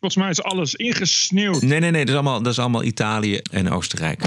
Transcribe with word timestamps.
Volgens 0.00 0.22
mij 0.22 0.30
is 0.30 0.42
alles 0.42 0.74
ingesneeuwd. 0.74 1.62
Nee, 1.62 1.80
nee, 1.80 1.90
nee. 1.90 2.04
Dat 2.04 2.08
is 2.08 2.14
allemaal, 2.14 2.42
dat 2.42 2.52
is 2.52 2.58
allemaal 2.58 2.84
Italië 2.84 3.40
en 3.50 3.70
Oostenrijk. 3.70 4.20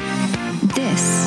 This 0.73 1.25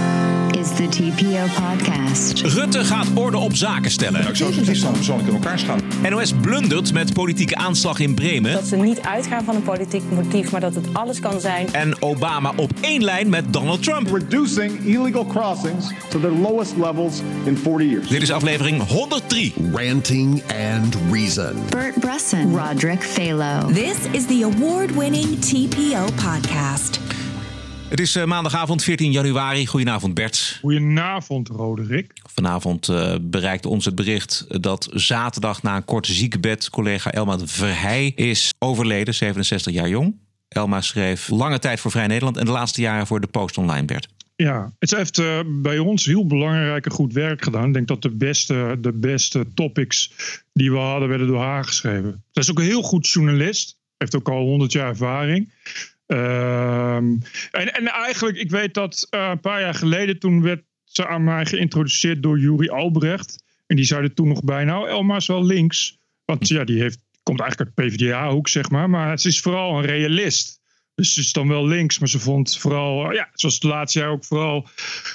is 0.67 0.77
the 0.77 0.89
TPO 0.89 1.45
podcast. 1.63 2.41
Rutte 2.41 2.85
gaat 2.85 3.07
orde 3.15 3.37
op 3.37 3.57
zaken 3.57 3.91
stellen. 3.91 4.29
Ik 4.29 4.37
zou 4.37 4.55
het 4.55 4.67
liefst 4.67 4.83
dan 4.83 4.93
persoonlijk 4.93 5.29
in 5.29 5.35
elkaar 5.35 5.59
slaan. 5.59 5.81
NOS 6.11 6.33
blundert 6.41 6.93
met 6.93 7.13
politieke 7.13 7.57
aanslag 7.57 7.99
in 7.99 8.15
Bremen. 8.15 8.53
Dat 8.53 8.67
ze 8.67 8.77
niet 8.77 9.01
uitgaan 9.01 9.45
van 9.45 9.55
een 9.55 9.63
politiek 9.63 10.03
motief, 10.11 10.51
maar 10.51 10.61
dat 10.61 10.75
het 10.75 10.87
alles 10.93 11.21
kan 11.21 11.41
zijn. 11.41 11.73
En 11.73 12.03
Obama 12.03 12.53
op 12.57 12.71
één 12.81 13.05
lijn 13.05 13.29
met 13.29 13.53
Donald 13.53 13.83
Trump. 13.83 14.11
reducing 14.11 14.85
illegal 14.85 15.27
crossings 15.27 15.93
to 16.09 16.21
their 16.21 16.33
lowest 16.33 16.77
levels 16.77 17.21
in 17.45 17.57
40 17.57 17.89
years. 17.89 18.09
Dit 18.09 18.23
is 18.23 18.33
aflevering 18.33 18.87
103. 18.89 19.55
Ranting 19.73 20.43
and 20.73 20.97
Reason. 21.13 21.55
Bert 21.71 22.01
Bresson, 22.01 22.57
Roderick 22.57 23.03
Phalo. 23.03 23.73
This 23.73 23.97
is 24.11 24.27
the 24.27 24.43
award 24.43 24.95
winning 24.95 25.39
TPO 25.39 26.05
podcast. 26.15 27.06
Het 27.89 28.01
is 28.01 28.17
eh, 28.17 28.25
maandagavond 28.25 28.83
14 28.83 29.13
januari. 29.13 29.67
Goedenavond 29.67 30.15
Bert. 30.15 30.59
Goedenavond, 30.61 31.49
Roderick. 31.49 32.13
Vanavond 32.33 32.89
uh, 32.89 33.15
bereikte 33.21 33.69
ons 33.69 33.85
het 33.85 33.95
bericht 33.95 34.47
dat 34.63 34.89
zaterdag 34.93 35.63
na 35.63 35.77
een 35.77 35.85
korte 35.85 36.13
ziekenbed 36.13 36.71
collega 36.71 37.13
Elma 37.13 37.39
Verheij 37.39 38.13
is 38.15 38.53
overleden, 38.59 39.15
67 39.15 39.73
jaar 39.73 39.89
jong. 39.89 40.17
Elma 40.49 40.81
schreef 40.81 41.29
lange 41.29 41.59
tijd 41.59 41.81
voor 41.81 41.91
Vrij 41.91 42.07
Nederland 42.07 42.37
en 42.37 42.45
de 42.45 42.51
laatste 42.51 42.81
jaren 42.81 43.07
voor 43.07 43.21
de 43.21 43.27
Post 43.27 43.59
Online, 43.59 43.85
Bert. 43.85 44.09
Ja, 44.37 44.73
het 44.79 44.91
heeft 44.91 45.19
uh, 45.19 45.41
bij 45.47 45.79
ons 45.79 46.05
heel 46.05 46.27
belangrijk 46.27 46.85
en 46.85 46.93
goed 46.93 47.13
werk 47.13 47.45
gedaan. 47.45 47.67
Ik 47.67 47.75
denk 47.75 47.89
dat 47.89 48.03
de 48.03 48.11
beste, 48.11 48.77
de 48.81 48.93
beste 48.93 49.47
topics 49.55 50.13
die 50.53 50.71
we 50.73 50.79
hadden, 50.79 51.09
werden 51.09 51.27
door 51.27 51.43
haar 51.43 51.65
geschreven. 51.65 52.25
Zij 52.31 52.43
is 52.43 52.51
ook 52.51 52.59
een 52.59 52.65
heel 52.65 52.83
goed 52.83 53.09
journalist. 53.09 53.79
Heeft 53.97 54.17
ook 54.17 54.29
al 54.29 54.43
100 54.43 54.73
jaar 54.73 54.89
ervaring. 54.89 55.51
Um, 56.07 57.23
en, 57.51 57.75
en 57.75 57.87
eigenlijk, 57.87 58.37
ik 58.37 58.51
weet 58.51 58.75
dat 58.75 59.07
uh, 59.11 59.29
een 59.31 59.41
paar 59.41 59.61
jaar 59.61 59.75
geleden, 59.75 60.19
toen 60.19 60.43
werd 60.43 60.63
ze 60.85 61.07
aan 61.07 61.25
mij 61.25 61.47
geïntroduceerd 61.47 62.23
door 62.23 62.39
Juri 62.39 62.69
Albrecht. 62.69 63.45
En 63.67 63.77
die 63.77 63.85
zei 63.85 64.03
er 64.03 64.15
toen 64.15 64.29
nog 64.29 64.45
bij, 64.45 64.65
nou, 64.65 64.89
Elma 64.89 65.17
is 65.17 65.27
wel 65.27 65.45
links. 65.45 65.99
Want 66.25 66.49
ja, 66.49 66.65
die 66.65 66.81
heeft, 66.81 66.99
komt 67.23 67.41
eigenlijk 67.41 67.71
uit 67.75 67.89
PvdA-hoek, 67.89 68.49
zeg 68.49 68.71
maar. 68.71 68.91
Maar 68.91 69.19
ze 69.19 69.29
is 69.29 69.41
vooral 69.41 69.79
een 69.79 69.85
realist. 69.85 70.56
Dus 70.97 71.15
ze 71.15 71.21
is 71.21 71.33
dan 71.33 71.49
wel 71.49 71.67
links, 71.67 71.99
maar 71.99 72.09
ze 72.09 72.19
vond 72.19 72.59
vooral, 72.59 73.13
ja, 73.13 73.29
zoals 73.35 73.55
het 73.55 73.63
laatste 73.63 73.99
jaar 73.99 74.11
ook 74.11 74.25
vooral, 74.25 74.67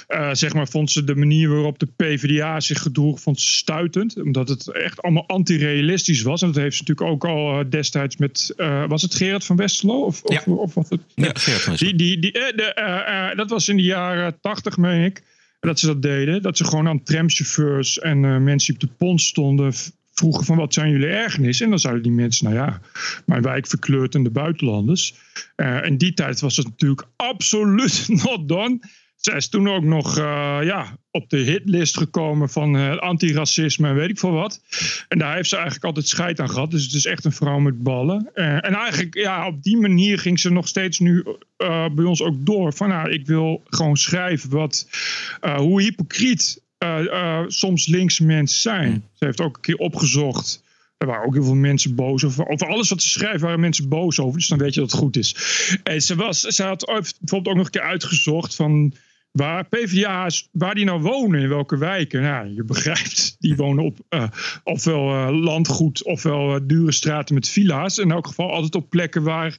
uh, 0.08 0.28
zeg 0.32 0.54
maar, 0.54 0.68
vond 0.68 0.90
ze 0.90 1.04
de 1.04 1.14
manier 1.14 1.48
waarop 1.48 1.78
de 1.78 1.86
PvdA 1.96 2.60
zich 2.60 2.82
gedroeg, 2.82 3.20
vond 3.20 3.40
ze 3.40 3.46
stuitend. 3.46 4.22
Omdat 4.22 4.48
het 4.48 4.72
echt 4.72 5.02
allemaal 5.02 5.26
antirealistisch 5.26 6.22
was. 6.22 6.42
En 6.42 6.52
dat 6.52 6.62
heeft 6.62 6.76
ze 6.76 6.82
natuurlijk 6.86 7.10
ook 7.10 7.24
al 7.30 7.58
uh, 7.58 7.70
destijds 7.70 8.16
met, 8.16 8.52
uh, 8.56 8.86
was 8.88 9.02
het 9.02 9.14
Gerard 9.14 9.44
van 9.44 9.56
Westerlo? 9.56 10.00
Of, 10.00 10.22
ja. 10.24 10.42
of, 10.46 10.56
of 10.56 10.74
wat 10.74 10.88
het? 10.88 11.00
Ja, 11.14 11.30
Gerard 11.34 11.62
van 11.62 11.74
die, 11.74 11.94
die, 11.94 12.18
die, 12.18 12.32
de, 12.32 13.32
dat 13.36 13.50
was 13.50 13.68
in 13.68 13.76
de 13.76 13.82
jaren 13.82 14.40
tachtig, 14.40 14.76
meen 14.76 15.04
ik, 15.04 15.22
dat 15.60 15.78
ze 15.78 15.86
dat 15.86 16.02
deden. 16.02 16.42
Dat 16.42 16.56
ze 16.56 16.64
gewoon 16.64 16.88
aan 16.88 17.02
tramchauffeurs 17.02 17.98
en 17.98 18.42
mensen 18.44 18.74
die 18.74 18.82
op 18.82 18.88
de 18.88 18.96
pont 19.04 19.20
stonden 19.20 19.72
vroegen 20.22 20.44
van 20.44 20.56
wat 20.56 20.74
zijn 20.74 20.90
jullie 20.90 21.06
ergernissen? 21.06 21.64
En 21.64 21.70
dan 21.70 21.80
zeiden 21.80 22.02
die 22.02 22.12
mensen, 22.12 22.44
nou 22.44 22.56
ja, 22.56 22.80
mijn 23.26 23.42
wijk 23.42 23.66
verkleurt 23.66 24.14
en 24.14 24.22
de 24.22 24.30
buitenlanders. 24.30 25.14
Uh, 25.56 25.84
in 25.84 25.96
die 25.96 26.14
tijd 26.14 26.40
was 26.40 26.56
het 26.56 26.66
natuurlijk 26.66 27.06
absoluut 27.16 28.08
not 28.24 28.48
done. 28.48 28.80
Zij 29.16 29.36
is 29.36 29.48
toen 29.48 29.68
ook 29.68 29.82
nog 29.82 30.18
uh, 30.18 30.58
ja, 30.62 30.96
op 31.10 31.30
de 31.30 31.36
hitlist 31.36 31.98
gekomen 31.98 32.48
van 32.48 32.76
uh, 32.76 32.96
antiracisme 32.96 33.88
en 33.88 33.94
weet 33.94 34.10
ik 34.10 34.18
veel 34.18 34.32
wat. 34.32 34.60
En 35.08 35.18
daar 35.18 35.34
heeft 35.34 35.48
ze 35.48 35.54
eigenlijk 35.54 35.84
altijd 35.84 36.08
scheid 36.08 36.40
aan 36.40 36.50
gehad. 36.50 36.70
Dus 36.70 36.84
het 36.84 36.92
is 36.92 37.06
echt 37.06 37.24
een 37.24 37.32
vrouw 37.32 37.58
met 37.58 37.82
ballen. 37.82 38.30
en 38.34 38.74
eigenlijk 38.74 39.14
ja, 39.14 39.46
op 39.46 39.62
die 39.62 39.76
manier 39.76 40.18
ging 40.18 40.40
ze 40.40 40.50
nog 40.50 40.68
steeds 40.68 40.98
nu 40.98 41.24
bij 41.94 42.04
ons 42.04 42.22
ook 42.22 42.46
door. 42.46 42.72
Van 42.72 42.88
nou, 42.88 43.10
ik 43.10 43.26
wil 43.26 43.62
gewoon 43.64 43.96
schrijven 43.96 44.50
wat, 44.50 44.88
hoe 45.56 45.82
hypocriet 45.82 46.61
uh, 46.82 46.98
uh, 47.04 47.40
soms 47.46 47.86
mensen 48.18 48.60
zijn. 48.60 48.90
Mm. 48.90 49.04
Ze 49.14 49.24
heeft 49.24 49.40
ook 49.40 49.56
een 49.56 49.62
keer 49.62 49.76
opgezocht. 49.76 50.62
Er 50.98 51.06
waren 51.06 51.26
ook 51.26 51.34
heel 51.34 51.44
veel 51.44 51.54
mensen 51.54 51.94
boos 51.94 52.24
over. 52.24 52.48
Over 52.48 52.66
alles 52.66 52.88
wat 52.88 53.02
ze 53.02 53.08
schrijft 53.08 53.40
waren 53.40 53.60
mensen 53.60 53.88
boos 53.88 54.20
over. 54.20 54.38
Dus 54.38 54.48
dan 54.48 54.58
weet 54.58 54.74
je 54.74 54.80
dat 54.80 54.90
het 54.90 55.00
goed 55.00 55.16
is. 55.16 55.36
En 55.82 56.00
ze, 56.00 56.14
was, 56.14 56.40
ze 56.40 56.62
had 56.62 56.84
bijvoorbeeld 56.84 57.48
ook 57.48 57.56
nog 57.56 57.64
een 57.64 57.70
keer 57.70 57.82
uitgezocht 57.82 58.54
van 58.54 58.94
waar 59.30 59.64
PvdA's, 59.64 60.48
waar 60.52 60.74
die 60.74 60.84
nou 60.84 61.00
wonen, 61.00 61.40
in 61.40 61.48
welke 61.48 61.76
wijken. 61.76 62.22
Nou, 62.22 62.54
je 62.54 62.64
begrijpt, 62.64 63.36
die 63.38 63.56
wonen 63.56 63.84
op 63.84 63.98
uh, 64.10 64.24
ofwel 64.64 65.32
landgoed 65.32 66.04
ofwel 66.04 66.66
dure 66.66 66.92
straten 66.92 67.34
met 67.34 67.48
villa's. 67.48 67.98
In 67.98 68.10
elk 68.10 68.26
geval 68.26 68.50
altijd 68.50 68.74
op 68.74 68.90
plekken 68.90 69.22
waar 69.22 69.56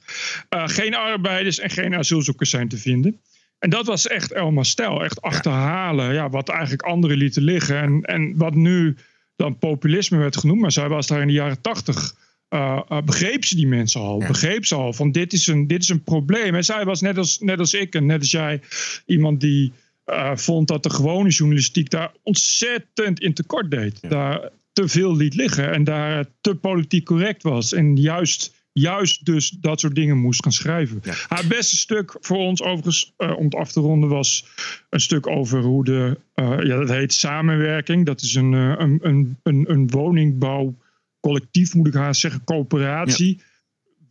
geen 0.48 0.94
arbeiders 0.94 1.58
en 1.58 1.70
geen 1.70 1.94
asielzoekers 1.94 2.50
zijn 2.50 2.68
te 2.68 2.78
vinden. 2.78 3.20
En 3.64 3.70
dat 3.70 3.86
was 3.86 4.06
echt 4.06 4.32
Elma 4.32 4.62
Stel. 4.62 5.04
Echt 5.04 5.22
achterhalen 5.22 6.14
ja, 6.14 6.30
wat 6.30 6.48
eigenlijk 6.48 6.82
anderen 6.82 7.16
lieten 7.16 7.42
liggen. 7.42 7.80
En, 7.80 8.02
en 8.02 8.36
wat 8.36 8.54
nu 8.54 8.96
dan 9.36 9.58
populisme 9.58 10.18
werd 10.18 10.36
genoemd. 10.36 10.60
Maar 10.60 10.72
zij 10.72 10.88
was 10.88 11.06
daar 11.06 11.20
in 11.20 11.26
de 11.26 11.32
jaren 11.32 11.60
tachtig. 11.60 12.14
Uh, 12.50 12.80
uh, 12.88 13.02
begreep 13.02 13.44
ze 13.44 13.56
die 13.56 13.66
mensen 13.66 14.00
al. 14.00 14.20
Ja. 14.20 14.26
Begreep 14.26 14.66
ze 14.66 14.74
al 14.74 14.92
van 14.92 15.12
dit 15.12 15.32
is 15.32 15.46
een, 15.46 15.66
dit 15.66 15.82
is 15.82 15.88
een 15.88 16.02
probleem. 16.02 16.54
En 16.54 16.64
zij 16.64 16.84
was 16.84 17.00
net 17.00 17.18
als, 17.18 17.38
net 17.38 17.58
als 17.58 17.74
ik 17.74 17.94
en 17.94 18.06
net 18.06 18.20
als 18.20 18.30
jij 18.30 18.60
iemand 19.06 19.40
die 19.40 19.72
uh, 20.06 20.36
vond 20.36 20.68
dat 20.68 20.82
de 20.82 20.90
gewone 20.90 21.28
journalistiek 21.28 21.90
daar 21.90 22.12
ontzettend 22.22 23.20
in 23.20 23.34
tekort 23.34 23.70
deed. 23.70 23.98
Ja. 24.00 24.08
Daar 24.08 24.50
te 24.72 24.88
veel 24.88 25.16
liet 25.16 25.34
liggen 25.34 25.72
en 25.72 25.84
daar 25.84 26.24
te 26.40 26.54
politiek 26.54 27.04
correct 27.04 27.42
was. 27.42 27.72
En 27.72 27.96
juist 27.96 28.63
juist 28.74 29.24
dus 29.24 29.50
dat 29.50 29.80
soort 29.80 29.94
dingen 29.94 30.18
moest 30.18 30.42
gaan 30.42 30.52
schrijven. 30.52 31.00
Ja. 31.02 31.14
Haar 31.28 31.46
beste 31.46 31.76
stuk 31.76 32.16
voor 32.20 32.36
ons 32.36 32.62
overigens, 32.62 33.14
uh, 33.18 33.36
om 33.36 33.44
het 33.44 33.54
af 33.54 33.72
te 33.72 33.80
ronden, 33.80 34.08
was 34.08 34.46
een 34.90 35.00
stuk 35.00 35.26
over 35.26 35.62
hoe 35.62 35.84
de, 35.84 36.20
uh, 36.34 36.62
ja 36.62 36.76
dat 36.76 36.88
heet 36.88 37.12
samenwerking. 37.12 38.06
Dat 38.06 38.20
is 38.20 38.34
een, 38.34 38.52
uh, 38.52 38.74
een, 38.76 38.98
een, 39.02 39.38
een, 39.42 39.70
een 39.70 39.90
woningbouwcollectief, 39.90 41.74
moet 41.74 41.86
ik 41.86 41.94
haast 41.94 42.20
zeggen, 42.20 42.44
coöperatie. 42.44 43.36
Ja. 43.36 43.42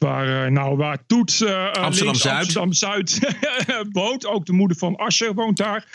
Waar, 0.03 0.51
nou, 0.51 0.77
waar 0.77 1.05
Toet 1.05 1.39
uh, 1.39 1.71
Amsterdam-Zuid 1.71 2.37
Amsterdam-Zuid 2.37 3.35
woont. 3.91 4.25
Ook 4.25 4.45
de 4.45 4.53
moeder 4.53 4.77
van 4.77 4.95
Ascher 4.95 5.33
woont 5.33 5.57
daar. 5.57 5.85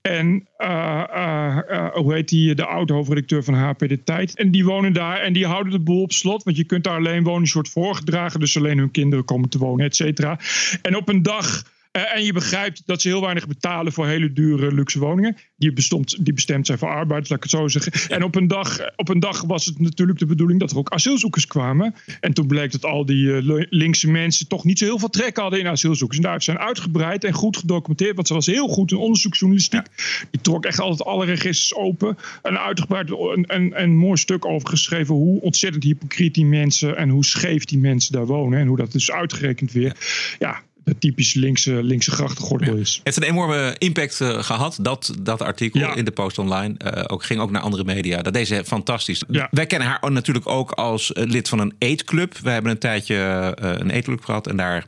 En 0.00 0.48
uh, 0.58 1.04
uh, 1.14 1.58
hoe 1.92 2.14
heet 2.14 2.28
die, 2.28 2.54
de 2.54 2.66
oud-hoofdredacteur 2.66 3.44
van 3.44 3.54
HP 3.54 3.78
De 3.78 4.02
Tijd. 4.04 4.36
En 4.36 4.50
die 4.50 4.64
wonen 4.64 4.92
daar 4.92 5.20
en 5.20 5.32
die 5.32 5.46
houden 5.46 5.72
de 5.72 5.80
boel 5.80 6.02
op 6.02 6.12
slot. 6.12 6.42
Want 6.42 6.56
je 6.56 6.64
kunt 6.64 6.84
daar 6.84 6.96
alleen 6.96 7.22
wonen, 7.22 7.40
een 7.40 7.46
soort 7.46 7.68
voorgedragen. 7.68 8.40
Dus 8.40 8.56
alleen 8.56 8.78
hun 8.78 8.90
kinderen 8.90 9.24
komen 9.24 9.48
te 9.48 9.58
wonen, 9.58 9.86
et 9.86 9.96
cetera. 9.96 10.38
En 10.82 10.96
op 10.96 11.08
een 11.08 11.22
dag... 11.22 11.76
Uh, 11.98 12.14
en 12.14 12.24
je 12.24 12.32
begrijpt 12.32 12.82
dat 12.86 13.02
ze 13.02 13.08
heel 13.08 13.20
weinig 13.20 13.46
betalen 13.46 13.92
voor 13.92 14.06
hele 14.06 14.32
dure 14.32 14.74
luxe 14.74 14.98
woningen. 14.98 15.36
Die, 15.56 15.72
bestond, 15.72 16.24
die 16.24 16.32
bestemd 16.32 16.66
zijn 16.66 16.78
voor 16.78 16.88
arbeiders, 16.88 17.28
laat 17.28 17.44
ik 17.44 17.50
het 17.50 17.60
zo 17.60 17.68
zeggen. 17.68 18.16
En 18.16 18.22
op 18.22 18.34
een, 18.34 18.46
dag, 18.46 18.78
op 18.96 19.08
een 19.08 19.20
dag 19.20 19.42
was 19.42 19.64
het 19.64 19.80
natuurlijk 19.80 20.18
de 20.18 20.26
bedoeling 20.26 20.60
dat 20.60 20.70
er 20.70 20.78
ook 20.78 20.90
asielzoekers 20.90 21.46
kwamen. 21.46 21.94
En 22.20 22.32
toen 22.32 22.46
bleek 22.46 22.72
dat 22.72 22.84
al 22.84 23.06
die 23.06 23.24
uh, 23.24 23.64
linkse 23.68 24.10
mensen 24.10 24.48
toch 24.48 24.64
niet 24.64 24.78
zo 24.78 24.84
heel 24.84 24.98
veel 24.98 25.08
trek 25.08 25.36
hadden 25.36 25.58
in 25.58 25.66
asielzoekers. 25.66 26.18
En 26.18 26.24
daar 26.24 26.42
zijn 26.42 26.58
uitgebreid 26.58 27.24
en 27.24 27.32
goed 27.32 27.56
gedocumenteerd. 27.56 28.14
Want 28.14 28.26
ze 28.26 28.34
was 28.34 28.46
heel 28.46 28.68
goed 28.68 28.90
in 28.90 28.96
onderzoeksjournalistiek. 28.96 29.86
Ja. 29.86 30.26
Die 30.30 30.40
trok 30.40 30.64
echt 30.64 30.80
altijd 30.80 31.08
alle 31.08 31.24
registers 31.24 31.74
open. 31.74 32.16
En 32.42 32.60
uitgebreid 32.60 33.10
een, 33.10 33.44
een, 33.46 33.82
een 33.82 33.96
mooi 33.96 34.16
stuk 34.16 34.44
over 34.44 34.68
geschreven 34.68 35.14
hoe 35.14 35.40
ontzettend 35.40 35.84
hypocriet 35.84 36.34
die 36.34 36.46
mensen 36.46 36.96
en 36.96 37.08
hoe 37.08 37.24
scheef 37.24 37.64
die 37.64 37.78
mensen 37.78 38.12
daar 38.12 38.26
wonen. 38.26 38.58
En 38.58 38.66
hoe 38.66 38.76
dat 38.76 38.92
dus 38.92 39.10
uitgerekend 39.10 39.72
weer. 39.72 39.96
Ja, 40.38 40.62
typisch 40.98 41.34
linkse, 41.34 41.82
linkse 41.82 42.10
grachtengordel 42.10 42.74
is. 42.74 42.94
Het 42.94 43.00
heeft 43.04 43.16
een 43.16 43.34
enorme 43.34 43.74
impact 43.78 44.20
uh, 44.20 44.42
gehad, 44.42 44.78
dat, 44.80 45.14
dat 45.20 45.42
artikel 45.42 45.80
ja. 45.80 45.94
in 45.94 46.04
de 46.04 46.10
Post 46.10 46.38
Online. 46.38 46.74
Uh, 46.84 47.04
ook, 47.06 47.24
ging 47.24 47.40
ook 47.40 47.50
naar 47.50 47.62
andere 47.62 47.84
media. 47.84 48.22
Dat 48.22 48.32
deze 48.32 48.62
fantastisch. 48.66 49.22
Ja. 49.28 49.48
Wij 49.50 49.66
kennen 49.66 49.88
haar 49.88 50.12
natuurlijk 50.12 50.48
ook 50.48 50.70
als 50.70 51.10
lid 51.14 51.48
van 51.48 51.58
een 51.58 51.74
eetclub. 51.78 52.38
We 52.38 52.50
hebben 52.50 52.70
een 52.70 52.78
tijdje 52.78 53.14
uh, 53.62 53.72
een 53.78 53.90
eetclub 53.90 54.24
gehad. 54.24 54.46
En 54.46 54.56
daar 54.56 54.86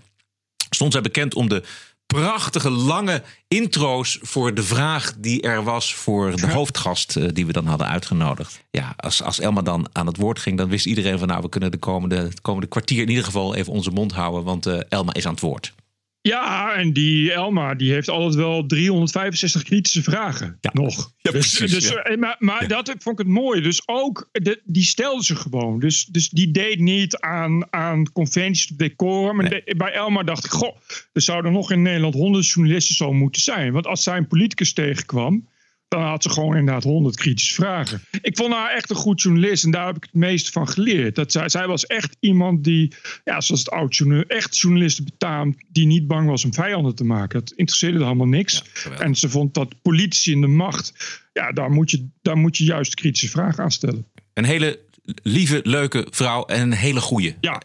stond 0.71 0.93
zij 0.93 1.03
bekend 1.03 1.35
om 1.35 1.49
de 1.49 1.63
prachtige 2.07 2.71
lange 2.71 3.23
intro's 3.49 4.19
voor 4.23 4.55
de 4.55 4.63
vraag 4.63 5.15
die 5.19 5.43
er 5.43 5.63
was 5.63 5.95
voor 5.95 6.37
de 6.37 6.47
hoofdgast 6.47 7.35
die 7.35 7.47
we 7.47 7.53
dan 7.53 7.67
hadden 7.67 7.87
uitgenodigd. 7.89 8.61
Ja, 8.71 8.95
als, 8.97 9.23
als 9.23 9.41
Elma 9.41 9.63
dan 9.63 9.89
aan 9.93 10.07
het 10.07 10.17
woord 10.17 10.39
ging, 10.39 10.59
dan 10.59 10.69
wist 10.69 10.87
iedereen 10.87 11.19
van 11.19 11.29
nou, 11.29 11.41
we 11.43 11.49
kunnen 11.49 11.71
de 11.71 11.79
komende, 11.79 12.17
het 12.17 12.41
komende 12.41 12.69
kwartier 12.69 13.03
in 13.03 13.09
ieder 13.09 13.25
geval 13.25 13.55
even 13.55 13.73
onze 13.73 13.91
mond 13.91 14.13
houden, 14.13 14.45
want 14.45 14.67
uh, 14.67 14.81
Elma 14.89 15.15
is 15.15 15.27
aan 15.27 15.33
het 15.33 15.41
woord. 15.41 15.75
Ja, 16.23 16.75
en 16.75 16.93
die 16.93 17.33
Elma 17.33 17.75
die 17.75 17.93
heeft 17.93 18.09
altijd 18.09 18.35
wel 18.35 18.67
365 18.67 19.63
kritische 19.63 20.03
vragen. 20.03 20.59
Ja. 20.61 20.71
Nog. 20.73 21.13
Ja, 21.19 21.31
dus, 21.31 21.57
precies, 21.57 21.73
dus, 21.73 21.89
ja. 21.89 22.17
Maar, 22.17 22.37
maar 22.39 22.69
dat 22.69 22.95
vond 22.99 23.21
ik 23.21 23.27
het 23.27 23.35
mooi. 23.35 23.61
Dus 23.61 23.83
ook, 23.89 24.29
de, 24.33 24.61
die 24.65 24.83
stelde 24.83 25.25
ze 25.25 25.37
gewoon. 25.37 25.81
Dus, 25.81 26.05
dus 26.05 26.29
die 26.29 26.51
deed 26.51 26.79
niet 26.79 27.17
aan, 27.17 27.73
aan 27.73 28.13
conventies, 28.13 28.67
decorum. 28.67 29.37
Maar 29.37 29.49
Nee. 29.51 29.63
de- 29.65 29.75
bij 29.77 29.93
Elma 29.93 30.23
dacht 30.23 30.45
ik, 30.45 30.51
goh, 30.51 30.77
er 31.13 31.23
zouden 31.23 31.53
nog 31.53 31.71
in 31.71 31.83
Nederland 31.83 32.15
honderd 32.15 32.49
journalisten 32.49 32.95
zo 32.95 33.13
moeten 33.13 33.43
zijn. 33.43 33.73
Want 33.73 33.87
als 33.87 34.03
zij 34.03 34.17
een 34.17 34.27
politicus 34.29 34.73
tegenkwam, 34.73 35.49
dan 35.91 36.03
had 36.03 36.23
ze 36.23 36.31
gewoon 36.31 36.57
inderdaad 36.57 36.83
honderd 36.83 37.17
kritische 37.17 37.55
vragen. 37.55 38.03
Ik 38.23 38.37
vond 38.37 38.53
haar 38.53 38.71
echt 38.71 38.91
een 38.91 38.97
goed 38.97 39.23
journalist 39.23 39.65
en 39.65 39.71
daar 39.71 39.87
heb 39.87 39.97
ik 39.97 40.03
het 40.03 40.15
meeste 40.15 40.53
van 40.53 40.69
geleerd. 40.69 41.15
Dat 41.15 41.33
zij, 41.33 41.49
zij 41.49 41.67
was 41.67 41.87
echt 41.87 42.17
iemand 42.21 42.65
die, 42.65 42.95
ja, 43.25 43.41
zoals 43.41 43.61
het 43.61 43.71
oud 43.71 43.97
journal, 43.97 44.23
echt 44.23 44.59
journalisten 44.59 45.05
betaamt, 45.05 45.57
die 45.69 45.87
niet 45.87 46.07
bang 46.07 46.29
was 46.29 46.45
om 46.45 46.55
vijanden 46.55 46.95
te 46.95 47.05
maken. 47.05 47.41
Dat 47.41 47.51
interesseerde 47.51 47.99
er 47.99 48.05
allemaal 48.05 48.27
niks. 48.27 48.65
en 48.99 49.15
ze 49.15 49.29
vond 49.29 49.55
dat 49.55 49.83
politici 49.83 50.33
in 50.33 50.41
de 50.41 50.47
macht, 50.47 50.93
ja, 51.33 51.53
daar 51.53 51.71
moet 51.71 51.91
je, 51.91 52.09
daar 52.23 52.39
moet 52.39 52.57
je 52.57 52.65
juist 52.65 52.95
kritische 52.95 53.29
vragen 53.29 53.65
aan 53.65 53.73
stellen. 53.73 54.07
Een 54.35 54.45
hele 54.45 54.81
lieve, 55.23 55.61
leuke 55.63 56.07
vrouw 56.11 56.45
en 56.45 56.61
een 56.61 56.73
hele 56.73 57.01
goeie. 57.01 57.35
Ja, 57.41 57.63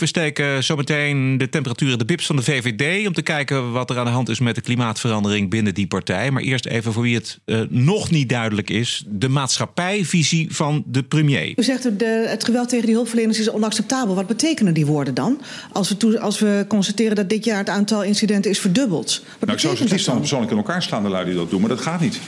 We 0.00 0.06
steken 0.06 0.64
zometeen 0.64 1.38
de 1.38 1.48
temperatuur 1.48 1.92
in 1.92 1.98
de 1.98 2.04
bips 2.04 2.26
van 2.26 2.36
de 2.36 2.42
VVD... 2.42 3.06
om 3.06 3.12
te 3.12 3.22
kijken 3.22 3.72
wat 3.72 3.90
er 3.90 3.98
aan 3.98 4.04
de 4.04 4.10
hand 4.10 4.28
is 4.28 4.40
met 4.40 4.54
de 4.54 4.60
klimaatverandering 4.60 5.50
binnen 5.50 5.74
die 5.74 5.86
partij. 5.86 6.30
Maar 6.30 6.42
eerst 6.42 6.66
even 6.66 6.92
voor 6.92 7.02
wie 7.02 7.14
het 7.14 7.38
eh, 7.44 7.60
nog 7.68 8.10
niet 8.10 8.28
duidelijk 8.28 8.70
is... 8.70 9.04
de 9.08 9.28
maatschappijvisie 9.28 10.54
van 10.54 10.84
de 10.86 11.02
premier. 11.02 11.52
U 11.56 11.62
zegt 11.62 11.98
de, 11.98 12.26
het 12.28 12.44
geweld 12.44 12.68
tegen 12.68 12.86
die 12.86 12.94
hulpverleners 12.94 13.38
is 13.38 13.50
onacceptabel. 13.50 14.14
Wat 14.14 14.26
betekenen 14.26 14.74
die 14.74 14.86
woorden 14.86 15.14
dan? 15.14 15.40
Als 15.72 15.88
we, 15.88 15.96
toe, 15.96 16.20
als 16.20 16.38
we 16.38 16.64
constateren 16.68 17.16
dat 17.16 17.28
dit 17.28 17.44
jaar 17.44 17.58
het 17.58 17.68
aantal 17.68 18.02
incidenten 18.02 18.50
is 18.50 18.58
verdubbeld. 18.58 19.22
Wat 19.38 19.40
Nou, 19.40 19.52
ik 19.52 19.58
zou 19.58 19.76
ze 19.76 19.82
het 19.82 19.92
liefst 19.92 20.06
dan 20.06 20.18
persoonlijk 20.18 20.50
in 20.50 20.56
elkaar 20.56 20.82
slaan, 20.82 21.02
de 21.02 21.08
lui 21.08 21.24
die 21.24 21.34
dat 21.34 21.50
doen, 21.50 21.60
maar 21.60 21.68
dat 21.68 21.80
gaat 21.80 22.00
niet. 22.00 22.20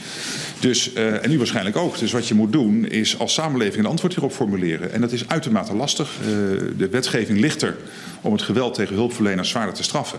Dus, 0.63 0.93
eh, 0.93 1.25
en 1.25 1.33
u 1.33 1.39
waarschijnlijk 1.39 1.77
ook. 1.77 1.99
Dus 1.99 2.13
wat 2.13 2.29
je 2.29 2.35
moet 2.35 2.53
doen 2.53 2.87
is 2.87 3.19
als 3.19 3.35
samenleving 3.35 3.85
een 3.85 3.91
antwoord 3.91 4.13
hierop 4.15 4.33
formuleren. 4.33 4.93
En 4.93 5.01
dat 5.01 5.13
is 5.13 5.29
uitermate 5.29 5.75
lastig. 5.75 6.11
Eh, 6.21 6.27
de 6.77 6.89
wetgeving 6.91 7.39
ligt 7.39 7.63
er 7.63 7.77
om 8.21 8.33
het 8.33 8.43
geweld 8.43 8.75
tegen 8.75 8.95
hulpverleners 8.95 9.49
zwaarder 9.49 9.75
te 9.75 9.83
straffen. 9.83 10.19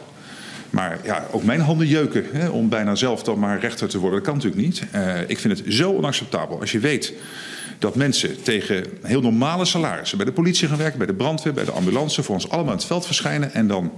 Maar 0.69 0.99
ja, 1.03 1.25
ook 1.31 1.43
mijn 1.43 1.59
handen 1.59 1.87
jeuken 1.87 2.25
hè, 2.31 2.47
om 2.49 2.69
bijna 2.69 2.95
zelf 2.95 3.23
dan 3.23 3.39
maar 3.39 3.59
rechter 3.59 3.87
te 3.87 3.97
worden. 3.99 4.17
Dat 4.19 4.27
kan 4.27 4.37
natuurlijk 4.37 4.63
niet. 4.63 4.83
Eh, 4.91 5.29
ik 5.29 5.39
vind 5.39 5.57
het 5.57 5.73
zo 5.73 5.91
onacceptabel 5.91 6.59
als 6.59 6.71
je 6.71 6.79
weet 6.79 7.13
dat 7.79 7.95
mensen 7.95 8.41
tegen 8.41 8.85
heel 9.01 9.21
normale 9.21 9.65
salarissen 9.65 10.17
bij 10.17 10.25
de 10.25 10.33
politie 10.33 10.67
gaan 10.67 10.77
werken, 10.77 10.97
bij 10.97 11.07
de 11.07 11.13
brandweer, 11.13 11.53
bij 11.53 11.65
de 11.65 11.71
ambulance, 11.71 12.23
voor 12.23 12.35
ons 12.35 12.49
allemaal 12.49 12.71
in 12.71 12.77
het 12.77 12.87
veld 12.87 13.05
verschijnen 13.05 13.53
en 13.53 13.67
dan. 13.67 13.91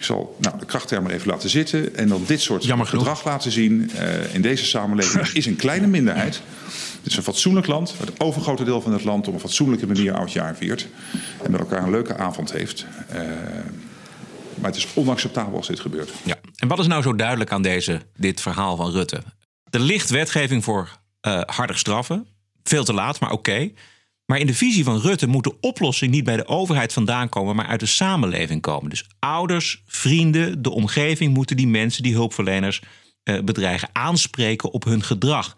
Ik 0.00 0.06
zal 0.06 0.36
nou, 0.38 0.58
de 0.58 0.64
krachttermen 0.64 1.12
even 1.12 1.26
laten 1.26 1.50
zitten. 1.50 1.96
En 1.96 2.08
dan 2.08 2.24
dit 2.26 2.40
soort 2.40 2.64
gedrag 2.64 3.24
laten 3.24 3.52
zien 3.52 3.90
eh, 3.90 4.34
in 4.34 4.42
deze 4.42 4.64
samenleving. 4.64 5.28
Is 5.32 5.46
een 5.46 5.56
kleine 5.56 5.86
minderheid. 5.86 6.42
Het 6.96 7.06
is 7.10 7.16
een 7.16 7.22
fatsoenlijk 7.22 7.66
land. 7.66 7.96
waar 7.96 8.06
Het 8.06 8.20
overgrote 8.20 8.64
deel 8.64 8.80
van 8.80 8.92
het 8.92 9.04
land 9.04 9.28
op 9.28 9.34
een 9.34 9.40
fatsoenlijke 9.40 9.86
manier 9.86 10.14
oudjaar 10.14 10.56
viert. 10.56 10.88
En 11.42 11.50
met 11.50 11.60
elkaar 11.60 11.82
een 11.82 11.90
leuke 11.90 12.16
avond 12.16 12.52
heeft. 12.52 12.86
Eh, 13.08 13.20
maar 14.54 14.70
het 14.70 14.76
is 14.76 14.86
onacceptabel 14.94 15.56
als 15.56 15.66
dit 15.66 15.80
gebeurt. 15.80 16.10
Ja. 16.22 16.36
En 16.56 16.68
wat 16.68 16.78
is 16.78 16.86
nou 16.86 17.02
zo 17.02 17.14
duidelijk 17.14 17.52
aan 17.52 17.62
deze, 17.62 18.00
dit 18.16 18.40
verhaal 18.40 18.76
van 18.76 18.90
Rutte? 18.90 19.22
Er 19.70 19.80
ligt 19.80 20.10
wetgeving 20.10 20.64
voor 20.64 20.88
eh, 21.20 21.40
harder 21.46 21.78
straffen. 21.78 22.26
Veel 22.62 22.84
te 22.84 22.92
laat, 22.92 23.20
maar 23.20 23.30
oké. 23.30 23.70
Maar 24.30 24.38
in 24.38 24.46
de 24.46 24.54
visie 24.54 24.84
van 24.84 25.00
Rutte 25.00 25.26
moet 25.26 25.44
de 25.44 25.60
oplossing 25.60 26.10
niet 26.10 26.24
bij 26.24 26.36
de 26.36 26.46
overheid 26.46 26.92
vandaan 26.92 27.28
komen, 27.28 27.56
maar 27.56 27.66
uit 27.66 27.80
de 27.80 27.86
samenleving 27.86 28.60
komen. 28.60 28.90
Dus 28.90 29.06
ouders, 29.18 29.82
vrienden, 29.86 30.62
de 30.62 30.70
omgeving 30.70 31.34
moeten 31.34 31.56
die 31.56 31.66
mensen, 31.66 32.02
die 32.02 32.14
hulpverleners 32.14 32.82
eh, 33.22 33.40
bedreigen, 33.40 33.88
aanspreken 33.92 34.72
op 34.72 34.84
hun 34.84 35.02
gedrag. 35.02 35.56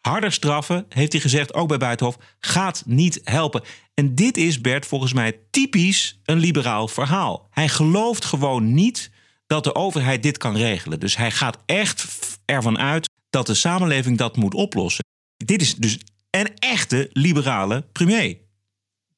Harder 0.00 0.32
straffen, 0.32 0.86
heeft 0.88 1.12
hij 1.12 1.20
gezegd, 1.20 1.54
ook 1.54 1.68
bij 1.68 1.78
Buitenhof, 1.78 2.16
gaat 2.40 2.82
niet 2.86 3.20
helpen. 3.24 3.62
En 3.94 4.14
dit 4.14 4.36
is, 4.36 4.60
Bert, 4.60 4.86
volgens 4.86 5.12
mij 5.12 5.40
typisch 5.50 6.20
een 6.24 6.38
liberaal 6.38 6.88
verhaal. 6.88 7.46
Hij 7.50 7.68
gelooft 7.68 8.24
gewoon 8.24 8.74
niet 8.74 9.10
dat 9.46 9.64
de 9.64 9.74
overheid 9.74 10.22
dit 10.22 10.38
kan 10.38 10.56
regelen. 10.56 11.00
Dus 11.00 11.16
hij 11.16 11.30
gaat 11.30 11.58
echt 11.66 12.06
ervan 12.44 12.78
uit 12.78 13.08
dat 13.30 13.46
de 13.46 13.54
samenleving 13.54 14.18
dat 14.18 14.36
moet 14.36 14.54
oplossen. 14.54 15.04
Dit 15.36 15.60
is 15.60 15.74
dus 15.74 15.98
een 16.40 16.54
echte 16.58 17.10
liberale 17.12 17.84
premier. 17.92 18.36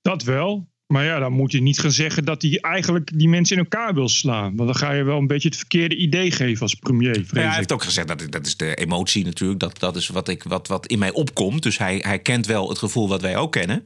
dat 0.03 0.23
wel. 0.23 0.75
Maar 0.87 1.05
ja, 1.05 1.19
dan 1.19 1.33
moet 1.33 1.53
je 1.53 1.63
niet 1.63 1.79
gaan 1.79 1.91
zeggen 1.93 2.25
dat 2.25 2.43
hij 2.43 2.59
eigenlijk 2.61 3.19
die 3.19 3.29
mensen 3.29 3.57
in 3.57 3.63
elkaar 3.63 3.95
wil 3.95 4.09
slaan. 4.09 4.57
Want 4.57 4.69
dan 4.69 4.79
ga 4.79 4.93
je 4.93 5.03
wel 5.03 5.19
een 5.19 5.27
beetje 5.27 5.49
het 5.49 5.57
verkeerde 5.57 5.97
idee 5.97 6.31
geven 6.31 6.63
als 6.63 6.75
premier. 6.75 7.15
vrees 7.15 7.43
Ja, 7.43 7.49
hij 7.49 7.57
heeft 7.57 7.73
ook 7.73 7.83
gezegd 7.83 8.09
dat 8.09 8.27
dat 8.31 8.47
is 8.47 8.57
de 8.57 8.75
emotie 8.75 9.25
natuurlijk. 9.25 9.61
Dat, 9.61 9.79
dat 9.79 9.97
is 9.97 10.09
wat, 10.09 10.29
ik, 10.29 10.43
wat, 10.43 10.69
wat 10.69 10.87
in 10.87 10.99
mij 10.99 11.13
opkomt. 11.13 11.63
Dus 11.63 11.79
hij, 11.79 11.97
hij 12.05 12.19
kent 12.19 12.47
wel 12.47 12.69
het 12.69 12.79
gevoel 12.79 13.09
wat 13.09 13.21
wij 13.21 13.37
ook 13.37 13.53
kennen. 13.53 13.85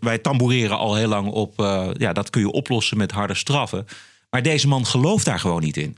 Wij 0.00 0.18
tamboureren 0.18 0.78
al 0.78 0.94
heel 0.94 1.08
lang 1.08 1.28
op. 1.28 1.60
eh, 1.60 1.90
ja, 1.96 2.12
dat 2.12 2.30
kun 2.30 2.40
je 2.40 2.50
oplossen 2.50 2.96
met 2.96 3.10
harde 3.10 3.34
straffen. 3.34 3.86
Maar 4.30 4.42
deze 4.42 4.68
man 4.68 4.86
gelooft 4.86 5.24
daar 5.24 5.40
gewoon 5.40 5.62
niet 5.62 5.76
in. 5.76 5.96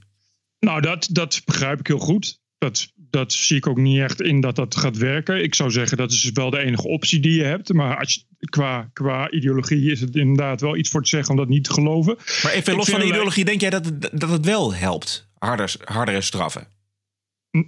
Nou, 0.58 0.80
dat, 0.80 1.08
dat 1.10 1.42
begrijp 1.44 1.80
ik 1.80 1.86
heel 1.86 1.98
goed. 1.98 2.40
Dat, 2.58 2.92
dat 3.10 3.32
zie 3.32 3.56
ik 3.56 3.66
ook 3.66 3.76
niet 3.76 3.98
echt 4.00 4.20
in 4.20 4.40
dat 4.40 4.56
dat 4.56 4.76
gaat 4.76 4.96
werken. 4.96 5.42
Ik 5.42 5.54
zou 5.54 5.70
zeggen, 5.70 5.96
dat 5.96 6.10
is 6.12 6.30
wel 6.32 6.50
de 6.50 6.58
enige 6.58 6.88
optie 6.88 7.20
die 7.20 7.32
je 7.36 7.44
hebt. 7.44 7.72
Maar 7.72 7.98
als 7.98 8.14
je, 8.14 8.48
qua, 8.48 8.90
qua 8.92 9.30
ideologie 9.30 9.90
is 9.90 10.00
het 10.00 10.16
inderdaad 10.16 10.60
wel 10.60 10.76
iets 10.76 10.90
voor 10.90 11.02
te 11.02 11.08
zeggen 11.08 11.30
om 11.30 11.36
dat 11.36 11.48
niet 11.48 11.64
te 11.64 11.72
geloven. 11.72 12.16
Maar 12.42 12.52
even 12.52 12.74
los 12.74 12.88
van 12.90 13.00
de 13.00 13.06
ideologie, 13.06 13.44
denk 13.44 13.60
jij 13.60 13.70
dat 13.70 13.84
het, 13.84 14.00
dat 14.12 14.30
het 14.30 14.44
wel 14.44 14.74
helpt? 14.74 15.28
Harder, 15.38 15.74
hardere 15.84 16.20
straffen. 16.20 16.68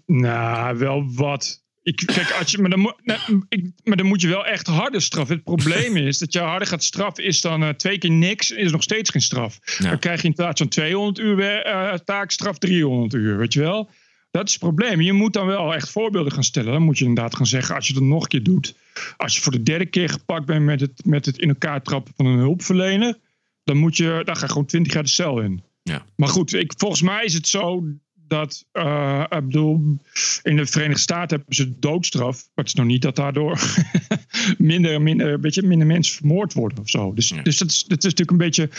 Nou, 0.06 0.78
wel 0.78 1.12
wat. 1.14 1.60
Ik, 1.82 2.02
kijk, 2.06 2.30
als 2.30 2.50
je, 2.50 2.58
maar, 2.58 2.70
dan, 2.70 2.78
moet- 2.78 3.00
nou, 3.02 3.20
ik, 3.48 3.70
maar 3.84 3.96
dan 3.96 4.06
moet 4.06 4.20
je 4.20 4.28
wel 4.28 4.46
echt 4.46 4.66
harder 4.66 5.02
straffen. 5.02 5.34
Het 5.34 5.44
probleem 5.44 5.96
is 5.96 6.18
dat 6.18 6.32
je 6.32 6.38
harder 6.38 6.68
gaat 6.68 6.84
straffen, 6.84 7.24
is 7.24 7.40
dan 7.40 7.62
eh, 7.62 7.68
twee 7.68 7.98
keer 7.98 8.10
niks, 8.10 8.50
is 8.50 8.72
nog 8.72 8.82
steeds 8.82 9.10
geen 9.10 9.20
straf. 9.22 9.58
Ja. 9.78 9.88
Dan 9.88 9.98
krijg 9.98 10.22
je 10.22 10.28
in 10.28 10.34
plaats 10.34 10.60
van 10.60 10.68
200 10.68 11.18
uur 11.18 11.42
eh, 11.62 11.94
taakstraf 11.94 12.58
300 12.58 13.12
uur, 13.14 13.36
weet 13.38 13.52
je 13.52 13.60
wel? 13.60 13.90
Dat 14.32 14.46
is 14.46 14.52
het 14.52 14.62
probleem. 14.62 15.00
Je 15.00 15.12
moet 15.12 15.32
dan 15.32 15.46
wel 15.46 15.74
echt 15.74 15.90
voorbeelden 15.90 16.32
gaan 16.32 16.44
stellen. 16.44 16.72
Dan 16.72 16.82
moet 16.82 16.98
je 16.98 17.04
inderdaad 17.04 17.36
gaan 17.36 17.46
zeggen, 17.46 17.74
als 17.74 17.86
je 17.86 17.94
het 17.94 18.02
nog 18.02 18.22
een 18.22 18.28
keer 18.28 18.42
doet. 18.42 18.74
Als 19.16 19.34
je 19.34 19.40
voor 19.40 19.52
de 19.52 19.62
derde 19.62 19.86
keer 19.86 20.08
gepakt 20.08 20.46
bent 20.46 20.64
met 20.64 20.80
het, 20.80 21.04
met 21.04 21.26
het 21.26 21.38
in 21.38 21.48
elkaar 21.48 21.82
trappen 21.82 22.12
van 22.16 22.26
een 22.26 22.38
hulpverlener. 22.38 23.18
Dan, 23.64 23.76
moet 23.76 23.96
je, 23.96 24.22
dan 24.24 24.36
ga 24.36 24.44
je 24.44 24.50
gewoon 24.52 24.66
20 24.66 24.92
jaar 24.92 25.02
de 25.02 25.08
cel 25.08 25.40
in. 25.40 25.62
Ja. 25.82 26.04
Maar 26.16 26.28
goed, 26.28 26.52
ik, 26.52 26.72
volgens 26.76 27.02
mij 27.02 27.24
is 27.24 27.34
het 27.34 27.48
zo 27.48 27.84
dat, 28.32 28.64
eh, 28.72 29.24
ik 29.28 29.44
bedoel, 29.46 29.98
in 30.42 30.56
de 30.56 30.66
Verenigde 30.66 31.00
Staten 31.02 31.36
hebben 31.36 31.54
ze 31.56 31.78
doodstraf. 31.78 32.34
Maar 32.36 32.64
het 32.64 32.66
is 32.66 32.74
nog 32.74 32.86
niet 32.86 33.02
dat 33.02 33.16
daardoor 33.16 33.60
minder, 34.58 35.02
minder, 35.02 35.40
weet 35.40 35.54
je, 35.54 35.62
minder 35.62 35.86
mensen 35.86 36.16
vermoord 36.16 36.52
worden 36.52 36.78
of 36.78 36.88
zo. 36.88 37.14
Dus, 37.14 37.28
Ja. 37.28 37.42
dus 37.42 37.58
dat, 37.58 37.68
is, 37.70 37.82
dat 37.82 37.98
is 37.98 38.04
natuurlijk 38.04 38.30
een 38.30 38.36
beetje, 38.36 38.70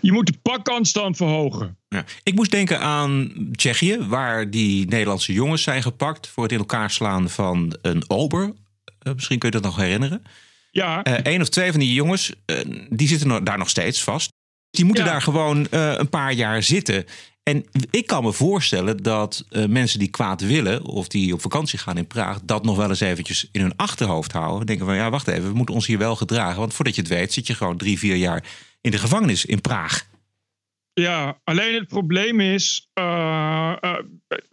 je 0.00 0.12
moet 0.12 0.26
de 0.26 0.38
pakkans 0.42 0.92
dan 0.92 1.14
verhogen. 1.14 1.76
Ja. 1.88 2.04
Ik 2.22 2.34
moest 2.34 2.50
denken 2.50 2.80
aan 2.80 3.32
Tsjechië, 3.52 3.98
waar 4.08 4.50
die 4.50 4.86
Nederlandse 4.88 5.32
jongens 5.32 5.62
zijn 5.62 5.82
gepakt 5.82 6.28
voor 6.28 6.42
het 6.42 6.52
in 6.52 6.58
elkaar 6.58 6.90
slaan 6.90 7.30
van 7.30 7.76
een 7.82 8.04
ober. 8.10 8.52
Eh, 8.98 9.12
misschien 9.14 9.38
kun 9.38 9.48
je 9.50 9.54
dat 9.60 9.64
nog 9.64 9.76
herinneren. 9.80 10.22
Ja, 10.70 11.00
Eén 11.22 11.40
of 11.40 11.48
twee 11.48 11.70
van 11.70 11.80
die 11.80 11.92
jongens, 11.94 12.32
eh, 12.44 12.56
die 12.90 13.08
zitten 13.08 13.28
nog- 13.28 13.40
daar 13.42 13.58
nog 13.58 13.68
steeds 13.68 14.02
vast. 14.04 14.30
Die 14.70 14.84
moeten 14.84 15.04
Ja. 15.04 15.10
daar 15.10 15.22
gewoon 15.22 15.66
eh, 15.70 15.94
een 15.96 16.08
paar 16.08 16.32
jaar 16.32 16.62
zitten. 16.62 17.04
En 17.42 17.64
ik 17.90 18.06
kan 18.06 18.22
me 18.22 18.32
voorstellen 18.32 19.02
dat 19.02 19.44
eh, 19.50 19.66
mensen 19.66 19.98
die 19.98 20.08
kwaad 20.08 20.40
willen... 20.40 20.84
of 20.84 21.08
die 21.08 21.32
op 21.32 21.40
vakantie 21.40 21.78
gaan 21.78 21.96
in 21.96 22.06
Praag... 22.06 22.40
dat 22.44 22.64
nog 22.64 22.76
wel 22.76 22.88
eens 22.88 23.00
eventjes 23.00 23.48
in 23.52 23.60
hun 23.60 23.76
achterhoofd 23.76 24.32
houden. 24.32 24.66
Denken 24.66 24.86
van, 24.86 24.94
ja, 24.94 25.10
wacht 25.10 25.28
even, 25.28 25.48
we 25.48 25.56
moeten 25.56 25.74
ons 25.74 25.86
hier 25.86 25.98
wel 25.98 26.16
gedragen. 26.16 26.58
Want 26.58 26.74
voordat 26.74 26.94
je 26.94 27.00
het 27.00 27.10
weet 27.10 27.32
zit 27.32 27.46
je 27.46 27.54
gewoon 27.54 27.76
drie, 27.76 27.98
vier 27.98 28.16
jaar 28.16 28.44
in 28.80 28.90
de 28.90 28.98
gevangenis 28.98 29.44
in 29.44 29.60
Praag. 29.60 30.10
Ja, 30.94 31.40
alleen 31.44 31.74
het 31.74 31.88
probleem 31.88 32.40
is 32.40 32.90
eh, 32.92 33.72
eh, 33.80 33.98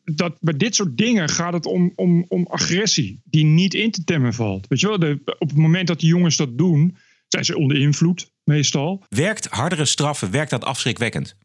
dat 0.03 0.37
bij 0.39 0.57
dit 0.57 0.75
soort 0.75 0.97
dingen 0.97 1.29
gaat 1.29 1.53
het 1.53 1.65
om, 1.65 1.91
om, 1.95 2.25
om 2.27 2.47
agressie 2.47 3.21
die 3.23 3.45
niet 3.45 3.73
in 3.73 3.91
te 3.91 4.03
temmen 4.03 4.33
valt. 4.33 4.67
Weet 4.67 4.79
je 4.79 4.87
wel, 4.87 4.99
de, 4.99 5.21
op 5.39 5.49
het 5.49 5.57
moment 5.57 5.87
dat 5.87 5.99
die 5.99 6.09
jongens 6.09 6.35
dat 6.37 6.57
doen, 6.57 6.97
zijn 7.27 7.45
ze 7.45 7.57
onder 7.57 7.77
invloed 7.77 8.31
meestal. 8.43 9.03
Werkt 9.09 9.47
hardere 9.47 9.85
straffen, 9.85 10.31
werkt 10.31 10.51
dat 10.51 10.65
afschrikwekkend? 10.65 11.35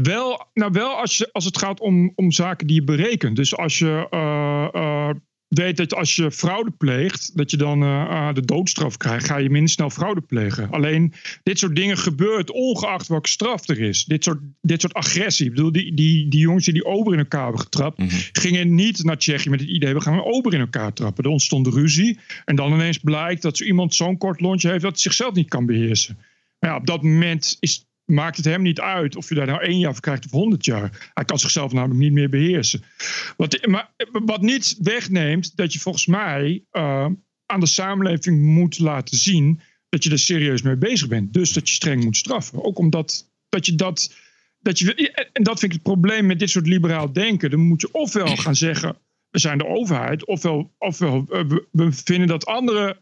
Wel, 0.00 0.46
nou 0.54 0.72
wel 0.72 0.96
als, 0.96 1.16
je, 1.16 1.28
als 1.32 1.44
het 1.44 1.58
gaat 1.58 1.80
om, 1.80 2.12
om 2.14 2.30
zaken 2.30 2.66
die 2.66 2.76
je 2.76 2.84
berekent. 2.84 3.36
Dus 3.36 3.56
als 3.56 3.78
je 3.78 4.06
eh, 4.10 4.68
eh, 4.72 5.10
weet 5.48 5.76
dat 5.76 5.94
als 5.94 6.16
je 6.16 6.30
fraude 6.30 6.70
pleegt, 6.70 7.36
dat 7.36 7.50
je 7.50 7.56
dan 7.56 7.82
eh, 7.82 8.34
de 8.34 8.44
doodstraf 8.44 8.96
krijgt, 8.96 9.26
ga 9.26 9.36
je 9.36 9.50
minder 9.50 9.70
snel 9.70 9.90
fraude 9.90 10.20
plegen. 10.20 10.70
Alleen 10.70 11.12
dit 11.42 11.58
soort 11.58 11.76
dingen 11.76 11.98
gebeurt 11.98 12.50
ongeacht 12.50 13.08
welke 13.08 13.28
straf 13.28 13.68
er 13.68 13.80
is. 13.80 14.04
Dit 14.04 14.24
soort, 14.24 14.40
dit 14.60 14.80
soort 14.80 14.94
agressie. 14.94 15.46
Ik 15.46 15.54
bedoel, 15.54 15.72
die, 15.72 15.94
die, 15.94 16.28
die 16.28 16.40
jongens 16.40 16.64
die 16.64 16.74
die 16.74 16.84
ober 16.84 17.12
in 17.12 17.18
elkaar 17.18 17.42
hebben 17.42 17.60
getrapt, 17.60 18.02
gingen 18.32 18.74
niet 18.74 19.04
naar 19.04 19.18
Tsjechië 19.18 19.50
met 19.50 19.60
het 19.60 19.68
idee, 19.68 19.94
we 19.94 20.00
gaan 20.00 20.14
een 20.14 20.24
ober 20.24 20.54
in 20.54 20.60
elkaar 20.60 20.92
trappen. 20.92 21.24
Er 21.24 21.30
ontstond 21.30 21.66
ruzie. 21.66 22.18
En 22.44 22.56
dan 22.56 22.72
ineens 22.72 22.98
blijkt 22.98 23.42
dat 23.42 23.56
zo 23.56 23.64
iemand 23.64 23.94
zo'n 23.94 24.18
kort 24.18 24.40
lontje 24.40 24.68
heeft 24.68 24.82
dat 24.82 24.92
hij 24.92 25.00
zichzelf 25.00 25.34
niet 25.34 25.48
kan 25.48 25.66
beheersen. 25.66 26.18
Maar 26.58 26.70
ja, 26.70 26.76
op 26.76 26.86
dat 26.86 27.02
moment 27.02 27.56
is, 27.60 27.86
maakt 28.12 28.36
het 28.36 28.44
hem 28.44 28.62
niet 28.62 28.80
uit 28.80 29.16
of 29.16 29.28
je 29.28 29.34
daar 29.34 29.46
nou 29.46 29.62
één 29.62 29.78
jaar 29.78 29.92
voor 29.92 30.00
krijgt 30.00 30.24
of 30.24 30.30
honderd 30.30 30.64
jaar. 30.64 31.10
Hij 31.14 31.24
kan 31.24 31.38
zichzelf 31.38 31.72
namelijk 31.72 32.00
niet 32.00 32.12
meer 32.12 32.28
beheersen. 32.28 32.82
Wat, 33.36 33.66
maar, 33.66 33.90
wat 34.12 34.40
niet 34.40 34.76
wegneemt 34.78 35.56
dat 35.56 35.72
je 35.72 35.78
volgens 35.78 36.06
mij 36.06 36.64
eh, 36.70 37.06
aan 37.46 37.60
de 37.60 37.66
samenleving 37.66 38.42
moet 38.42 38.78
laten 38.78 39.16
zien 39.16 39.60
dat 39.88 40.04
je 40.04 40.10
er 40.10 40.18
serieus 40.18 40.62
mee 40.62 40.76
bezig 40.76 41.08
bent. 41.08 41.32
Dus 41.32 41.52
dat 41.52 41.68
je 41.68 41.74
streng 41.74 42.04
moet 42.04 42.16
straffen. 42.16 42.64
Ook 42.64 42.78
omdat 42.78 43.30
dat 43.48 43.66
je 43.66 43.74
dat. 43.74 44.14
dat 44.58 44.78
je, 44.78 45.10
en 45.32 45.42
dat 45.42 45.58
vind 45.58 45.72
ik 45.72 45.78
het 45.78 45.92
probleem 45.92 46.26
met 46.26 46.38
dit 46.38 46.50
soort 46.50 46.66
liberaal 46.66 47.12
denken. 47.12 47.50
Dan 47.50 47.60
moet 47.60 47.80
je 47.80 47.88
ofwel 47.92 48.36
gaan 48.36 48.56
zeggen. 48.56 48.96
we 49.30 49.38
zijn 49.38 49.58
de 49.58 49.66
overheid, 49.66 50.26
ofwel, 50.26 50.74
ofwel 50.78 51.26
eh, 51.30 51.44
we, 51.48 51.66
we 51.70 51.92
vinden 51.92 52.28
dat 52.28 52.46
andere. 52.46 52.96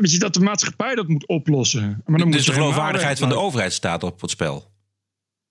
Weet 0.00 0.12
je, 0.12 0.18
dat 0.18 0.34
de 0.34 0.40
maatschappij 0.40 0.94
dat 0.94 1.08
moet 1.08 1.26
oplossen. 1.26 2.02
Maar 2.06 2.18
dan 2.18 2.26
moet 2.26 2.36
dus 2.36 2.44
de 2.44 2.50
je 2.50 2.52
helemaal 2.52 2.72
geloofwaardigheid 2.72 3.18
van 3.18 3.28
de 3.28 3.38
overheid 3.38 3.72
staat 3.72 4.02
op 4.02 4.20
het 4.20 4.30
spel. 4.30 4.72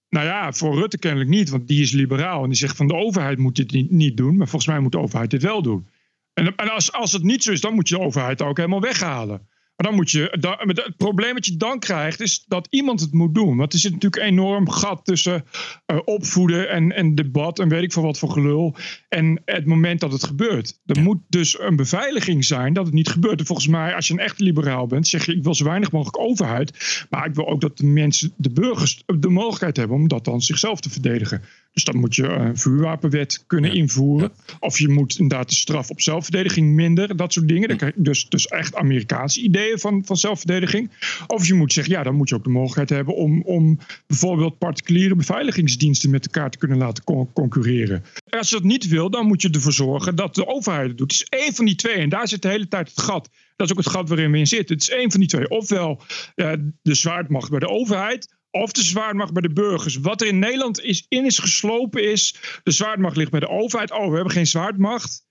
Nou 0.09 0.25
ja, 0.25 0.51
voor 0.51 0.75
Rutte 0.75 0.97
kennelijk 0.97 1.29
niet, 1.29 1.49
want 1.49 1.67
die 1.67 1.81
is 1.81 1.91
liberaal. 1.91 2.43
En 2.43 2.49
die 2.49 2.57
zegt 2.57 2.75
van 2.75 2.87
de 2.87 2.95
overheid 2.95 3.37
moet 3.37 3.55
dit 3.55 3.71
niet, 3.71 3.91
niet 3.91 4.17
doen. 4.17 4.37
Maar 4.37 4.47
volgens 4.47 4.71
mij 4.71 4.79
moet 4.79 4.91
de 4.91 4.99
overheid 4.99 5.31
dit 5.31 5.43
wel 5.43 5.61
doen. 5.61 5.87
En, 6.33 6.55
en 6.55 6.73
als, 6.73 6.91
als 6.91 7.11
het 7.11 7.23
niet 7.23 7.43
zo 7.43 7.51
is, 7.51 7.61
dan 7.61 7.73
moet 7.73 7.89
je 7.89 7.95
de 7.95 8.01
overheid 8.01 8.41
ook 8.41 8.57
helemaal 8.57 8.81
weghalen. 8.81 9.47
Maar 9.75 9.87
dan 9.87 9.95
moet 9.95 10.11
je, 10.11 10.37
het 10.85 10.97
probleem 10.97 11.33
wat 11.33 11.45
je 11.45 11.57
dan 11.57 11.79
krijgt, 11.79 12.21
is 12.21 12.43
dat 12.47 12.67
iemand 12.69 12.99
het 12.99 13.13
moet 13.13 13.35
doen. 13.35 13.57
Want 13.57 13.73
er 13.73 13.79
zit 13.79 13.91
natuurlijk 13.91 14.21
een 14.21 14.27
enorm 14.27 14.69
gat 14.69 15.05
tussen 15.05 15.45
eh, 15.85 15.97
opvoeden 16.05 16.69
en, 16.69 16.91
en 16.91 17.15
debat 17.15 17.59
en 17.59 17.69
weet 17.69 17.83
ik 17.83 17.91
veel 17.91 18.03
wat 18.03 18.19
voor 18.19 18.29
gelul. 18.29 18.75
En 19.09 19.41
het 19.45 19.65
moment 19.65 19.99
dat 19.99 20.11
het 20.11 20.23
gebeurt. 20.23 20.79
Er 20.85 21.01
moet 21.01 21.19
dus 21.27 21.59
een 21.59 21.75
beveiliging 21.75 22.45
zijn 22.45 22.73
dat 22.73 22.85
het 22.85 22.93
niet 22.93 23.09
gebeurt. 23.09 23.39
En 23.39 23.45
volgens 23.45 23.67
mij, 23.67 23.95
als 23.95 24.07
je 24.07 24.13
een 24.13 24.19
echte 24.19 24.43
liberaal 24.43 24.87
bent, 24.87 25.07
zeg 25.07 25.25
je: 25.25 25.35
ik 25.35 25.43
wil 25.43 25.55
zo 25.55 25.65
weinig 25.65 25.91
mogelijk 25.91 26.19
overheid. 26.19 27.05
Maar 27.09 27.25
ik 27.25 27.35
wil 27.35 27.47
ook 27.47 27.61
dat 27.61 27.77
de 27.77 27.85
mensen, 27.85 28.33
de 28.37 28.51
burgers, 28.51 29.03
de 29.05 29.29
mogelijkheid 29.29 29.77
hebben 29.77 29.97
om 29.97 30.07
dat 30.07 30.25
dan 30.25 30.41
zichzelf 30.41 30.79
te 30.79 30.89
verdedigen. 30.89 31.41
Dus 31.73 31.83
dan 31.83 31.97
moet 31.97 32.15
je 32.15 32.27
een 32.27 32.57
vuurwapenwet 32.57 33.43
kunnen 33.47 33.73
invoeren. 33.73 34.31
Of 34.59 34.79
je 34.79 34.89
moet 34.89 35.19
inderdaad 35.19 35.49
de 35.49 35.55
straf 35.55 35.89
op 35.89 36.01
zelfverdediging 36.01 36.73
minderen. 36.73 37.17
Dat 37.17 37.33
soort 37.33 37.47
dingen. 37.47 37.67
Dan 37.67 37.77
krijg 37.77 37.95
je 37.95 38.01
dus, 38.01 38.29
dus 38.29 38.47
echt 38.47 38.75
Amerikaanse 38.75 39.41
ideeën 39.41 39.79
van, 39.79 40.05
van 40.05 40.17
zelfverdediging. 40.17 40.91
Of 41.27 41.47
je 41.47 41.53
moet 41.53 41.73
zeggen, 41.73 41.93
ja, 41.93 42.03
dan 42.03 42.15
moet 42.15 42.29
je 42.29 42.35
ook 42.35 42.43
de 42.43 42.49
mogelijkheid 42.49 42.89
hebben 42.89 43.15
om, 43.15 43.41
om 43.41 43.79
bijvoorbeeld 44.07 44.57
particuliere 44.57 45.15
beveiligingsdiensten 45.15 46.09
met 46.09 46.25
elkaar 46.25 46.49
te 46.49 46.57
kunnen 46.57 46.77
laten 46.77 47.03
con- 47.03 47.33
concurreren. 47.33 48.03
En 48.29 48.37
als 48.37 48.49
je 48.49 48.55
dat 48.55 48.63
niet 48.63 48.87
wil, 48.87 49.09
dan 49.09 49.27
moet 49.27 49.41
je 49.41 49.49
ervoor 49.49 49.73
zorgen 49.73 50.15
dat 50.15 50.35
de 50.35 50.47
overheid 50.47 50.87
het 50.87 50.97
doet. 50.97 51.11
Het 51.11 51.21
is 51.21 51.39
één 51.39 51.53
van 51.53 51.65
die 51.65 51.75
twee. 51.75 51.95
En 51.95 52.09
daar 52.09 52.27
zit 52.27 52.41
de 52.41 52.47
hele 52.47 52.67
tijd 52.67 52.89
het 52.89 53.01
gat. 53.01 53.29
Dat 53.55 53.67
is 53.67 53.71
ook 53.71 53.83
het 53.83 53.93
gat 53.93 54.09
waarin 54.09 54.31
we 54.31 54.37
in 54.37 54.47
zitten. 54.47 54.75
Het 54.75 54.83
is 54.83 54.89
één 54.89 55.11
van 55.11 55.19
die 55.19 55.29
twee. 55.29 55.49
Ofwel 55.49 56.01
eh, 56.35 56.51
de 56.81 56.93
zwaardmacht 56.93 57.49
bij 57.49 57.59
de 57.59 57.69
overheid. 57.69 58.41
Of 58.55 58.71
de 58.71 58.83
zwaardmacht 58.83 59.33
bij 59.33 59.41
de 59.41 59.53
burgers. 59.53 59.95
Wat 59.95 60.21
er 60.21 60.27
in 60.27 60.39
Nederland 60.39 60.81
is, 60.81 61.05
in 61.09 61.25
is 61.25 61.37
geslopen 61.39 62.11
is. 62.11 62.35
De 62.63 62.71
zwaardmacht 62.71 63.15
ligt 63.17 63.31
bij 63.31 63.39
de 63.39 63.49
overheid. 63.49 63.91
Oh, 63.91 64.07
we 64.09 64.13
hebben 64.15 64.31
geen 64.33 64.47
zwaardmacht. 64.47 65.25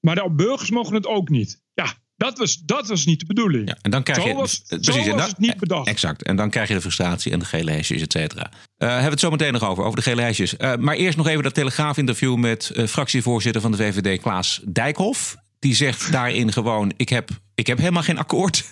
Maar 0.00 0.14
de 0.14 0.30
burgers 0.30 0.70
mogen 0.70 0.94
het 0.94 1.06
ook 1.06 1.28
niet. 1.28 1.62
Ja, 1.74 1.94
dat 2.16 2.38
was, 2.38 2.56
dat 2.58 2.88
was 2.88 3.06
niet 3.06 3.20
de 3.20 3.26
bedoeling. 3.26 3.74
En 3.82 3.90
dan 3.90 4.02
krijg 4.02 4.22
Zo 4.22 4.28
je, 4.28 4.34
was- 4.34 4.62
eh, 4.66 4.78
zo 4.80 4.92
en 4.92 4.96
was 4.98 5.06
dan- 5.06 5.20
het 5.20 5.38
niet 5.38 5.56
bedacht. 5.56 5.88
Exact. 5.88 6.22
En 6.22 6.36
dan 6.36 6.50
krijg 6.50 6.68
je 6.68 6.74
de 6.74 6.80
frustratie 6.80 7.32
en 7.32 7.38
de 7.38 7.44
gele 7.44 7.70
hesjes, 7.70 8.00
et 8.02 8.12
cetera. 8.12 8.42
Eh, 8.76 8.88
hebben 8.88 9.04
we 9.04 9.10
het 9.10 9.20
zo 9.20 9.30
meteen 9.30 9.52
nog 9.52 9.64
over, 9.64 9.84
over 9.84 9.96
de 9.96 10.02
gele 10.10 10.22
hesjes. 10.22 10.56
Eh, 10.56 10.76
maar 10.76 10.94
eerst 10.96 11.16
nog 11.16 11.26
even 11.28 11.42
dat 11.42 11.54
telegraafinterview 11.54 12.36
met 12.36 12.72
fractievoorzitter 12.86 13.62
van 13.62 13.70
de 13.70 13.76
VVD, 13.76 14.20
Klaas 14.20 14.60
Dijkhoff. 14.64 15.36
Die 15.66 15.74
zegt 15.74 16.12
daarin 16.12 16.52
gewoon, 16.52 16.92
ik 16.96 17.08
heb, 17.08 17.28
ik 17.54 17.66
heb 17.66 17.78
helemaal 17.78 18.02
geen 18.02 18.18
akkoord. 18.18 18.64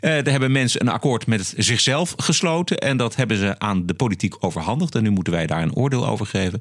Eh 0.00 0.16
er 0.26 0.30
hebben 0.30 0.52
mensen 0.52 0.80
een 0.80 0.88
akkoord 0.88 1.26
met 1.26 1.54
zichzelf 1.56 2.14
gesloten. 2.16 2.78
En 2.78 2.96
dat 2.96 3.16
hebben 3.16 3.36
ze 3.36 3.58
aan 3.58 3.86
de 3.86 3.94
politiek 3.94 4.34
overhandigd. 4.44 4.94
En 4.94 5.02
nu 5.02 5.10
moeten 5.10 5.32
wij 5.32 5.46
daar 5.46 5.62
een 5.62 5.74
oordeel 5.74 6.06
over 6.06 6.26
geven. 6.26 6.60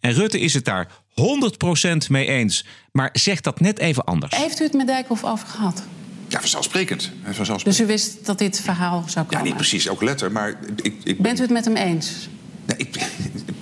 En 0.00 0.12
Rutte 0.12 0.40
is 0.40 0.54
het 0.54 0.64
daar 0.64 0.88
100% 1.14 2.08
mee 2.08 2.26
eens. 2.26 2.64
Maar 2.92 3.10
zegt 3.12 3.44
dat 3.44 3.60
net 3.60 3.78
even 3.78 4.04
anders. 4.04 4.36
Heeft 4.36 4.60
u 4.60 4.64
het 4.64 4.72
met 4.72 4.86
Dijkhoff 4.86 5.24
over 5.24 5.48
gehad? 5.48 5.82
Ja, 6.28 6.40
vanzelfsprekend. 6.40 7.02
Eh, 7.02 7.32
vanzelfsprekend. 7.32 7.64
Dus 7.64 7.80
u 7.80 7.86
wist 7.86 8.26
dat 8.26 8.38
dit 8.38 8.60
verhaal 8.60 9.04
zou 9.06 9.24
Ja, 9.28 9.30
komen? 9.30 9.46
niet 9.46 9.56
precies 9.56 9.86
elke 9.86 10.04
letter, 10.04 10.32
maar 10.32 10.58
ik, 10.82 10.94
ik, 11.04 11.18
Bent 11.22 11.38
u 11.38 11.42
het 11.42 11.50
met 11.50 11.64
hem 11.64 11.76
eens? 11.76 12.28
Nee, 12.68 12.76
ik, 12.78 12.96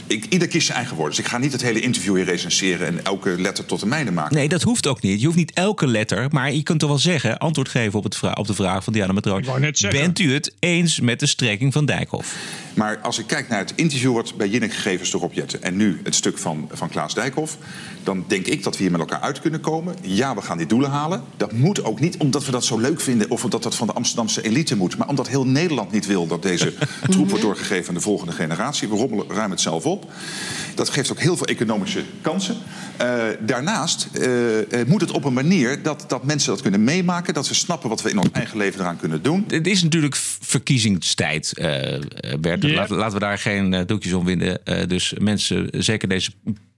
ik, 0.07 0.27
ieder 0.29 0.49
kiest 0.49 0.67
zijn 0.67 0.79
eigen 0.79 0.97
woorden. 0.97 1.17
Dus 1.17 1.25
ik 1.25 1.31
ga 1.31 1.39
niet 1.39 1.53
het 1.53 1.63
hele 1.63 1.81
interview 1.81 2.15
hier 2.17 2.25
recenseren 2.25 2.87
en 2.87 3.05
elke 3.05 3.41
letter 3.41 3.65
tot 3.67 3.81
de 3.81 3.87
mijne 3.87 4.11
maken. 4.11 4.37
Nee, 4.37 4.49
dat 4.49 4.63
hoeft 4.63 4.87
ook 4.87 5.03
niet. 5.03 5.19
Je 5.21 5.25
hoeft 5.27 5.39
niet 5.39 5.53
elke 5.53 5.87
letter, 5.87 6.27
maar 6.31 6.53
je 6.53 6.63
kunt 6.63 6.81
toch 6.81 6.89
wel 6.89 6.99
zeggen, 6.99 7.39
antwoord 7.39 7.69
geven 7.69 7.99
op, 7.99 8.05
het 8.05 8.17
vra- 8.17 8.33
op 8.33 8.47
de 8.47 8.55
vraag 8.55 8.85
van 8.85 8.93
Diana 8.93 9.13
Matroos. 9.13 9.47
wou 9.47 9.61
net 9.61 9.79
zeggen. 9.79 10.01
Bent 10.01 10.19
u 10.19 10.33
het 10.33 10.53
eens 10.59 11.01
met 11.01 11.21
de 11.21 11.27
strekking 11.27 11.73
van 11.73 11.87
Dijkhoff? 11.87 12.35
Maar 12.77 12.99
als 12.99 13.19
ik 13.19 13.27
kijk 13.27 13.49
naar 13.49 13.59
het 13.59 13.73
interview 13.75 14.15
wat 14.15 14.37
bij 14.37 14.49
Jinnik 14.49 14.73
gegeven 14.73 15.01
is 15.01 15.11
door 15.11 15.21
Rob 15.21 15.33
Jetten... 15.33 15.63
en 15.63 15.77
nu 15.77 16.01
het 16.03 16.15
stuk 16.15 16.39
van, 16.39 16.69
van 16.73 16.89
Klaas 16.89 17.15
Dijkhoff... 17.15 17.59
dan 18.03 18.25
denk 18.29 18.47
ik 18.47 18.63
dat 18.63 18.77
we 18.77 18.83
hier 18.83 18.91
met 18.91 19.01
elkaar 19.01 19.21
uit 19.21 19.41
kunnen 19.41 19.61
komen. 19.61 19.97
Ja, 20.01 20.35
we 20.35 20.43
gaan 20.43 20.59
die 20.59 20.67
doelen 20.67 20.91
halen. 20.91 21.23
Dat 21.37 21.53
moet 21.53 21.85
ook 21.85 22.01
niet 22.01 22.17
omdat 22.17 22.45
we 22.45 22.51
dat 22.51 22.65
zo 22.65 22.79
leuk 22.79 23.01
vinden... 23.01 23.31
of 23.31 23.45
omdat 23.45 23.63
dat 23.63 23.75
van 23.75 23.87
de 23.87 23.93
Amsterdamse 23.93 24.43
elite 24.43 24.77
moet... 24.77 24.97
maar 24.97 25.09
omdat 25.09 25.29
heel 25.29 25.47
Nederland 25.47 25.93
niet 25.93 26.07
wil 26.07 26.27
dat 26.27 26.43
deze 26.43 26.75
troep 27.11 27.29
wordt 27.29 27.45
doorgegeven... 27.45 27.89
aan 27.89 27.95
de 27.95 28.01
volgende 28.01 28.33
generatie. 28.33 28.89
We 28.89 28.97
rommelen 28.97 29.27
ruim 29.29 29.51
het 29.51 29.61
zelf 29.61 29.87
op. 29.87 30.13
Dat 30.75 30.89
geeft 30.89 31.11
ook 31.11 31.21
heel 31.21 31.37
veel 31.37 31.47
economische 31.47 32.03
kansen. 32.21 32.57
Eh, 32.97 33.25
daarnaast 33.41 34.09
eh, 34.13 34.81
eh, 34.81 34.87
moet 34.87 35.01
het 35.01 35.11
op 35.11 35.25
een 35.25 35.33
manier 35.33 35.83
dat, 35.83 36.05
dat 36.09 36.25
mensen 36.25 36.51
dat 36.51 36.63
kunnen 36.63 36.85
meemaken... 36.85 37.35
dat 37.35 37.49
we 37.49 37.55
snappen 37.55 37.89
wat 37.89 38.03
we 38.03 38.11
in 38.11 38.19
ons 38.19 38.31
eigen 38.33 38.59
leven 38.59 38.81
eraan 38.81 38.97
kunnen 38.97 39.23
doen. 39.23 39.45
Het 39.49 39.67
is 39.67 39.83
natuurlijk 39.83 40.17
verkiezingstijd, 40.41 41.53
eh, 41.59 41.99
Bert. 42.41 42.65
Ja. 42.69 42.75
Laten, 42.75 42.97
laten 42.97 43.15
we 43.15 43.25
daar 43.25 43.39
geen 43.39 43.75
eh, 43.75 43.87
doekjes 43.87 44.13
om 44.13 44.25
winden. 44.25 44.65
Eh, 44.65 44.87
dus 44.87 45.15
mensen, 45.19 45.69
zeker 45.73 46.09
deze 46.09 46.31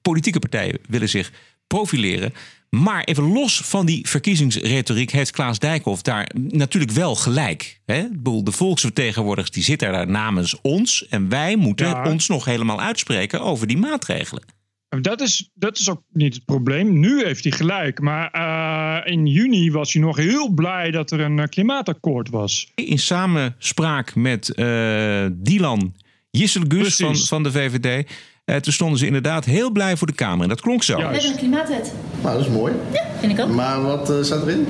politieke 0.03 0.39
partijen, 0.39 0.79
willen 0.89 1.09
zich 1.09 1.33
profileren. 1.67 2.33
Maar 2.71 3.05
even 3.05 3.33
los 3.33 3.61
van 3.65 3.87
die 3.87 4.09
verkiezingsretoriek 4.09 5.11
heeft 5.11 5.31
Klaas 5.31 5.59
Dijkhoff 5.59 6.03
daar 6.03 6.31
natuurlijk 6.35 6.93
wel 6.93 7.15
gelijk. 7.15 7.81
Hè? 7.87 8.05
De 8.23 8.53
volksvertegenwoordigers 8.53 9.55
die 9.55 9.63
zitten 9.63 9.93
daar 9.93 10.09
namens 10.09 10.61
ons. 10.61 11.07
En 11.09 11.29
wij 11.29 11.57
moeten 11.57 11.87
Ja. 11.89 12.05
ons 12.11 12.29
nog 12.29 12.45
helemaal 12.45 12.81
uitspreken 12.81 13.41
over 13.41 13.67
die 13.67 13.77
maatregelen. 13.77 14.43
Dat 14.89 15.21
is, 15.21 15.51
dat 15.55 15.79
is 15.79 15.91
ook 15.91 16.03
niet 16.13 16.35
het 16.35 16.45
probleem. 16.45 16.99
Nu 17.01 17.25
heeft 17.25 17.43
hij 17.45 17.53
gelijk. 17.53 18.01
Maar 18.01 18.31
eh, 18.31 19.13
in 19.13 19.27
juni 19.27 19.71
was 19.71 19.93
hij 19.93 20.03
nog 20.03 20.17
heel 20.17 20.49
blij 20.49 20.91
dat 20.91 21.11
er 21.11 21.21
een 21.21 21.39
eh, 21.39 21.47
klimaatakkoord 21.49 22.31
was. 22.31 22.73
In 22.75 22.99
samenspraak 22.99 24.15
met 24.15 24.55
eh 24.55 25.27
Dylan 25.33 25.95
Jisselgus 26.31 26.97
van, 26.97 27.17
van 27.17 27.43
de 27.43 27.51
VVD. 27.53 28.11
eh, 28.45 28.57
toen 28.57 28.73
stonden 28.73 28.99
ze 28.99 29.07
inderdaad 29.07 29.45
heel 29.45 29.71
blij 29.71 29.97
voor 29.97 30.07
de 30.07 30.13
Kamer. 30.13 30.43
En 30.43 30.49
dat 30.49 30.61
klonk 30.61 30.83
zo. 30.83 30.99
Ja. 30.99 31.09
We 31.09 31.13
hebben 31.15 31.31
een 31.33 31.39
klimaatwet. 31.39 31.95
Nou, 32.23 32.37
dat 32.37 32.47
is 32.47 32.53
mooi. 32.53 32.75
Ja, 32.93 33.07
vind 33.21 33.33
ik 33.33 33.45
ook. 33.45 33.51
Maar 33.51 33.83
wat 33.83 34.13
staat 34.23 34.43
erin? 34.43 34.67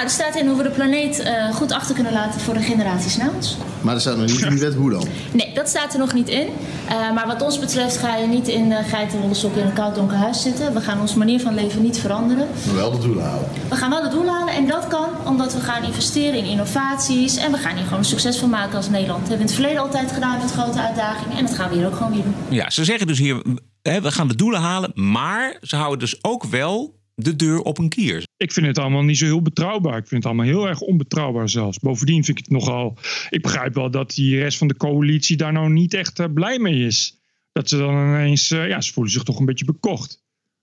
Nou, 0.00 0.12
er 0.12 0.18
staat 0.18 0.36
in 0.36 0.46
hoe 0.46 0.56
we 0.56 0.62
de 0.62 0.70
planeet 0.70 1.18
eh, 1.18 1.54
goed 1.54 1.72
achter 1.72 1.94
kunnen 1.94 2.12
laten 2.12 2.40
voor 2.40 2.54
de 2.54 2.60
generaties 2.60 3.16
na 3.16 3.30
ons. 3.34 3.56
Maar 3.80 3.94
er 3.94 4.00
staat 4.00 4.16
nog 4.16 4.26
niet 4.26 4.42
in 4.42 4.48
die 4.48 4.58
wet 4.58 4.74
hoe 4.74 4.90
dan. 4.90 5.04
Nee, 5.32 5.54
dat 5.54 5.68
staat 5.68 5.92
er 5.92 5.98
nog 5.98 6.12
niet 6.12 6.28
in. 6.28 6.48
Eh, 6.88 7.12
maar 7.12 7.26
wat 7.26 7.42
ons 7.42 7.58
betreft 7.58 7.96
ga 7.96 8.16
je 8.16 8.26
niet 8.26 8.48
in 8.48 8.68
de 8.68 8.82
geitenwolle 8.82 9.34
sok 9.34 9.56
in 9.56 9.66
een 9.66 9.72
koud 9.72 9.94
donker 9.94 10.16
huis 10.16 10.42
zitten. 10.42 10.74
We 10.74 10.80
gaan 10.80 11.00
onze 11.00 11.18
manier 11.18 11.40
van 11.40 11.54
leven 11.54 11.82
niet 11.82 11.98
veranderen. 11.98 12.48
Maar 12.66 12.74
wel 12.74 12.90
de 12.90 12.98
doelen 12.98 13.24
halen. 13.24 13.48
We 13.68 13.76
gaan 13.76 13.90
wel 13.90 14.02
de 14.02 14.08
doelen 14.08 14.34
halen 14.34 14.54
en 14.54 14.66
dat 14.66 14.86
kan 14.88 15.08
omdat 15.24 15.54
we 15.54 15.60
gaan 15.60 15.84
investeren 15.84 16.34
in 16.34 16.44
innovaties. 16.44 17.36
En 17.36 17.52
we 17.52 17.58
gaan 17.58 17.74
hier 17.74 17.84
gewoon 17.84 17.98
een 17.98 18.04
succes 18.04 18.36
van 18.36 18.50
maken 18.50 18.76
als 18.76 18.88
Nederland. 18.88 19.20
Dat 19.20 19.28
hebben 19.28 19.46
we 19.46 19.52
in 19.52 19.58
het 19.58 19.66
verleden 19.66 19.82
altijd 19.82 20.12
gedaan 20.12 20.38
met 20.38 20.52
grote 20.52 20.80
uitdagingen. 20.80 21.36
En 21.36 21.46
dat 21.46 21.54
gaan 21.54 21.70
we 21.70 21.76
hier 21.76 21.86
ook 21.86 21.96
gewoon 21.96 22.12
weer 22.12 22.22
doen. 22.22 22.34
Ja, 22.48 22.70
ze 22.70 22.84
zeggen 22.84 23.06
dus 23.06 23.18
hier, 23.18 23.42
hè, 23.82 24.00
we 24.00 24.10
gaan 24.10 24.28
de 24.28 24.36
doelen 24.36 24.60
halen. 24.60 24.90
Maar 24.94 25.56
ze 25.60 25.76
houden 25.76 25.98
dus 25.98 26.24
ook 26.24 26.44
wel 26.44 26.99
de 27.20 27.36
deur 27.36 27.60
op 27.60 27.78
een 27.78 27.88
kier. 27.88 28.26
Ik 28.36 28.52
vind 28.52 28.66
het 28.66 28.78
allemaal 28.78 29.02
niet 29.02 29.18
zo 29.18 29.24
heel 29.24 29.42
betrouwbaar. 29.42 29.96
Ik 29.98 30.06
vind 30.06 30.22
het 30.22 30.32
allemaal 30.32 30.52
heel 30.52 30.68
erg 30.68 30.80
onbetrouwbaar 30.80 31.48
zelfs. 31.48 31.78
Bovendien 31.78 32.24
vind 32.24 32.38
ik 32.38 32.44
het 32.44 32.52
nogal. 32.52 32.98
Ik 33.30 33.42
begrijp 33.42 33.74
wel 33.74 33.90
dat 33.90 34.14
die 34.14 34.38
rest 34.38 34.58
van 34.58 34.68
de 34.68 34.76
coalitie 34.76 35.36
daar 35.36 35.52
nou 35.52 35.70
niet 35.70 35.94
echt 35.94 36.18
eh, 36.18 36.26
blij 36.34 36.58
mee 36.58 36.86
is. 36.86 37.18
Dat 37.52 37.68
ze 37.68 37.76
dan 37.76 37.94
ineens. 37.94 38.50
eh, 38.50 38.68
ja, 38.68 38.80
ze 38.80 38.92
voelen 38.92 39.12
zich 39.12 39.22
toch 39.22 39.38
een 39.38 39.46
beetje 39.46 39.64
bekocht. 39.64 40.22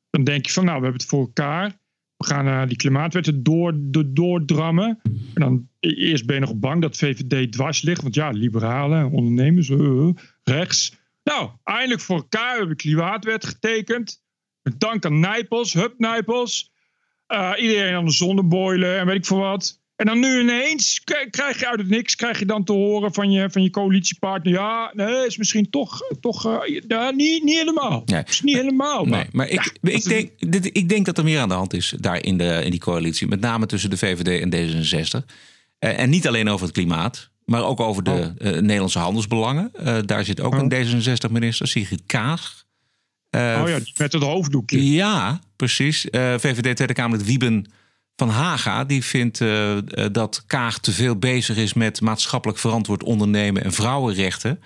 Dan 0.09 0.23
denk 0.23 0.45
je 0.45 0.51
van, 0.51 0.65
nou, 0.65 0.77
we 0.77 0.83
hebben 0.83 1.01
het 1.01 1.09
voor 1.09 1.19
elkaar. 1.19 1.79
We 2.17 2.25
gaan 2.25 2.67
die 2.67 2.77
klimaatwetten 2.77 3.43
door, 3.43 3.73
door, 3.77 4.13
doordrammen. 4.13 4.99
En 5.03 5.41
dan 5.41 5.69
e- 5.79 5.89
eerst 5.89 6.25
ben 6.25 6.35
je 6.35 6.41
nog 6.41 6.55
bang 6.55 6.81
dat 6.81 6.97
VVD 6.97 7.51
dwars 7.51 7.81
ligt. 7.81 8.01
Want 8.01 8.15
ja, 8.15 8.29
liberalen, 8.29 9.11
ondernemers, 9.11 9.69
eh, 9.69 10.09
rechts. 10.43 10.95
Nou, 11.23 11.49
eindelijk 11.63 12.01
voor 12.01 12.15
elkaar 12.15 12.49
hebben 12.49 12.69
we 12.69 12.75
klimaatwet 12.75 13.45
getekend. 13.45 14.21
Met 14.67 14.79
dank 14.79 15.05
aan 15.05 15.19
Nijpels, 15.19 15.73
hup 15.73 15.93
Nijpels. 15.97 16.71
Eh, 17.27 17.51
iedereen 17.57 17.95
aan 17.95 18.05
de 18.05 18.11
zonneboilen 18.11 18.99
en 18.99 19.05
weet 19.05 19.15
ik 19.15 19.25
veel 19.25 19.37
wat. 19.37 19.79
En 19.95 20.05
dan 20.05 20.19
nu 20.19 20.39
ineens 20.39 21.01
krijg 21.29 21.59
je 21.59 21.67
uit 21.67 21.79
het 21.79 21.89
niks 21.89 22.15
krijg 22.15 22.39
je 22.39 22.45
dan 22.45 22.63
te 22.63 22.71
horen 22.71 23.13
van 23.13 23.31
je, 23.31 23.49
van 23.49 23.63
je 23.63 23.69
coalitiepartner. 23.69 24.53
Ja, 24.53 24.91
nee, 24.93 25.25
is 25.25 25.37
misschien 25.37 25.69
toch, 25.69 26.01
toch 26.19 26.45
eh, 26.45 26.81
ja, 26.87 27.11
niet, 27.11 27.43
niet 27.43 27.57
helemaal. 27.57 28.01
Nee. 28.05 28.23
Is 28.27 28.41
niet 28.41 28.55
helemaal. 28.55 29.05
Nee, 29.05 29.25
maar 29.31 29.47
ik, 29.47 29.77
Ja, 29.81 29.91
ik, 29.91 30.03
denk, 30.03 30.31
dit, 30.39 30.65
ik 30.77 30.89
denk 30.89 31.05
dat 31.05 31.17
er 31.17 31.23
meer 31.23 31.39
aan 31.39 31.49
de 31.49 31.55
hand 31.55 31.73
is 31.73 31.93
daar 31.99 32.23
in, 32.23 32.37
de, 32.37 32.61
in 32.63 32.71
die 32.71 32.79
coalitie. 32.79 33.27
Met 33.27 33.39
name 33.39 33.65
tussen 33.65 33.89
de 33.89 33.97
VVD 33.97 34.41
en 34.41 34.53
D66. 34.53 35.25
Eh, 35.79 35.99
en 35.99 36.09
niet 36.09 36.27
alleen 36.27 36.49
over 36.49 36.65
het 36.65 36.75
klimaat. 36.75 37.29
Maar 37.45 37.63
ook 37.63 37.79
over 37.79 38.03
de 38.03 38.33
eh, 38.37 38.51
Nederlandse 38.51 38.99
handelsbelangen. 38.99 39.71
Daar 40.05 40.25
zit 40.25 40.41
ook 40.41 40.53
een 40.53 40.73
D66-minister, 40.73 41.67
Sigrid 41.67 42.03
Kaag. 42.05 42.65
Eh, 43.37 43.61
oh 43.63 43.69
ja, 43.69 43.79
die 43.79 43.93
met 43.97 44.13
het 44.13 44.23
hoofddoekje. 44.23 44.91
Ja, 44.91 45.39
precies. 45.55 46.09
Eh, 46.09 46.33
VVD 46.37 46.75
Tweede 46.75 46.93
Kamerlid 46.93 47.27
Wieben 47.27 47.71
van 48.15 48.29
Haga 48.29 48.83
die 48.83 49.03
vindt 49.03 49.41
eh, 49.41 49.77
dat 50.11 50.43
Kaag 50.47 50.79
te 50.79 50.91
veel 50.91 51.15
bezig 51.15 51.57
is 51.57 51.73
met 51.73 52.01
maatschappelijk 52.01 52.59
verantwoord 52.59 53.03
ondernemen 53.03 53.63
en 53.63 53.73
vrouwenrechten. 53.73 54.59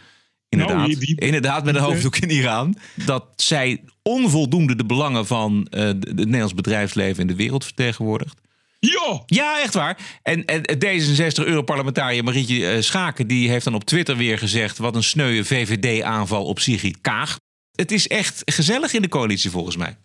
Inderdaad, 0.50 0.88
Nou, 0.88 1.14
inderdaad 1.16 1.66
met 1.66 1.76
een 1.76 1.82
hoofddoek 1.82 2.18
in 2.18 2.30
Iran. 2.30 2.76
Dat 3.06 3.26
zij 3.36 3.84
onvoldoende 4.02 4.76
de 4.76 4.86
belangen 4.86 5.28
van 5.28 5.68
het 5.70 6.16
Nederlands 6.16 6.54
bedrijfsleven 6.54 7.22
in 7.22 7.28
de 7.28 7.36
wereld 7.36 7.64
vertegenwoordigt. 7.64 8.40
Ja! 8.80 9.24
Ja, 9.26 9.62
echt 9.62 9.74
waar. 9.74 9.98
En, 10.24 10.46
en 10.46 10.62
D66-Europarlementariër 10.86 12.24
Marietje 12.24 12.82
Schaken... 12.82 13.28
die 13.28 13.50
heeft 13.50 13.64
dan 13.64 13.76
op 13.76 13.84
Twitter 13.84 14.18
weer 14.18 14.38
gezegd... 14.38 14.78
wat 14.78 14.96
een 14.96 15.04
sneuwe 15.04 15.46
VVD-aanval 15.46 16.46
op 16.46 16.60
Sigrid 16.60 17.02
Kaag. 17.02 17.38
Het 17.72 17.92
is 17.92 18.08
echt 18.08 18.42
gezellig 18.46 18.94
in 18.94 19.02
de 19.02 19.08
coalitie 19.08 19.50
volgens 19.50 19.78
mij. 19.78 19.98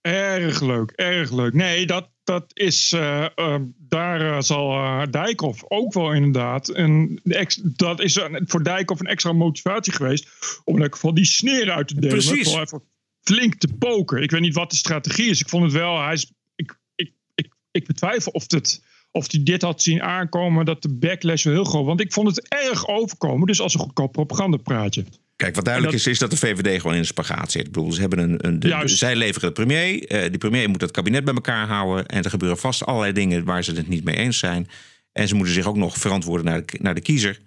Erg 0.00 0.60
leuk, 0.60 0.90
erg 0.90 1.30
leuk. 1.32 1.52
Nee, 1.52 1.86
dat, 1.86 2.10
dat 2.24 2.44
is. 2.52 2.92
eh, 2.92 3.24
eh, 3.34 3.60
daar 3.78 4.20
eh, 4.36 4.40
zal 4.40 4.72
eh, 4.72 5.02
Dijkhoff 5.10 5.62
ook 5.68 5.92
wel 5.92 6.12
inderdaad. 6.12 6.68
En 6.68 7.20
de 7.22 7.36
ex, 7.36 7.60
dat 7.62 8.00
is 8.00 8.14
een- 8.14 8.44
voor 8.46 8.62
Dijkhoff 8.62 9.00
een 9.00 9.06
extra 9.06 9.32
motivatie 9.32 9.92
geweest. 9.92 10.28
om 10.64 10.76
in 10.76 10.82
elk 10.82 10.94
geval 10.94 11.14
die 11.14 11.24
sneer 11.24 11.70
uit 11.70 11.88
te 11.88 11.94
delen. 11.94 12.08
Precies. 12.08 12.54
Even 12.54 12.82
flink 13.22 13.54
te 13.54 13.68
poken. 13.78 14.22
Ik 14.22 14.30
weet 14.30 14.40
niet 14.40 14.54
wat 14.54 14.70
de 14.70 14.76
strategie 14.76 15.30
is. 15.30 15.40
Ik 15.40 15.48
vond 15.48 15.62
het 15.64 15.72
wel. 15.72 16.02
Hij 16.02 16.12
is, 16.12 16.32
ik, 16.54 16.78
ik, 16.94 17.12
ik, 17.34 17.52
ik 17.70 17.86
betwijfel 17.86 18.32
of 18.32 18.44
het. 18.50 18.82
Of 19.12 19.30
hij 19.30 19.42
dit 19.42 19.62
had 19.62 19.82
zien 19.82 20.02
aankomen, 20.02 20.64
dat 20.64 20.82
de 20.82 20.88
backlash 20.94 21.44
wel 21.44 21.52
heel 21.54 21.64
groot. 21.64 21.86
Want 21.86 22.00
ik 22.00 22.12
vond 22.12 22.28
het 22.36 22.48
erg 22.48 22.88
overkomen. 22.88 23.46
Dus 23.46 23.60
als 23.60 23.74
een 23.74 23.80
goedkoop 23.80 24.12
propagandapraatje. 24.12 25.04
Kijk, 25.36 25.54
wat 25.54 25.64
duidelijk 25.64 25.94
dat- 25.96 26.06
is, 26.06 26.12
is 26.12 26.18
dat 26.18 26.30
de 26.30 26.36
VVD 26.36 26.76
gewoon 26.80 26.92
in 26.92 26.98
een 26.98 27.06
spagaat 27.06 27.52
zit. 27.52 27.66
Ik 27.66 27.72
bedoel, 27.72 27.92
ze 27.92 28.00
hebben 28.00 28.18
een, 28.18 28.46
een 28.46 28.60
de- 28.60 28.82
zij 28.88 29.16
leveren 29.16 29.48
de 29.48 29.54
premier. 29.54 30.06
eh 30.06 30.20
die 30.28 30.38
premier 30.38 30.68
moet 30.68 30.80
het 30.80 30.90
kabinet 30.90 31.24
bij 31.24 31.34
elkaar 31.34 31.66
houden. 31.66 32.06
En 32.06 32.22
er 32.22 32.30
gebeuren 32.30 32.58
vast 32.58 32.84
allerlei 32.86 33.12
dingen 33.12 33.44
waar 33.44 33.64
ze 33.64 33.72
het 33.72 33.88
niet 33.88 34.04
mee 34.04 34.16
eens 34.16 34.38
zijn. 34.38 34.68
En 35.12 35.28
ze 35.28 35.34
moeten 35.34 35.54
zich 35.54 35.66
ook 35.66 35.76
nog 35.76 35.96
verantwoorden 35.96 36.46
naar 36.46 36.66
de, 36.66 36.78
naar 36.80 36.94
de 36.94 37.00
kiezer. 37.00 37.38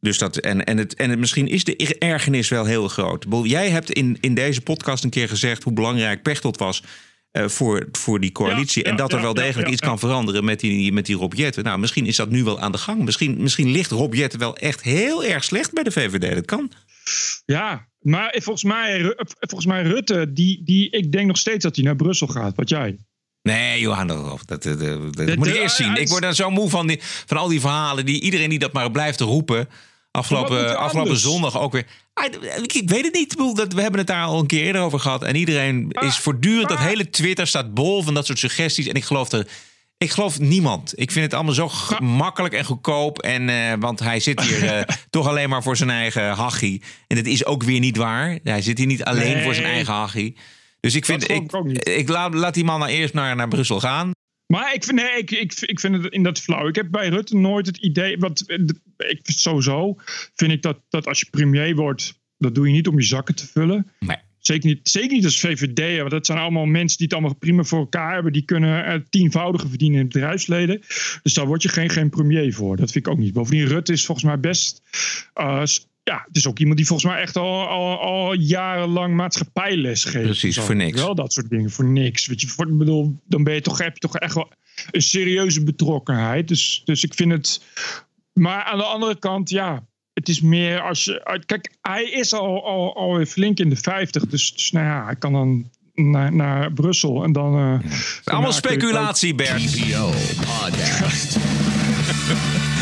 Dus 0.00 0.18
dat, 0.18 0.36
en, 0.36 0.64
en, 0.64 0.76
het, 0.78 0.94
en 0.94 1.10
het, 1.10 1.18
misschien 1.18 1.48
is 1.48 1.64
de 1.64 1.76
er- 1.76 1.98
ergernis 1.98 2.48
wel 2.48 2.64
heel 2.64 2.88
groot. 2.88 3.26
Jij 3.42 3.70
hebt 3.70 3.90
in, 3.90 4.18
in 4.20 4.34
deze 4.34 4.60
podcast 4.60 5.04
een 5.04 5.10
keer 5.10 5.28
gezegd 5.28 5.62
hoe 5.62 5.72
belangrijk 5.72 6.22
Pechtold 6.22 6.56
was 6.58 6.82
voor, 7.46 7.88
voor 7.92 8.20
die 8.20 8.32
coalitie. 8.32 8.84
Ja, 8.84 8.90
en 8.90 8.96
dat 8.96 9.12
er 9.12 9.20
wel 9.20 9.34
degelijk 9.34 9.68
iets 9.68 9.80
kan 9.80 9.98
veranderen 9.98 10.44
met 10.44 10.60
die, 10.60 10.92
met 10.92 11.06
die 11.06 11.16
Rob 11.16 11.32
Jetten. 11.34 11.64
Nou, 11.64 11.78
misschien 11.78 12.06
is 12.06 12.16
dat 12.16 12.30
nu 12.30 12.44
wel 12.44 12.60
aan 12.60 12.72
de 12.72 12.78
gang. 12.78 13.04
Misschien, 13.04 13.36
misschien 13.42 13.70
ligt 13.70 13.90
Rob 13.90 14.14
Jetten 14.14 14.38
wel 14.38 14.56
echt 14.56 14.82
heel 14.82 15.24
erg 15.24 15.44
slecht 15.44 15.72
bij 15.72 15.82
de 15.82 15.90
VVD. 15.90 16.34
Dat 16.34 16.44
kan. 16.44 16.70
Ja, 17.44 17.88
maar 18.00 18.34
volgens 18.38 18.64
mij, 18.64 19.14
volgens 19.26 19.66
mij 19.66 19.82
Rutte, 19.82 20.32
die, 20.32 20.62
die, 20.64 20.90
ik 20.90 21.12
denk 21.12 21.26
nog 21.26 21.38
steeds 21.38 21.64
dat 21.64 21.76
hij 21.76 21.84
naar 21.84 21.96
Brussel 21.96 22.26
gaat. 22.26 22.56
Wat 22.56 22.68
jij? 22.68 22.96
Nee, 23.42 23.80
Johan, 23.80 24.06
dat, 24.06 24.42
dat, 24.46 24.62
dat, 24.62 24.78
dat 24.78 25.16
De- 25.16 25.34
moet 25.36 25.46
ik 25.46 25.54
eerst 25.54 25.76
zien. 25.76 25.96
Ik 25.96 26.08
word 26.08 26.22
daar 26.22 26.34
zo 26.34 26.50
moe 26.50 26.70
van, 26.70 26.86
die, 26.86 27.00
van 27.02 27.36
al 27.36 27.48
die 27.48 27.60
verhalen. 27.60 28.06
Die, 28.06 28.20
iedereen 28.20 28.50
die 28.50 28.58
dat 28.58 28.72
maar 28.72 28.90
blijft 28.90 29.20
roepen. 29.20 29.68
Afgelopen, 30.10 30.78
afgelopen 30.78 31.16
zondag 31.16 31.58
ook 31.60 31.72
weer. 31.72 31.86
Ah, 32.16 32.24
Ik, 32.62 32.88
weet 32.88 33.04
het 33.04 33.14
niet. 33.14 33.34
We 33.74 33.80
hebben 33.82 33.98
het 33.98 34.06
daar 34.06 34.24
al 34.24 34.40
een 34.40 34.46
keer 34.46 34.64
eerder 34.64 34.82
over 34.82 35.00
gehad. 35.00 35.22
En 35.22 35.36
iedereen 35.36 35.90
is 35.90 36.18
voortdurend... 36.18 36.68
Dat 36.68 36.78
hele 36.78 37.10
Twitter 37.10 37.46
staat 37.46 37.74
bol 37.74 38.02
van 38.02 38.14
dat 38.14 38.26
soort 38.26 38.38
suggesties. 38.38 38.86
En 38.86 38.94
ik 38.94 39.04
geloof 39.04 39.32
er... 39.32 39.46
Ik 39.98 40.10
geloof 40.10 40.38
niemand. 40.38 40.92
Ik 40.94 41.10
vind 41.10 41.24
het 41.24 41.34
allemaal 41.34 41.54
zo 41.54 41.70
makkelijk 42.02 42.54
en 42.54 42.64
goedkoop. 42.64 43.18
En, 43.18 43.48
eh, 43.48 43.72
want 43.78 44.00
hij 44.00 44.20
zit 44.20 44.40
hier 44.40 44.64
eh, 44.64 44.82
toch 45.10 45.28
alleen 45.28 45.48
maar 45.48 45.62
voor 45.62 45.76
zijn 45.76 45.90
eigen 45.90 46.30
hachie. 46.30 46.82
En 47.06 47.16
dat 47.16 47.26
is 47.26 47.44
ook 47.44 47.62
weer 47.62 47.80
niet 47.80 47.96
waar. 47.96 48.38
Hij 48.42 48.62
zit 48.62 48.78
hier 48.78 48.86
niet 48.86 49.04
alleen 49.04 49.34
Nee. 49.34 49.44
voor 49.44 49.54
zijn 49.54 49.66
eigen 49.66 49.94
hachie. 49.94 50.36
Dus 50.80 50.94
ik 50.94 51.04
vind, 51.04 51.30
ik 51.88 52.08
laat, 52.08 52.34
laat 52.34 52.54
die 52.54 52.64
man 52.64 52.78
nou 52.78 52.90
eerst 52.90 53.14
naar, 53.14 53.36
naar 53.36 53.48
Brussel 53.48 53.80
gaan. 53.80 54.10
Maar 54.46 54.74
ik 54.74 54.84
vind, 54.84 54.96
nee, 55.00 55.18
ik, 55.18 55.30
ik, 55.30 55.52
ik 55.60 55.80
vind 55.80 56.02
het 56.02 56.12
in 56.12 56.22
dat 56.22 56.40
flauw. 56.40 56.68
Ik 56.68 56.74
heb 56.74 56.90
bij 56.90 57.08
Rutte 57.08 57.36
nooit 57.36 57.66
het 57.66 57.76
idee. 57.76 58.18
Want 58.18 58.46
eh, 58.46 58.58
ik 58.96 59.20
sowieso 59.22 59.94
vind 60.34 60.52
ik 60.52 60.62
dat, 60.62 60.78
dat 60.88 61.06
als 61.06 61.20
je 61.20 61.26
premier 61.30 61.74
wordt, 61.74 62.20
dat 62.38 62.54
doe 62.54 62.66
je 62.66 62.72
niet 62.72 62.88
om 62.88 62.96
je 62.98 63.04
zakken 63.06 63.34
te 63.34 63.46
vullen. 63.46 63.90
Nee. 63.98 64.16
Zeker 64.38 64.68
niet, 64.68 64.88
zeker 64.88 65.12
niet 65.12 65.24
als 65.24 65.40
VVD, 65.40 65.98
want 65.98 66.10
dat 66.10 66.26
zijn 66.26 66.38
allemaal 66.38 66.64
mensen 66.66 66.98
die 66.98 67.06
het 67.06 67.16
allemaal 67.16 67.34
prima 67.38 67.62
voor 67.62 67.78
elkaar 67.78 68.14
hebben. 68.14 68.32
Die 68.32 68.44
kunnen 68.44 68.84
het 68.84 69.10
tienvoudige 69.10 69.68
verdienen 69.68 70.00
in 70.00 70.08
bedrijfsleden. 70.08 70.80
Dus 71.22 71.34
daar 71.34 71.46
word 71.46 71.62
je 71.62 71.68
geen, 71.68 71.90
geen 71.90 72.10
premier 72.10 72.52
voor. 72.54 72.76
Dat 72.76 72.92
vind 72.92 73.06
ik 73.06 73.12
ook 73.12 73.18
niet. 73.18 73.32
Bovendien, 73.32 73.66
Rutte 73.66 73.92
is 73.92 74.04
volgens 74.06 74.26
mij 74.26 74.40
best. 74.40 74.82
eh, 75.34 75.64
s- 75.64 75.86
ja, 76.10 76.22
het 76.26 76.36
is 76.36 76.46
ook 76.46 76.58
iemand 76.58 76.76
die 76.76 76.86
volgens 76.86 77.10
mij 77.12 77.20
echt 77.20 77.36
al, 77.36 77.68
al, 77.68 78.00
al 78.00 78.32
jarenlang 78.34 79.14
maatschappijles 79.14 80.04
geeft. 80.04 80.24
Precies, 80.24 80.58
voor 80.58 80.76
niks. 80.76 81.00
Wel 81.00 81.14
dat 81.14 81.32
soort 81.32 81.48
dingen, 81.50 81.70
voor 81.70 81.84
niks. 81.84 82.26
Weet 82.26 82.40
je, 82.40 82.46
voor, 82.48 82.76
bedoel, 82.76 83.20
dan 83.24 83.44
ben 83.44 83.54
je 83.54 83.60
toch, 83.60 83.78
heb 83.78 83.94
je 83.94 84.00
toch 84.00 84.16
echt 84.16 84.34
wel 84.34 84.52
een 84.90 85.02
serieuze 85.02 85.64
betrokkenheid. 85.64 86.48
Dus, 86.48 86.82
dus 86.84 87.04
ik 87.04 87.14
vind 87.14 87.32
het. 87.32 87.62
Maar 88.32 88.62
aan 88.64 88.78
de 88.78 88.84
andere 88.84 89.18
kant, 89.18 89.50
ja. 89.50 89.86
Het 90.12 90.28
is 90.28 90.40
meer 90.40 90.80
als 90.80 91.04
je. 91.04 91.40
Kijk, 91.46 91.76
hij 91.82 92.04
is 92.04 92.32
al, 92.32 92.66
al, 92.66 92.96
al 92.96 93.16
weer 93.16 93.26
flink 93.26 93.58
in 93.58 93.68
de 93.70 93.76
50. 93.76 94.26
Dus, 94.26 94.52
dus 94.52 94.70
nou 94.70 94.86
ja, 94.86 95.04
hij 95.04 95.16
kan 95.16 95.32
dan 95.32 95.70
naar, 95.94 96.32
naar 96.34 96.72
Brussel. 96.72 97.24
En 97.24 97.32
dan. 97.32 97.80
eh, 97.82 97.90
Allemaal 98.24 98.52
speculatie, 98.52 99.34
Bert. 99.34 99.62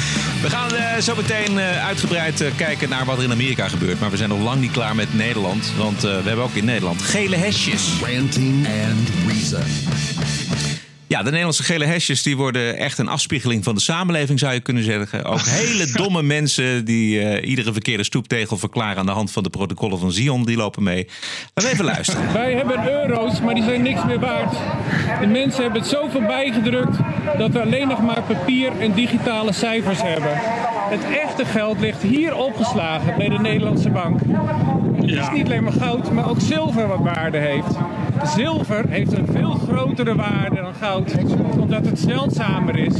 We 0.44 0.50
gaan 0.50 0.74
eh, 0.74 0.98
zo 1.00 1.14
meteen 1.14 1.59
eh, 1.59 1.87
uitgebreid 1.87 2.40
eh, 2.40 2.50
kijken 2.57 2.88
naar 2.88 3.04
wat 3.04 3.18
er 3.18 3.24
in 3.24 3.30
Amerika 3.30 3.68
gebeurt. 3.68 4.00
Maar 4.00 4.11
we 4.11 4.16
zijn 4.16 4.28
nog 4.28 4.42
lang 4.42 4.61
niet 4.61 4.72
klaar 4.72 4.94
met 4.94 5.14
Nederland. 5.14 5.72
Want 5.76 6.00
we 6.00 6.09
hebben 6.09 6.44
ook 6.44 6.54
in 6.54 6.64
Nederland 6.64 7.02
gele 7.02 7.37
hesjes. 7.37 7.92
Ranting 8.00 8.66
and 8.66 9.09
Reason. 9.26 10.43
Ja, 11.14 11.22
de 11.22 11.31
Nederlandse 11.31 11.62
gele 11.62 11.85
hesjes 11.85 12.22
die 12.22 12.37
worden 12.37 12.77
echt 12.77 12.98
een 12.98 13.09
afspiegeling 13.09 13.64
van 13.64 13.74
de 13.74 13.81
samenleving, 13.81 14.38
zou 14.38 14.53
je 14.53 14.61
kunnen 14.61 14.83
zeggen. 14.83 15.24
Ook 15.24 15.40
hele 15.62 15.90
domme 15.92 16.22
mensen 16.22 16.85
die 16.85 17.20
eh, 17.20 17.48
iedere 17.48 17.72
verkeerde 17.72 18.05
stoeptegel 18.05 18.57
verklaren 18.57 18.96
aan 18.96 19.07
de 19.07 19.12
hand 19.12 19.31
van 19.31 19.42
de 19.42 19.50
protocollen 19.50 19.98
van 19.98 20.12
Zion, 20.12 20.44
die 20.44 20.57
lopen 20.57 20.83
mee. 20.83 21.09
Laten 21.55 21.70
we 21.70 21.77
even 21.77 21.85
luisteren. 21.85 22.33
Wij 22.33 22.55
hebben 22.55 22.90
euro's, 22.90 23.40
maar 23.40 23.55
die 23.55 23.64
zijn 23.64 23.83
niks 23.83 24.05
meer 24.05 24.20
waard. 24.20 24.57
De 25.20 25.27
mensen 25.27 25.62
hebben 25.62 25.81
het 25.81 25.90
zo 25.90 26.09
voorbij 26.09 26.53
gedrukt 26.53 26.96
dat 27.38 27.50
we 27.50 27.61
alleen 27.61 27.88
nog 27.88 28.03
maar 28.03 28.22
papier 28.22 28.72
en 28.81 28.92
digitale 28.92 29.53
cijfers 29.53 30.03
hebben. 30.03 30.33
Het 30.90 31.05
echte 31.24 31.44
geld 31.44 31.81
ligt 31.81 32.03
hier 32.03 32.37
opgeslagen 32.37 33.14
bij 33.16 33.29
de 33.29 33.38
Nederlandse 33.38 33.90
bank. 33.90 34.20
Het 35.11 35.21
is 35.21 35.31
niet 35.33 35.47
alleen 35.47 35.64
maar 35.64 35.73
goud, 35.73 36.12
maar 36.12 36.29
ook 36.29 36.40
zilver 36.40 36.88
wat 36.88 36.99
waarde 37.01 37.38
heeft. 37.38 37.77
Zilver 38.35 38.85
heeft 38.88 39.12
een 39.12 39.27
veel 39.33 39.51
grotere 39.69 40.14
waarde 40.14 40.57
dan 40.57 40.75
goud, 40.81 41.14
omdat 41.61 41.87
het 41.87 41.99
zeldzamer 42.01 42.77
is. 42.77 42.95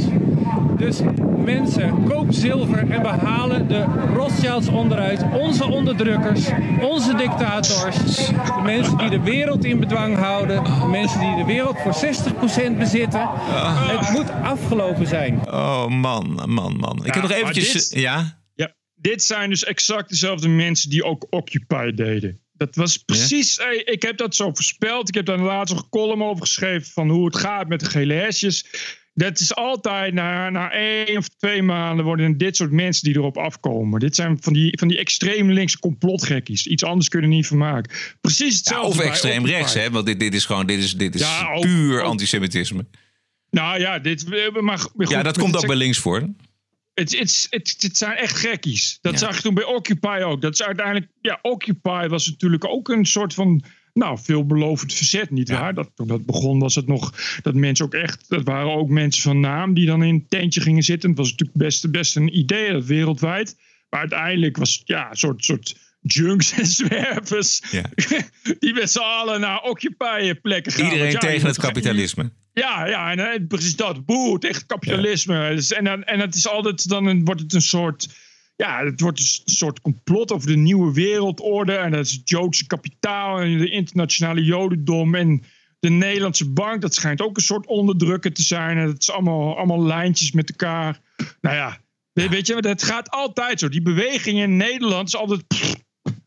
Dus 0.77 0.99
mensen, 1.45 2.03
koop 2.09 2.25
zilver 2.29 2.77
en 2.91 3.01
we 3.01 3.07
halen 3.07 3.67
de 3.67 3.85
Rothschilds 4.15 4.67
onderuit. 4.67 5.25
Onze 5.33 5.65
onderdrukkers, 5.69 6.47
onze 6.81 7.15
dictators. 7.15 8.27
De 8.27 8.61
mensen 8.63 8.97
die 8.97 9.09
de 9.09 9.19
wereld 9.19 9.65
in 9.65 9.79
bedwang 9.79 10.17
houden. 10.17 10.63
De 10.63 10.87
mensen 10.91 11.19
die 11.19 11.35
de 11.35 11.45
wereld 11.45 11.75
voor 11.83 11.93
60% 11.93 12.77
bezitten. 12.77 13.29
Het 13.51 14.09
moet 14.11 14.31
afgelopen 14.43 15.07
zijn. 15.07 15.39
Oh 15.51 15.87
man, 15.87 16.41
man, 16.45 16.75
man. 16.79 16.99
Ik 17.03 17.13
heb 17.13 17.21
nog 17.23 17.31
eventjes... 17.31 17.89
dit- 17.89 18.01
Ja? 18.01 18.23
Dit 19.05 19.23
zijn 19.23 19.49
dus 19.49 19.63
exact 19.63 20.09
dezelfde 20.09 20.47
mensen 20.47 20.89
die 20.89 21.03
ook 21.03 21.27
Occupy 21.29 21.91
deden. 21.91 22.39
Dat 22.53 22.75
was 22.75 22.97
precies, 22.97 23.59
ik 23.85 24.01
heb 24.01 24.17
dat 24.17 24.35
zo 24.35 24.51
voorspeld. 24.53 25.07
Ik 25.07 25.13
heb 25.13 25.25
daar 25.25 25.39
laatst 25.39 25.75
een 25.75 25.89
column 25.89 26.23
over 26.23 26.41
geschreven 26.45 26.91
van 26.91 27.09
hoe 27.09 27.25
het 27.25 27.35
gaat 27.37 27.67
met 27.67 27.79
de 27.79 27.85
gele 27.85 28.13
hesjes. 28.13 28.65
Dat 29.13 29.39
is 29.39 29.55
altijd 29.55 30.13
na, 30.13 30.49
na 30.49 30.71
één 30.71 31.17
of 31.17 31.27
twee 31.27 31.61
maanden 31.61 32.05
worden 32.05 32.37
dit 32.37 32.55
soort 32.55 32.71
mensen 32.71 33.03
die 33.03 33.15
erop 33.15 33.37
afkomen. 33.37 33.99
Dit 33.99 34.15
zijn 34.15 34.37
van 34.41 34.53
die, 34.53 34.77
van 34.79 34.87
die 34.87 34.97
extreem 34.97 35.51
linkse 35.51 35.79
complotgekkies. 35.79 36.67
Iets 36.67 36.83
anders 36.83 37.09
kunnen 37.09 37.29
niet 37.29 37.47
van 37.47 37.57
maken. 37.57 37.91
Precies 38.21 38.49
Ja, 38.49 38.55
hetzelfde. 38.57 38.87
of 39.03 39.09
extreem 39.09 39.45
rechts, 39.45 39.73
hè? 39.73 39.89
Want 39.89 40.05
dit, 40.05 40.19
dit 40.19 40.33
is 40.33 40.45
gewoon 40.45 40.65
dit 40.65 40.79
is, 40.83 40.93
dit 40.97 41.15
is 41.15 41.21
Ja, 41.21 41.59
puur 41.59 42.01
ook- 42.01 42.07
antisemitisme. 42.07 42.85
Nou 43.49 43.79
ja, 43.79 43.99
dit, 43.99 44.27
maar, 44.51 44.63
maar 44.63 44.79
goed, 44.79 45.09
Ja, 45.09 45.23
dat 45.23 45.37
komt 45.37 45.55
ook 45.55 45.67
bij 45.67 45.75
links 45.75 45.97
voor. 45.97 46.29
Het, 46.95 47.17
het, 47.19 47.47
het, 47.49 47.75
het 47.79 47.97
zijn 47.97 48.17
echt 48.17 48.37
gekkies. 48.37 48.97
Dat 49.01 49.13
Ja. 49.13 49.19
zag 49.19 49.35
je 49.35 49.41
toen 49.41 49.53
bij 49.53 49.63
Occupy 49.63 50.21
ook. 50.25 50.41
Dat 50.41 50.53
is 50.53 50.63
uiteindelijk, 50.63 51.07
ja, 51.21 51.39
Occupy 51.41 52.07
was 52.07 52.27
natuurlijk 52.27 52.65
ook 52.65 52.89
een 52.89 53.05
soort 53.05 53.33
van, 53.33 53.63
nou, 53.93 54.17
veelbelovend 54.21 54.93
verzet, 54.93 55.29
niet 55.29 55.49
waar? 55.49 55.73
Dat, 55.73 55.91
toen 55.95 56.07
dat 56.07 56.25
begon 56.25 56.59
was 56.59 56.75
het 56.75 56.87
nog, 56.87 57.13
dat 57.41 57.53
mensen 57.53 57.85
ook 57.85 57.93
echt, 57.93 58.25
dat 58.29 58.43
waren 58.43 58.71
ook 58.71 58.89
mensen 58.89 59.21
van 59.21 59.39
naam 59.39 59.73
die 59.73 59.85
dan 59.85 60.03
in 60.03 60.13
een 60.13 60.25
tentje 60.29 60.61
gingen 60.61 60.83
zitten. 60.83 61.09
Het 61.09 61.17
was 61.17 61.29
natuurlijk 61.29 61.57
best, 61.57 61.91
best 61.91 62.15
een 62.15 62.37
idee, 62.37 62.71
dat 62.71 62.85
wereldwijd. 62.85 63.55
Maar 63.89 63.99
uiteindelijk 63.99 64.57
was 64.57 64.73
het, 64.73 64.81
ja, 64.87 65.09
een 65.09 65.17
soort, 65.17 65.43
soort 65.43 65.75
junks 66.01 66.51
en 66.51 66.65
zwervers, 66.65 67.61
Ja. 67.71 67.83
die 68.59 68.73
met 68.73 68.91
z'n 68.91 68.99
allen 68.99 69.39
naar 69.39 69.61
Occupy 69.61 70.33
plekken 70.33 70.71
gaan. 70.71 70.85
Iedereen 70.85 71.11
ja, 71.11 71.19
tegen 71.19 71.47
het 71.47 71.57
kapitalisme. 71.57 72.31
Ja, 72.59 72.87
ja, 72.87 73.11
en 73.11 73.19
eh, 73.19 73.47
precies 73.47 73.75
dat. 73.75 74.05
Boe, 74.05 74.39
tegen 74.39 74.57
het 74.57 74.65
kapitalisme. 74.65 75.55
Dus, 75.55 75.71
en, 75.71 75.83
dan, 75.83 76.03
en 76.03 76.19
het 76.19 76.35
is 76.35 76.47
altijd, 76.47 76.89
dan 76.89 77.25
wordt 77.25 77.41
het 77.41 77.53
een 77.53 77.61
soort, 77.61 78.09
ja, 78.55 78.85
het 78.85 79.01
wordt 79.01 79.19
een 79.19 79.53
soort 79.53 79.81
complot 79.81 80.31
over 80.31 80.47
de 80.47 80.55
nieuwe 80.55 80.93
wereldorde. 80.93 81.75
En 81.75 81.91
dat 81.91 82.05
is 82.05 82.11
het 82.11 82.29
Joodse 82.29 82.67
kapitaal 82.67 83.39
en 83.39 83.57
de 83.57 83.69
internationale 83.69 84.43
jodendom 84.43 85.15
en 85.15 85.43
de 85.79 85.89
Nederlandse 85.89 86.49
bank. 86.49 86.81
Dat 86.81 86.93
schijnt 86.93 87.21
ook 87.21 87.37
een 87.37 87.43
soort 87.43 87.65
onderdrukker 87.65 88.33
te 88.33 88.43
zijn. 88.43 88.77
En 88.77 88.85
dat 88.85 89.01
is 89.01 89.11
allemaal, 89.11 89.57
allemaal 89.57 89.85
lijntjes 89.85 90.31
met 90.31 90.49
elkaar. 90.49 90.99
Nou 91.41 91.55
ja, 91.55 91.79
weet- 92.13 92.47
je, 92.47 92.55
het 92.55 92.83
gaat 92.83 93.09
altijd 93.09 93.59
zo. 93.59 93.69
Die 93.69 93.81
beweging 93.81 94.39
in 94.39 94.57
Nederland 94.57 95.07
is 95.07 95.15
altijd, 95.15 95.43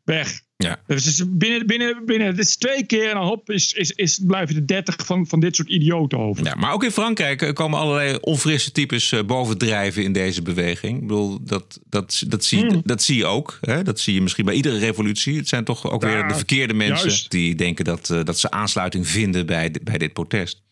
weg. 0.05 0.41
Ja. 0.65 0.81
Dus 0.87 1.05
het 1.05 1.15
is 1.15 1.23
binnen, 1.29 1.67
binnen, 1.67 2.05
binnen, 2.07 2.27
het 2.27 2.39
is 2.39 2.57
twee 2.57 2.87
keer 2.87 3.09
en 3.09 3.15
dan 3.15 3.27
hop, 3.27 3.51
is, 3.51 3.73
is, 3.73 3.91
is, 3.91 4.21
blijven 4.27 4.57
er 4.57 4.67
dertig 4.67 4.97
van, 5.07 5.27
van 5.27 5.41
dit 5.41 5.57
soort 5.57 5.69
idioten 5.69 6.19
over. 6.19 6.45
Ja, 6.45 6.55
maar 6.55 6.73
ook 6.73 6.85
in 6.85 6.91
Frankrijk 6.91 7.43
eh, 7.43 7.53
komen 7.53 7.79
allerlei 7.79 8.17
onfrisse 8.21 8.73
types 8.73 9.13
eh, 9.13 9.23
bovendrijven 9.25 10.03
in 10.03 10.13
deze 10.13 10.43
beweging. 10.43 10.95
Ik 10.97 11.07
bedoel, 11.07 11.43
dat, 11.45 11.81
dat, 11.89 12.23
dat, 12.27 12.45
zie, 12.45 12.67
Hmm. 12.67 12.81
dat 12.85 13.03
zie 13.03 13.17
je 13.17 13.27
ook. 13.27 13.59
Hè? 13.61 13.83
Dat 13.83 14.01
zie 14.01 14.15
je 14.15 14.23
misschien 14.23 14.45
bij 14.45 14.55
iedere 14.55 14.79
revolutie. 14.79 15.37
Het 15.37 15.49
zijn 15.49 15.65
toch 15.65 15.91
ook 15.91 16.03
Ja, 16.03 16.09
weer 16.09 16.29
de 16.29 16.35
verkeerde 16.35 16.75
mensen 16.75 17.09
juist. 17.09 17.31
die 17.31 17.55
denken 17.55 17.85
dat, 17.85 18.11
eh, 18.11 18.25
dat 18.25 18.39
ze 18.39 18.51
aansluiting 18.51 19.09
vinden 19.09 19.47
bij, 19.47 19.71
de- 19.71 19.81
bij 19.85 19.99
dit 19.99 20.13
protest. 20.13 20.63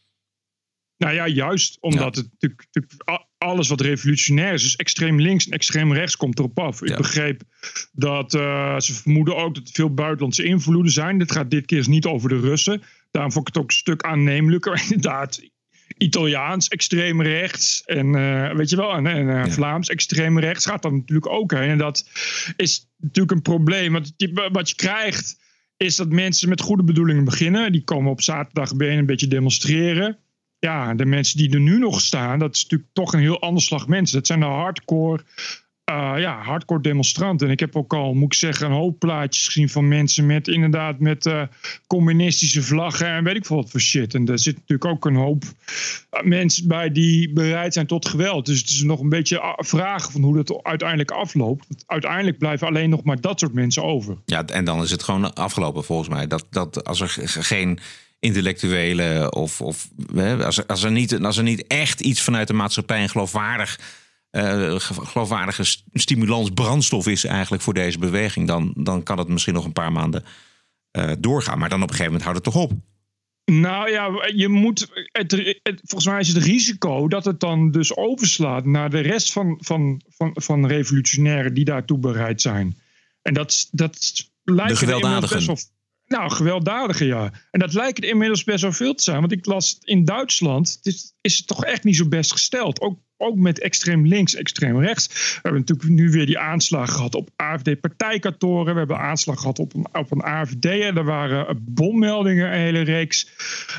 Nou 0.97 1.15
ja, 1.15 1.27
juist 1.29 1.77
omdat 1.81 2.17
het 2.17 2.29
natuurlijk, 2.33 2.69
alles 3.39 3.69
wat 3.69 3.81
revolutionair 3.81 4.53
is, 4.53 4.63
dus 4.63 4.77
extreem 4.77 5.21
links 5.21 5.47
en 5.47 5.53
extreem 5.53 5.93
rechts, 5.93 6.17
komt 6.17 6.39
erop 6.39 6.59
af. 6.59 6.83
Ik 6.83 6.89
Ja. 6.89 6.97
begreep 6.97 7.43
dat 7.93 8.35
eh, 8.35 8.79
ze 8.79 8.95
vermoeden 8.95 9.37
ook 9.37 9.55
dat 9.55 9.67
er 9.67 9.75
veel 9.75 9.95
buitenlandse 9.95 10.43
invloeden 10.45 10.93
zijn. 10.93 11.19
Dit 11.19 11.33
gaat 11.33 11.51
dit 11.51 11.67
keer 11.67 11.79
eens 11.79 11.87
niet 11.87 12.07
over 12.07 12.29
de 12.29 12.41
Russen. 12.41 12.83
Daarom 13.11 13.33
vond 13.33 13.49
ik 13.49 13.55
het 13.55 13.63
ook 13.63 13.71
een 13.71 13.77
stuk 13.77 14.03
aannemelijker. 14.03 14.83
Inderdaad, 14.91 15.41
Italiaans 15.99 16.69
extreem 16.69 17.23
rechts 17.23 17.83
en 17.85 18.15
eh, 18.15 18.55
weet 18.57 18.71
je 18.71 18.77
wel, 18.77 18.93
en, 18.93 19.07
en 19.07 19.29
eh, 19.29 19.51
Vlaams 19.51 19.89
extreem 19.89 20.39
rechts 20.39 20.67
gaat 20.67 20.83
dan 20.83 20.97
natuurlijk 20.97 21.29
ook 21.29 21.53
heen. 21.53 21.69
En 21.69 21.79
dat 21.79 22.09
is 22.57 22.89
natuurlijk 22.99 23.31
een 23.37 23.43
probleem. 23.43 23.93
Want 23.93 24.15
wat 24.53 24.69
je 24.69 24.75
krijgt 24.75 25.45
is 25.77 25.97
dat 25.97 26.09
mensen 26.09 26.49
met 26.49 26.61
goede 26.61 26.85
bedoelingen 26.85 27.25
beginnen. 27.25 27.73
Die 27.73 27.85
komen 27.85 28.11
op 28.11 28.23
zaterdag 28.23 28.77
bijeen 28.77 28.99
een 28.99 29.07
beetje 29.07 29.29
demonstreren 29.29 30.19
ja, 30.59 30.95
de 30.95 31.07
mensen 31.07 31.39
die 31.39 31.51
er 31.53 31.61
nu 31.61 31.79
nog 31.79 32.01
staan, 32.01 32.39
dat 32.39 32.55
is 32.57 32.63
natuurlijk 32.63 32.91
toch 32.93 33.13
een 33.13 33.21
heel 33.21 33.41
ander 33.41 33.63
slag 33.63 33.87
mensen. 33.89 34.17
Dat 34.17 34.27
zijn 34.27 34.41
de 34.41 34.47
hardcore, 34.47 35.23
eh, 35.85 36.13
ja, 36.17 36.43
hardcore 36.43 36.81
demonstranten. 36.81 37.47
En 37.47 37.53
ik 37.53 37.61
heb 37.61 37.77
ook 37.77 37.95
al, 37.95 38.15
moet 38.15 38.33
ik 38.33 38.39
zeggen, 38.39 38.67
een 38.67 38.73
hoop 38.73 38.99
plaatjes 38.99 39.47
gezien 39.47 39.69
van 39.69 39.89
mensen 39.89 40.27
met 40.27 40.49
inderdaad 40.49 40.99
met 40.99 41.27
eh, 41.27 41.43
communistische 41.87 42.63
vlaggen 42.63 43.07
en 43.07 43.25
weet 43.25 43.37
ik 43.37 43.47
veel 43.47 43.57
wat 43.57 43.71
voor 43.71 43.81
shit. 43.81 44.15
En 44.15 44.25
daar 44.25 44.39
zit 44.39 44.55
natuurlijk 44.55 44.91
ook 44.91 45.05
een 45.05 45.15
hoop 45.17 45.45
eh, 46.11 46.23
mensen 46.23 46.69
bij 46.69 46.93
die 46.93 47.33
bereid 47.33 47.73
zijn 47.73 47.87
tot 47.87 48.09
geweld. 48.09 48.47
Dus 48.47 48.59
het 48.59 48.69
is 48.69 48.83
nog 48.83 49.01
een 49.01 49.09
beetje 49.09 49.43
a- 49.43 49.57
vragen 49.59 50.13
van 50.13 50.23
hoe 50.23 50.37
dat 50.37 50.61
uiteindelijk 50.63 51.11
afloopt. 51.11 51.67
Uiteindelijk 51.87 52.39
blijven 52.39 52.67
alleen 52.67 52.91
nog 52.91 53.03
maar 53.03 53.21
dat 53.21 53.41
soort 53.41 53.53
mensen 53.53 53.83
over. 53.83 54.17
Ja, 54.25 54.45
en 54.45 54.65
dan 54.65 54.83
is 54.83 54.91
het 54.91 55.03
gewoon 55.03 55.35
afgelopen 55.35 55.85
volgens 55.85 56.09
mij. 56.09 56.27
Dat, 56.27 56.47
dat 56.51 56.85
als 56.85 57.01
er 57.01 57.09
geen 57.43 57.79
intellectuele 58.19 59.31
of, 59.31 59.61
of 59.61 59.89
hè, 60.15 60.45
als, 60.45 60.59
er, 60.59 60.67
als, 60.67 60.83
er 60.83 60.91
niet, 60.91 61.23
als 61.23 61.37
er 61.37 61.43
niet 61.43 61.67
echt 61.67 62.01
iets 62.01 62.23
vanuit 62.23 62.49
de 62.49 62.55
maatschappij 62.55 63.03
een 63.03 63.09
geloofwaardig, 63.09 63.81
eh, 64.31 64.75
ge- 64.79 65.07
geloofwaardige 65.07 65.65
st- 65.65 65.85
stimulans 65.93 66.51
brandstof 66.51 67.07
is 67.07 67.25
eigenlijk 67.25 67.63
voor 67.63 67.75
deze 67.75 67.99
beweging, 67.99 68.47
dan, 68.47 68.73
dan 68.77 69.03
kan 69.03 69.19
het 69.19 69.29
misschien 69.29 69.55
nog 69.55 69.65
een 69.65 69.73
paar 69.73 69.93
maanden 69.93 70.25
eh, 70.91 71.13
doorgaan. 71.19 71.59
Maar 71.59 71.69
dan 71.69 71.83
op 71.83 71.89
een 71.91 71.95
gegeven 71.97 72.13
moment 72.13 72.31
houdt 72.31 72.45
het 72.45 72.55
toch 72.55 72.63
op. 72.63 72.73
Nou 73.45 73.91
ja, 73.91 74.11
je 74.35 74.49
moet. 74.49 74.89
Het, 75.13 75.33
het- 75.63 75.81
volgens 75.83 76.07
mij 76.11 76.21
is 76.21 76.29
het 76.29 76.45
risico 76.45 77.09
dat 77.09 77.25
het 77.25 77.41
dan 77.41 77.71
dus 77.71 77.97
overslaat 77.97 78.65
naar 78.65 78.91
de 78.91 79.01
rest 79.01 79.33
van, 79.33 79.59
van, 79.61 80.03
van, 80.09 80.31
van 80.35 80.67
revolutionairen 80.67 81.55
die 81.55 81.65
daartoe 81.65 81.99
bereid 81.99 82.41
zijn. 82.43 82.79
En 83.23 83.35
dat, 83.35 83.69
dat 83.71 83.93
lijkt 84.45 84.71
inmiddels 84.71 84.79
gewelddadigen. 84.79 85.37
best 85.37 85.47
wel. 85.47 85.57
Nou, 86.07 86.31
gewelddadigen, 86.31 87.07
ja. 87.07 87.33
En 87.51 87.61
dat 87.61 87.73
lijkt 87.73 87.99
er 87.99 88.05
inmiddels 88.05 88.45
best 88.45 88.63
wel 88.63 88.73
veel 88.73 88.95
te 88.95 89.03
zijn. 89.03 89.21
Want 89.21 89.33
ik 89.33 89.47
las 89.47 89.79
in 89.83 90.05
Duitsland, 90.05 90.73
het 90.77 90.87
is, 90.95 91.13
is 91.21 91.37
het 91.37 91.47
toch 91.47 91.65
echt 91.65 91.85
niet 91.85 91.97
zo 91.97 92.09
best 92.09 92.33
gesteld. 92.33 92.81
Ook, 92.81 92.99
ook 93.17 93.37
met 93.37 93.61
extreem 93.61 94.07
links, 94.07 94.35
extreem 94.35 94.81
rechts. 94.81 95.07
We 95.07 95.39
hebben 95.43 95.61
natuurlijk 95.61 95.89
nu 95.89 96.11
weer 96.11 96.27
die 96.27 96.39
aanslag 96.39 96.93
gehad 96.93 97.15
op 97.15 97.31
AFD-partijkantoren. 97.37 98.73
We 98.73 98.79
hebben 98.79 98.99
aanslag 98.99 99.41
gehad 99.41 99.59
op 99.59 99.75
een, 99.75 99.87
op 99.93 100.11
een 100.11 100.23
AFD. 100.23 100.65
Er 100.65 101.05
waren 101.05 101.49
eh, 101.49 101.55
bommeldingen, 101.61 102.47
een 102.47 102.61
hele 102.61 102.81
reeks 102.81 103.29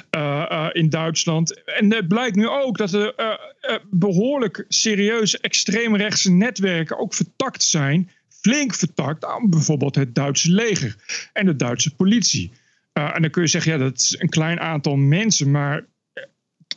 eh, 0.09 0.45
eh, 0.49 0.67
in 0.71 0.89
Duitsland. 0.89 1.63
En 1.65 1.93
het 1.93 2.07
blijkt 2.07 2.35
nu 2.35 2.47
ook 2.47 2.77
dat 2.77 2.93
er 2.93 3.15
eh, 3.15 3.33
eh, 3.59 3.75
behoorlijk 3.89 4.65
serieuze 4.67 5.39
extreemrechtse 5.39 6.31
netwerken 6.31 6.97
ook 6.97 7.13
vertakt 7.13 7.63
zijn. 7.63 8.09
Flink 8.41 8.75
vertakt 8.75 9.25
aan 9.25 9.49
bijvoorbeeld 9.49 9.95
het 9.95 10.15
Duitse 10.15 10.51
leger 10.51 10.95
en 11.33 11.45
de 11.45 11.55
Duitse 11.55 11.95
politie. 11.95 12.51
Eh, 12.93 13.15
en 13.15 13.21
dan 13.21 13.31
kun 13.31 13.41
je 13.41 13.47
zeggen, 13.47 13.71
ja, 13.71 13.77
dat 13.77 13.97
is 13.97 14.15
een 14.19 14.29
klein 14.29 14.59
aantal 14.59 14.95
mensen, 14.95 15.51
maar 15.51 15.85
eh, 16.13 16.23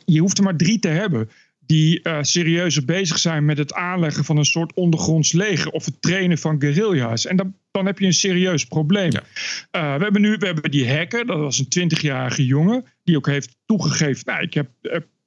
je 0.05 0.19
hoeft 0.19 0.37
er 0.37 0.43
maar 0.43 0.55
drie 0.55 0.79
te 0.79 0.87
hebben 0.87 1.29
die 1.65 2.01
eh 2.01 2.17
serieuzer 2.21 2.85
bezig 2.85 3.17
zijn 3.17 3.45
met 3.45 3.57
het 3.57 3.73
aanleggen 3.73 4.25
van 4.25 4.37
een 4.37 4.45
soort 4.45 4.73
ondergronds 4.73 5.31
leger 5.31 5.71
of 5.71 5.85
het 5.85 6.01
trainen 6.01 6.37
van 6.37 6.61
guerrilla's. 6.61 7.25
En 7.25 7.35
dan, 7.35 7.55
dan 7.71 7.85
heb 7.85 7.99
je 7.99 8.05
een 8.05 8.13
serieus 8.13 8.65
probleem. 8.65 9.11
We 9.71 9.77
hebben 9.77 10.21
nu 10.21 10.35
we 10.37 10.45
hebben 10.45 10.71
die 10.71 10.93
hacker, 10.93 11.25
dat 11.25 11.37
was 11.37 11.59
een 11.59 11.91
20-jarige 11.91 12.45
jongen, 12.45 12.85
die 13.03 13.17
ook 13.17 13.27
heeft 13.27 13.57
toegegeven, 13.65 14.23
nou, 14.25 14.41
ik 14.41 14.53
heb 14.53 14.69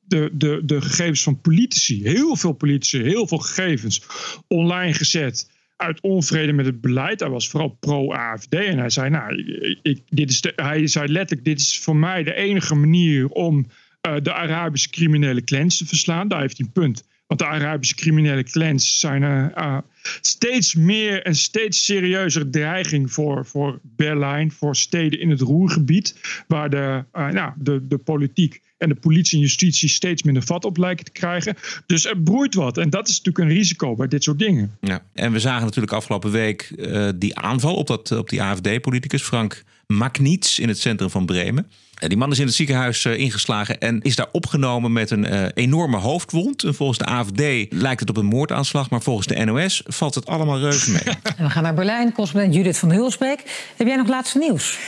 de, 0.07 0.31
de, 0.33 0.61
de 0.65 0.81
gegevens 0.81 1.23
van 1.23 1.41
politici, 1.41 2.03
heel 2.03 2.37
veel 2.37 2.53
politici, 2.53 3.03
heel 3.03 3.27
veel 3.27 3.39
gegevens 3.39 4.03
online 4.49 4.93
gezet 4.93 5.51
uit 5.85 6.01
onvrede 6.01 6.53
met 6.53 6.67
het 6.67 6.81
beleid. 6.81 7.21
Hij 7.21 7.29
was 7.29 7.49
vooral 7.49 7.77
pro-AFD 7.81 8.55
en 8.55 8.79
hij 8.79 8.91
zei, 8.91 9.11
nou, 9.11 9.37
ik, 9.83 10.03
dit 10.09 10.31
is 10.31 10.41
de, 10.41 10.53
hij 10.57 10.87
zei 10.87 11.09
letterlijk, 11.09 11.47
dit 11.47 11.61
is 11.61 11.79
voor 11.79 11.97
mij 11.97 12.23
de 12.23 12.35
enige 12.35 12.75
manier 12.75 13.29
om 13.29 13.67
eh, 14.01 14.15
de 14.23 14.33
Arabische 14.33 14.91
criminele 14.91 15.45
clans 15.45 15.77
te 15.77 15.87
verslaan. 15.87 16.29
Daar 16.29 16.41
heeft 16.41 16.59
hij 16.59 16.67
een 16.67 16.73
punt. 16.73 17.05
Want 17.27 17.41
de 17.41 17.47
Arabische 17.47 17.95
criminele 17.95 18.43
clans 18.43 19.01
zijn 19.01 19.23
eh, 19.23 19.79
steeds 20.21 20.75
meer 20.75 21.23
en 21.23 21.35
steeds 21.35 21.85
serieuzer 21.85 22.51
dreiging 22.51 23.13
voor, 23.13 23.47
voor 23.47 23.81
Berlijn, 23.83 24.53
voor 24.53 24.77
steden 24.77 25.21
in 25.21 25.31
het 25.31 25.41
Roergebied, 25.41 26.21
waar 26.49 26.71
de, 26.71 27.05
nou, 27.13 27.53
de, 27.57 27.87
de 27.87 27.99
politiek 27.99 28.63
en 28.85 28.95
de 28.95 29.01
politie 29.01 29.37
en 29.37 29.43
justitie 29.45 29.89
steeds 29.89 30.23
minder 30.23 30.43
vat 30.43 30.65
op 30.65 30.77
lijken 30.77 31.05
te 31.05 31.11
krijgen. 31.11 31.57
Dus 31.87 32.05
er 32.05 32.19
broeit 32.19 32.55
wat. 32.55 32.79
En 32.79 32.91
dat 32.91 33.09
is 33.09 33.17
natuurlijk 33.17 33.45
een 33.51 33.57
risico 33.57 33.95
bij 33.95 34.09
dit 34.09 34.23
soort 34.23 34.39
dingen. 34.39 34.77
Ja. 34.81 35.03
En 35.13 35.33
we 35.33 35.41
zagen 35.41 35.65
natuurlijk 35.65 35.93
afgelopen 35.93 36.31
week 36.31 36.63
eh, 36.63 37.09
die 37.17 37.37
aanval 37.37 37.75
op, 37.75 37.87
dat, 37.87 38.13
op 38.13 38.29
die 38.29 38.43
AFD-politicus 38.43 39.23
Frank 39.23 39.65
Magnitz 39.87 40.59
in 40.59 40.69
het 40.69 40.79
centrum 40.79 41.11
van 41.11 41.27
Bremen. 41.27 41.67
Eh, 41.95 42.09
die 42.09 42.19
man 42.19 42.31
is 42.31 42.39
in 42.39 42.47
het 42.47 42.55
ziekenhuis 42.55 43.05
eh, 43.05 43.19
ingeslagen 43.19 43.79
en 43.81 44.01
is 44.03 44.17
daar 44.17 44.27
opgenomen 44.33 44.93
met 44.93 45.11
een 45.11 45.27
eh, 45.27 45.47
enorme 45.55 45.97
hoofdwond. 45.97 46.63
En 46.63 46.75
volgens 46.75 46.99
de 46.99 47.05
AFD 47.05 47.41
lijkt 47.71 48.01
het 48.01 48.09
op 48.09 48.17
een 48.17 48.27
moordaanslag, 48.27 48.91
maar 48.91 49.03
volgens 49.03 49.27
de 49.27 49.45
NOS 49.45 49.83
valt 49.87 50.15
het 50.15 50.27
allemaal 50.27 50.59
reuze 50.59 50.91
mee. 50.91 51.03
En 51.37 51.45
we 51.45 51.51
gaan 51.51 51.63
naar 51.63 51.75
Berlijn. 51.75 52.13
Correspondent 52.13 52.55
Judith 52.55 52.79
van 52.79 52.91
Hulsbeek. 52.93 53.43
Heb 53.77 53.87
jij 53.87 53.97
nog 53.97 54.09
laatste 54.09 54.39
nieuws? 54.39 54.79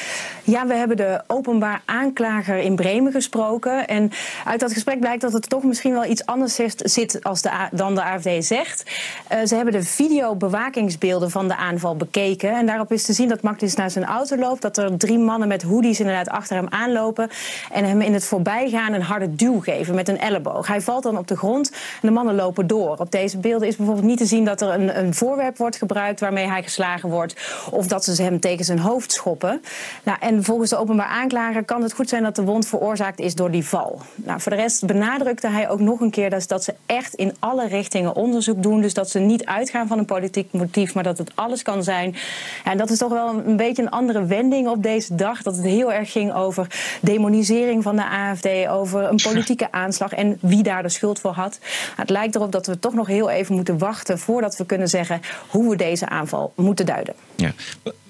Ja, 0.45 0.67
we 0.67 0.75
hebben 0.75 0.97
de 0.97 1.23
openbaar 1.27 1.83
aanklager 1.85 2.59
in 2.59 2.77
Bremen 2.77 3.13
gesproken. 3.13 3.87
En 3.89 4.11
uit 4.45 4.61
dat 4.61 4.73
gesprek 4.73 5.01
blijkt 5.01 5.21
dat 5.21 5.33
het 5.33 5.49
toch 5.49 5.63
misschien 5.63 5.93
wel 5.93 6.05
iets 6.05 6.27
anders 6.27 6.55
zit- 6.55 6.83
zit 6.85 7.25
als 7.25 7.43
de, 7.43 7.51
A- 7.53 7.69
dan 7.73 7.95
de 7.95 8.03
AFD 8.03 8.29
zegt. 8.45 8.91
Eh, 9.29 9.39
ze 9.47 9.55
hebben 9.55 9.73
de 9.73 9.83
videobewakingsbeelden 9.83 11.31
van 11.31 11.49
de 11.49 11.57
aanval 11.57 11.97
bekeken. 11.97 12.57
En 12.59 12.67
daarop 12.67 12.93
is 12.93 13.03
te 13.05 13.13
zien 13.13 13.29
dat 13.29 13.43
Martins 13.43 13.75
naar 13.75 13.91
zijn 13.91 14.05
auto 14.05 14.37
loopt. 14.37 14.63
Dat 14.63 14.77
er 14.79 14.97
drie 14.97 15.19
mannen 15.19 15.49
met 15.49 15.63
hoodies 15.63 15.99
inderdaad 16.01 16.29
achter 16.29 16.57
hem 16.57 16.67
aanlopen. 16.69 16.95
En 17.73 17.85
hem 17.85 18.01
in 18.01 18.15
het 18.15 18.25
voorbijgaan 18.25 18.93
een 18.93 19.03
harde 19.03 19.35
duw 19.35 19.61
geven 19.61 19.95
met 19.95 20.09
een 20.09 20.19
elleboog. 20.19 20.67
Hij 20.67 20.81
valt 20.81 21.03
dan 21.03 21.19
op 21.19 21.29
de 21.29 21.37
grond 21.37 21.71
en 21.71 22.09
de 22.09 22.11
mannen 22.11 22.35
lopen 22.35 22.67
door. 22.67 22.97
Op 22.99 23.11
deze 23.11 23.39
beelden 23.39 23.69
is 23.69 23.77
bijvoorbeeld 23.77 24.07
niet 24.07 24.19
te 24.19 24.27
zien 24.27 24.45
dat 24.45 24.61
er 24.61 24.69
een, 24.69 24.99
een 24.99 25.15
voorwerp 25.15 25.57
wordt 25.57 25.77
gebruikt 25.77 26.21
waarmee 26.21 26.47
hij 26.47 26.63
geslagen 26.63 27.09
wordt. 27.09 27.35
Of 27.71 27.87
dat 27.87 28.05
ze 28.05 28.23
hem 28.23 28.41
tegen 28.41 28.65
zijn 28.65 28.79
hoofd 28.79 29.13
schoppen. 29.13 29.63
Nou, 30.03 30.19
en 30.21 30.45
volgens 30.45 30.71
de 30.71 30.77
openbaar 30.77 31.07
aanklager 31.07 31.65
kan 31.65 31.83
het 31.83 31.93
goed 31.93 32.09
zijn 32.09 32.23
dat 32.23 32.37
de 32.37 32.43
wond 32.43 32.67
veroorzaakt 32.67 33.19
is 33.19 33.35
door 33.35 33.51
die 33.51 33.65
val. 33.65 34.01
Nou, 34.15 34.41
voor 34.41 34.53
de 34.53 34.59
rest 34.59 34.87
benadrukte 34.87 35.49
hij 35.49 35.69
ook 35.69 35.81
nog 35.81 36.01
een 36.01 36.11
keer 36.11 36.31
dat, 36.31 36.49
dat 36.49 36.65
ze 36.65 36.75
echt 36.87 37.15
in 37.15 37.35
alle 37.39 37.69
richtingen 37.69 38.15
onderzoek 38.15 38.63
doen. 38.63 38.81
Dus 38.81 38.95
dat 38.95 39.11
ze 39.11 39.19
niet 39.19 39.45
uitgaan 39.45 39.87
van 39.87 39.99
een 39.99 40.05
politiek 40.05 40.53
motief, 40.53 40.95
maar 40.95 41.03
dat 41.03 41.19
het 41.19 41.33
alles 41.35 41.63
kan 41.63 41.83
zijn. 41.83 42.17
En 42.65 42.79
dat 42.79 42.91
is 42.91 42.99
toch 42.99 43.13
wel 43.13 43.43
een 43.47 43.57
beetje 43.57 43.83
een 43.83 43.91
andere 43.91 44.25
wending 44.25 44.69
op 44.69 44.83
deze 44.83 45.15
dag. 45.15 45.43
Dat 45.43 45.57
het 45.57 45.65
heel 45.65 45.93
erg 45.93 46.13
ging 46.13 46.35
over 46.35 46.67
demonisering 47.01 47.83
van 47.83 47.97
de 47.97 48.05
AFD, 48.05 48.69
over 48.69 49.03
een 49.03 49.21
politieke 49.23 49.73
aanslag 49.85 50.13
en 50.13 50.39
wie 50.41 50.63
daar 50.63 50.83
de 50.83 50.89
schuld 50.89 51.21
voor 51.21 51.33
had. 51.33 51.59
Het 51.97 52.11
lijkt 52.11 52.35
erop 52.35 52.53
dat 52.53 52.67
we 52.67 52.79
toch 52.79 52.95
nog 52.95 53.07
heel 53.07 53.31
even 53.31 53.55
moeten 53.55 53.79
wachten 53.79 54.19
voordat 54.19 54.57
we 54.57 54.67
kunnen 54.67 54.89
zeggen 54.89 55.21
hoe 55.49 55.71
we 55.71 55.77
deze 55.77 56.09
aanval 56.09 56.53
moeten 56.57 56.87
duiden. 56.87 57.15
Ja. 57.35 57.53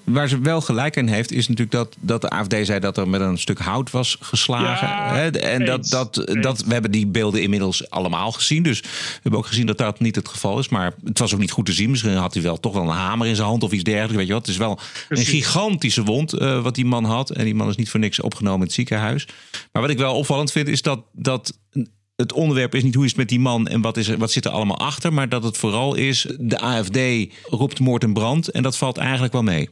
Waar 0.07 0.27
ze 0.29 0.39
wel 0.39 0.61
gelijk 0.61 0.95
in 0.95 1.07
heeft, 1.07 1.31
is 1.31 1.47
natuurlijk 1.47 1.71
dat, 1.71 1.95
dat 1.99 2.21
de 2.21 2.29
AFD 2.29 2.55
zei 2.61 2.79
dat 2.79 2.97
er 2.97 3.09
met 3.09 3.21
een 3.21 3.37
stuk 3.37 3.59
hout 3.59 3.91
was 3.91 4.17
geslagen. 4.19 4.87
Ja, 4.87 5.13
Hè, 5.13 5.29
en 5.29 5.65
dat, 5.65 5.77
eens, 5.77 5.89
dat, 5.89 6.37
dat, 6.41 6.63
we 6.63 6.73
hebben 6.73 6.91
die 6.91 7.07
beelden 7.07 7.41
inmiddels 7.41 7.89
allemaal 7.89 8.31
gezien. 8.31 8.63
Dus 8.63 8.79
we 8.81 8.87
hebben 9.21 9.39
ook 9.39 9.47
gezien 9.47 9.65
dat 9.65 9.77
dat 9.77 9.99
niet 9.99 10.15
het 10.15 10.27
geval 10.27 10.59
is. 10.59 10.69
Maar 10.69 10.93
het 11.03 11.19
was 11.19 11.33
ook 11.33 11.39
niet 11.39 11.51
goed 11.51 11.65
te 11.65 11.71
zien. 11.71 11.89
Misschien 11.89 12.13
had 12.15 12.33
hij 12.33 12.43
wel 12.43 12.59
toch 12.59 12.73
wel 12.73 12.83
een 12.83 12.89
hamer 12.89 13.27
in 13.27 13.35
zijn 13.35 13.47
hand 13.47 13.63
of 13.63 13.71
iets 13.71 13.83
dergelijks. 13.83 14.15
Weet 14.15 14.27
je 14.27 14.33
wat? 14.33 14.41
Het 14.41 14.51
is 14.51 14.57
wel 14.57 14.79
Precies. 15.07 15.27
een 15.27 15.33
gigantische 15.33 16.03
wond 16.03 16.33
eh, 16.33 16.63
wat 16.63 16.75
die 16.75 16.85
man 16.85 17.03
had. 17.03 17.29
En 17.29 17.43
die 17.45 17.55
man 17.55 17.69
is 17.69 17.75
niet 17.75 17.89
voor 17.89 17.99
niks 17.99 18.21
opgenomen 18.21 18.59
in 18.59 18.65
het 18.65 18.73
ziekenhuis. 18.73 19.27
Maar 19.71 19.81
wat 19.81 19.91
ik 19.91 19.97
wel 19.97 20.15
opvallend 20.15 20.51
vind, 20.51 20.67
is 20.67 20.81
dat. 20.81 21.01
dat 21.11 21.59
het 22.15 22.33
onderwerp 22.33 22.75
is 22.75 22.83
niet 22.83 22.95
hoe 22.95 23.03
is 23.03 23.09
het 23.09 23.19
met 23.19 23.29
die 23.29 23.39
man 23.39 23.67
en 23.67 23.81
wat, 23.81 23.97
is 23.97 24.07
er, 24.07 24.17
wat 24.17 24.31
zit 24.31 24.45
er 24.45 24.51
allemaal 24.51 24.79
achter. 24.79 25.13
Maar 25.13 25.29
dat 25.29 25.43
het 25.43 25.57
vooral 25.57 25.95
is, 25.95 26.27
de 26.39 26.59
AFD 26.59 26.99
roept 27.43 27.79
moord 27.79 28.03
en 28.03 28.13
brand. 28.13 28.51
En 28.51 28.63
dat 28.63 28.77
valt 28.77 28.97
eigenlijk 28.97 29.33
wel 29.33 29.43
mee. 29.43 29.69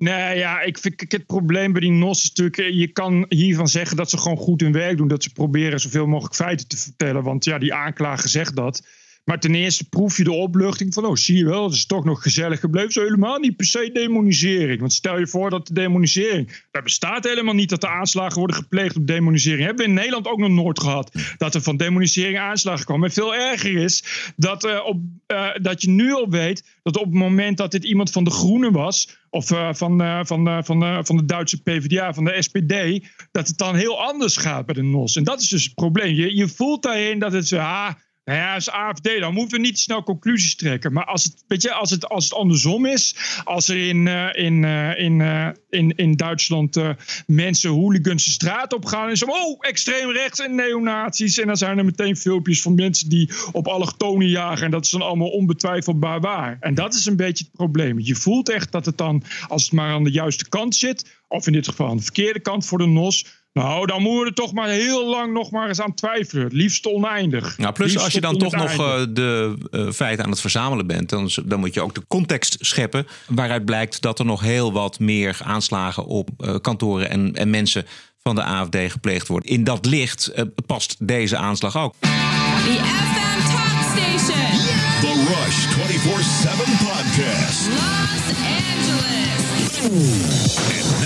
Nee, 0.00 0.38
ja, 0.38 0.60
ik 0.60 0.78
vind 0.78 1.12
het 1.12 1.26
probleem 1.26 1.72
bij 1.72 1.80
die 1.80 1.90
NOS 1.90 2.22
is 2.22 2.28
natuurlijk... 2.28 2.58
eh, 2.58 2.78
je 2.78 2.88
kan 2.88 3.26
hiervan 3.28 3.68
zeggen 3.68 3.96
dat 3.96 4.10
ze 4.10 4.18
gewoon 4.18 4.36
goed 4.36 4.60
hun 4.60 4.72
werk 4.72 4.96
doen. 4.96 5.08
Dat 5.08 5.22
ze 5.22 5.32
proberen 5.32 5.80
zoveel 5.80 6.06
mogelijk 6.06 6.34
feiten 6.34 6.68
te 6.68 6.76
vertellen. 6.76 7.22
Want 7.22 7.44
ja, 7.44 7.58
die 7.58 7.74
aanklager 7.74 8.28
zegt 8.28 8.56
dat. 8.56 8.86
Maar 9.24 9.40
ten 9.40 9.54
eerste 9.54 9.88
proef 9.88 10.16
je 10.16 10.24
de 10.24 10.32
opluchting 10.32 10.94
van... 10.94 11.04
oh, 11.04 11.14
zie 11.14 11.36
je 11.36 11.44
wel, 11.44 11.64
het 11.64 11.74
is 11.74 11.86
toch 11.86 12.04
nog 12.04 12.22
gezellig 12.22 12.60
gebleven. 12.60 12.92
Zo 12.92 13.02
helemaal 13.02 13.38
niet 13.38 13.56
per 13.56 13.66
se 13.66 13.90
demonisering. 13.92 14.80
Want 14.80 14.92
stel 14.92 15.18
je 15.18 15.26
voor 15.26 15.50
dat 15.50 15.66
de 15.66 15.74
demonisering... 15.74 16.64
daar 16.70 16.82
bestaat 16.82 17.24
helemaal 17.24 17.54
niet 17.54 17.68
dat 17.68 17.82
er 17.82 17.88
aanslagen 17.88 18.38
worden 18.38 18.56
gepleegd 18.56 18.96
op 18.96 19.06
demonisering. 19.06 19.64
Hebben 19.64 19.84
we 19.84 19.90
in 19.90 19.96
Nederland 19.96 20.26
ook 20.26 20.38
nog 20.38 20.50
nooit 20.50 20.80
gehad. 20.80 21.12
Dat 21.36 21.54
er 21.54 21.62
van 21.62 21.76
demonisering 21.76 22.38
aanslagen 22.38 22.84
komen. 22.84 23.08
En 23.08 23.14
veel 23.14 23.34
erger 23.34 23.76
is 23.76 24.04
dat, 24.36 24.64
eh, 24.64 24.86
op, 24.86 25.00
eh, 25.26 25.48
dat 25.62 25.82
je 25.82 25.90
nu 25.90 26.12
al 26.12 26.28
weet... 26.28 26.64
dat 26.82 26.96
op 26.96 27.04
het 27.04 27.14
moment 27.14 27.56
dat 27.56 27.70
dit 27.70 27.84
iemand 27.84 28.10
van 28.10 28.24
de 28.24 28.30
Groenen 28.30 28.72
was... 28.72 29.18
of 29.30 29.50
eh, 29.50 29.68
van, 29.72 30.26
van, 30.26 30.64
van, 30.64 31.04
van 31.06 31.16
de 31.16 31.24
Duitse 31.24 31.62
PvdA, 31.62 32.14
van 32.14 32.24
de 32.24 32.42
SPD... 32.42 33.06
dat 33.30 33.48
het 33.48 33.58
dan 33.58 33.74
heel 33.74 34.02
anders 34.02 34.36
gaat 34.36 34.66
bij 34.66 34.74
de 34.74 34.82
NOS. 34.82 35.16
En 35.16 35.24
dat 35.24 35.40
is 35.40 35.48
dus 35.48 35.64
het 35.64 35.74
probleem. 35.74 36.14
Je, 36.14 36.36
je 36.36 36.48
voelt 36.48 36.82
daarin 36.82 37.18
dat 37.18 37.32
het... 37.32 37.52
ah, 37.52 37.90
nou 38.30 38.42
ja, 38.42 38.54
als 38.54 38.70
AFD, 38.70 39.18
dan 39.18 39.34
moeten 39.34 39.56
we 39.56 39.66
niet 39.66 39.78
snel 39.78 40.02
conclusies 40.02 40.56
trekken. 40.56 40.92
Maar 40.92 41.04
als 41.04 41.24
het, 41.24 41.44
weet 41.46 41.62
je, 41.62 41.72
als 41.72 41.90
het, 41.90 42.08
als 42.08 42.24
het 42.24 42.34
andersom 42.34 42.86
is, 42.86 43.16
als 43.44 43.68
er 43.68 43.88
in, 43.88 44.08
eh, 44.08 44.44
in, 44.44 44.64
eh, 44.64 44.98
in, 44.98 45.20
eh, 45.20 45.48
in, 45.70 45.96
in 45.96 46.16
Duitsland 46.16 46.80
mensen 47.26 47.70
hooligans 47.70 48.24
de 48.24 48.30
straat 48.30 48.72
op 48.72 48.84
gaan 48.84 49.08
en 49.08 49.16
zo, 49.16 49.26
oh, 49.26 49.56
extreem 49.60 50.10
rechts 50.10 50.40
en 50.40 50.54
neonazies. 50.54 51.38
En 51.38 51.46
dan 51.46 51.56
zijn 51.56 51.78
er 51.78 51.84
meteen 51.84 52.16
filmpjes 52.16 52.62
van 52.62 52.74
mensen 52.74 53.08
die 53.08 53.30
op 53.52 53.68
allochtonen 53.68 54.28
jagen. 54.28 54.64
En 54.64 54.70
dat 54.70 54.84
is 54.84 54.90
dan 54.90 55.02
allemaal 55.02 55.30
onbetwijfelbaar 55.30 56.20
waar. 56.20 56.56
En 56.60 56.74
dat 56.74 56.94
is 56.94 57.06
een 57.06 57.16
beetje 57.16 57.44
het 57.44 57.52
probleem. 57.52 57.98
Je 57.98 58.14
voelt 58.14 58.48
echt 58.48 58.72
dat 58.72 58.86
het 58.86 58.98
dan, 58.98 59.22
als 59.48 59.62
het 59.62 59.72
maar 59.72 59.92
aan 59.92 60.04
de 60.04 60.10
juiste 60.10 60.48
kant 60.48 60.74
zit, 60.74 61.18
of 61.28 61.46
in 61.46 61.52
dit 61.52 61.68
geval 61.68 61.88
aan 61.88 61.96
de 61.96 62.02
verkeerde 62.02 62.40
kant 62.40 62.66
voor 62.66 62.78
de 62.78 62.86
NOS. 62.86 63.39
Nou, 63.52 63.86
dan 63.86 64.02
moeten 64.02 64.20
we 64.20 64.26
er 64.26 64.34
toch 64.34 64.52
maar 64.52 64.68
heel 64.68 65.06
lang 65.06 65.32
nog 65.32 65.50
maar 65.50 65.68
eens 65.68 65.80
aan 65.80 65.94
twijfelen. 65.94 66.44
Het 66.44 66.52
liefst 66.52 66.86
oneindig. 66.86 67.58
Nou, 67.58 67.72
plus 67.72 67.88
Liefst 67.90 68.04
als 68.04 68.14
je 68.14 68.20
dan 68.20 68.38
toch 68.38 68.56
nog 68.56 68.72
eh, 68.72 69.02
de 69.10 69.56
eh, 69.70 69.90
feiten 69.90 70.24
aan 70.24 70.30
het 70.30 70.40
verzamelen 70.40 70.86
bent, 70.86 71.08
dan, 71.08 71.30
dan 71.44 71.60
moet 71.60 71.74
je 71.74 71.80
ook 71.80 71.94
de 71.94 72.04
context 72.08 72.56
scheppen. 72.60 73.06
Waaruit 73.26 73.64
blijkt 73.64 74.00
dat 74.00 74.18
er 74.18 74.24
nog 74.24 74.40
heel 74.40 74.72
wat 74.72 74.98
meer 74.98 75.38
aanslagen 75.44 76.04
op 76.06 76.30
eh, 76.38 76.54
kantoren 76.60 77.10
en, 77.10 77.34
en 77.34 77.50
mensen 77.50 77.86
van 78.22 78.34
de 78.34 78.42
AFD 78.42 78.76
gepleegd 78.88 79.28
worden. 79.28 79.50
In 79.50 79.64
dat 79.64 79.86
licht 79.86 80.32
past 80.66 80.96
deze 80.98 81.36
aanslag 81.36 81.76
ook. 81.76 81.94
The 82.00 82.08
FM 82.08 83.40
Talk 83.50 83.82
Station. 83.96 84.50
The 85.00 85.12
Rush 85.28 85.66
24 85.66 86.24
7 86.24 86.58
podcast. 86.86 87.66
Los 87.68 88.36
Angeles. 89.88 90.99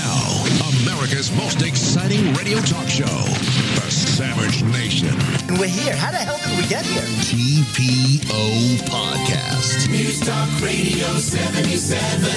And 1.05 1.13
now, 1.13 1.21
America's 1.21 1.31
most 1.37 1.63
exciting 1.63 2.33
radio 2.35 2.59
talk 2.61 2.89
show, 2.89 3.05
The 3.05 3.91
Savage 3.91 4.63
Nation. 4.65 5.11
And 5.49 5.59
we're 5.59 5.67
here. 5.67 5.95
How 5.95 6.11
the 6.11 6.17
hell 6.17 6.39
did 6.39 6.57
we 6.57 6.67
get 6.67 6.87
here? 6.87 7.03
TPO 7.03 8.79
Podcast. 8.89 9.89
News 9.91 10.21
Talk 10.21 10.49
Radio 10.63 11.09
77, 11.19 12.31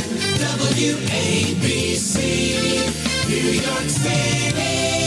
WABC, 0.84 2.20
New 3.30 3.52
York 3.62 3.90
City. 3.90 5.07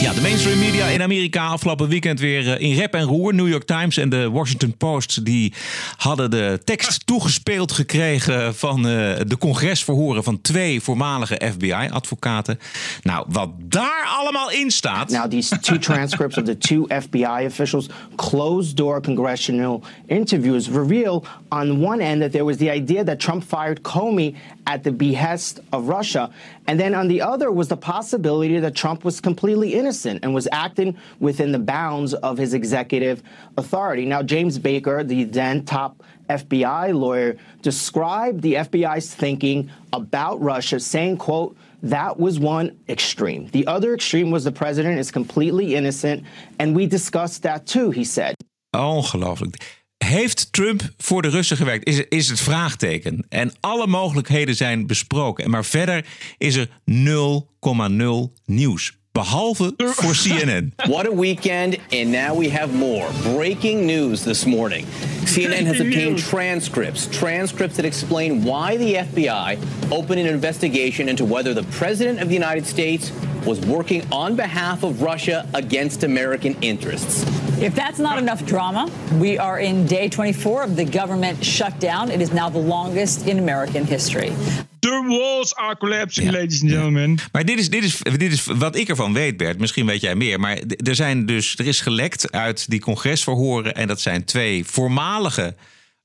Ja, 0.00 0.12
de 0.12 0.20
mainstream 0.20 0.58
media 0.58 0.86
in 0.86 1.02
Amerika 1.02 1.46
afgelopen 1.46 1.88
weekend 1.88 2.20
weer 2.20 2.52
eh, 2.52 2.68
in 2.68 2.76
rep 2.76 2.94
en 2.94 3.02
roer. 3.02 3.34
New 3.34 3.48
York 3.48 3.64
Times 3.64 3.96
en 3.96 4.08
de 4.08 4.30
Washington 4.30 4.76
Post 4.76 5.24
die 5.24 5.54
hadden 5.96 6.30
de 6.30 6.60
tekst 6.64 7.06
toegespeeld 7.06 7.72
gekregen 7.72 8.54
van 8.54 8.76
eh, 8.76 8.92
de 9.26 9.36
congresverhoren 9.38 10.24
van 10.24 10.40
twee 10.40 10.80
voormalige 10.80 11.40
FBI-advocaten. 11.52 12.58
Nou, 13.02 13.26
wat 13.28 13.50
daar 13.58 14.06
allemaal 14.18 14.50
in 14.50 14.70
staat. 14.70 15.10
Now, 15.10 15.30
these 15.30 15.58
two 15.58 15.78
transcripts 15.78 16.38
of 16.38 16.44
the 16.44 16.58
two 16.58 16.86
FBI 17.00 17.46
officials' 17.46 17.88
closed 18.16 18.76
door 18.76 19.02
congressional 19.02 19.82
interviews 20.06 20.68
reveal, 20.68 21.24
on 21.48 21.84
one 21.84 22.02
end, 22.04 22.20
that 22.20 22.32
there 22.32 22.44
was 22.44 22.56
the 22.56 22.74
idea 22.74 23.04
that 23.04 23.18
Trump 23.18 23.44
fired 23.44 23.80
Comey 23.80 24.34
at 24.62 24.82
the 24.82 24.92
behest 24.92 25.60
of 25.70 25.88
Russia. 25.88 26.30
And 26.70 26.78
then 26.78 26.94
on 26.94 27.08
the 27.08 27.20
other 27.20 27.50
was 27.50 27.66
the 27.66 27.76
possibility 27.76 28.56
that 28.60 28.76
Trump 28.76 29.04
was 29.04 29.20
completely 29.20 29.74
innocent 29.74 30.20
and 30.22 30.32
was 30.32 30.46
acting 30.52 30.96
within 31.18 31.50
the 31.50 31.58
bounds 31.58 32.14
of 32.14 32.38
his 32.38 32.54
executive 32.54 33.24
authority. 33.58 34.06
Now, 34.06 34.22
James 34.22 34.56
Baker, 34.56 35.02
the 35.02 35.24
then 35.24 35.64
top 35.64 36.00
FBI 36.28 36.94
lawyer, 36.94 37.36
described 37.60 38.42
the 38.42 38.54
FBI's 38.54 39.12
thinking 39.12 39.68
about 39.92 40.40
Russia, 40.40 40.78
saying, 40.78 41.16
quote, 41.16 41.56
that 41.82 42.20
was 42.20 42.38
one 42.38 42.78
extreme. 42.88 43.48
The 43.48 43.66
other 43.66 43.92
extreme 43.92 44.30
was 44.30 44.44
the 44.44 44.52
president 44.52 45.00
is 45.00 45.10
completely 45.10 45.74
innocent, 45.74 46.22
and 46.60 46.76
we 46.76 46.86
discussed 46.86 47.42
that 47.42 47.66
too, 47.66 47.90
he 47.90 48.04
said. 48.04 48.36
Ongelooflijk. 48.76 49.60
Heeft 50.10 50.52
Trump 50.52 50.82
voor 50.98 51.22
de 51.22 51.28
Russen 51.28 51.56
gewerkt? 51.56 51.86
Is, 51.86 52.02
is 52.08 52.28
het 52.28 52.40
vraagteken. 52.40 53.26
En 53.28 53.52
alle 53.60 53.86
mogelijkheden 53.86 54.54
zijn 54.54 54.86
besproken. 54.86 55.50
Maar 55.50 55.64
verder 55.64 56.04
is 56.38 56.56
er 56.56 56.68
0,0 56.68 58.32
nieuws. 58.44 58.98
Behalve 59.12 59.74
voor 59.76 60.14
CNN. 60.22 60.72
What 60.76 61.06
a 61.06 61.14
weekend, 61.14 61.76
and 61.90 62.08
now 62.08 62.38
we 62.38 62.50
have 62.50 62.74
more. 62.74 63.06
Breaking 63.34 63.86
news 63.86 64.22
this 64.22 64.44
morning. 64.44 64.86
CNN 65.24 65.66
has 65.66 65.80
obtained 65.80 66.28
transcripts, 66.28 67.06
transcripts 67.06 67.76
that 67.76 67.84
explain 67.84 68.42
why 68.42 68.76
the 68.76 69.04
FBI 69.12 69.58
opened 69.88 70.20
an 70.20 70.26
investigation 70.26 71.08
into 71.08 71.24
whether 71.24 71.54
the 71.54 71.64
President 71.78 72.20
of 72.20 72.28
the 72.28 72.34
United 72.34 72.66
States 72.66 73.10
was 73.44 73.58
working 73.60 74.02
on 74.10 74.36
behalf 74.36 74.82
of 74.82 75.02
Russia 75.02 75.46
against 75.52 76.04
American 76.04 76.56
interests. 76.60 77.24
If 77.60 77.74
that's 77.74 77.98
not 77.98 78.18
enough 78.18 78.44
drama, 78.44 78.88
we 79.18 79.38
are 79.38 79.60
in 79.60 79.86
day 79.86 80.08
24 80.08 80.62
of 80.62 80.76
the 80.76 80.84
government 80.84 81.44
shutdown. 81.44 82.10
It 82.10 82.20
is 82.20 82.32
now 82.32 82.50
the 82.50 82.58
longest 82.58 83.26
in 83.26 83.38
American 83.38 83.84
history. 83.84 84.32
The 84.80 85.04
walls 85.08 85.54
are 85.54 85.76
collapsing, 85.76 86.30
ladies 86.30 86.62
and 86.62 86.70
gentlemen. 86.70 87.18
Maar 87.32 87.44
dit 87.44 87.58
is, 87.58 87.70
dit, 87.70 87.84
is, 87.84 87.98
dit 87.98 88.32
is 88.32 88.44
wat 88.44 88.76
ik 88.76 88.88
ervan 88.88 89.12
weet, 89.12 89.36
Bert. 89.36 89.58
Misschien 89.58 89.86
weet 89.86 90.00
jij 90.00 90.14
meer. 90.14 90.40
Maar 90.40 90.58
er, 90.76 90.94
zijn 90.94 91.26
dus, 91.26 91.58
er 91.58 91.66
is 91.66 91.80
gelekt 91.80 92.32
uit 92.32 92.70
die 92.70 92.80
congresverhoren. 92.80 93.74
En 93.74 93.86
dat 93.86 94.00
zijn 94.00 94.24
twee 94.24 94.64
voormalige 94.64 95.54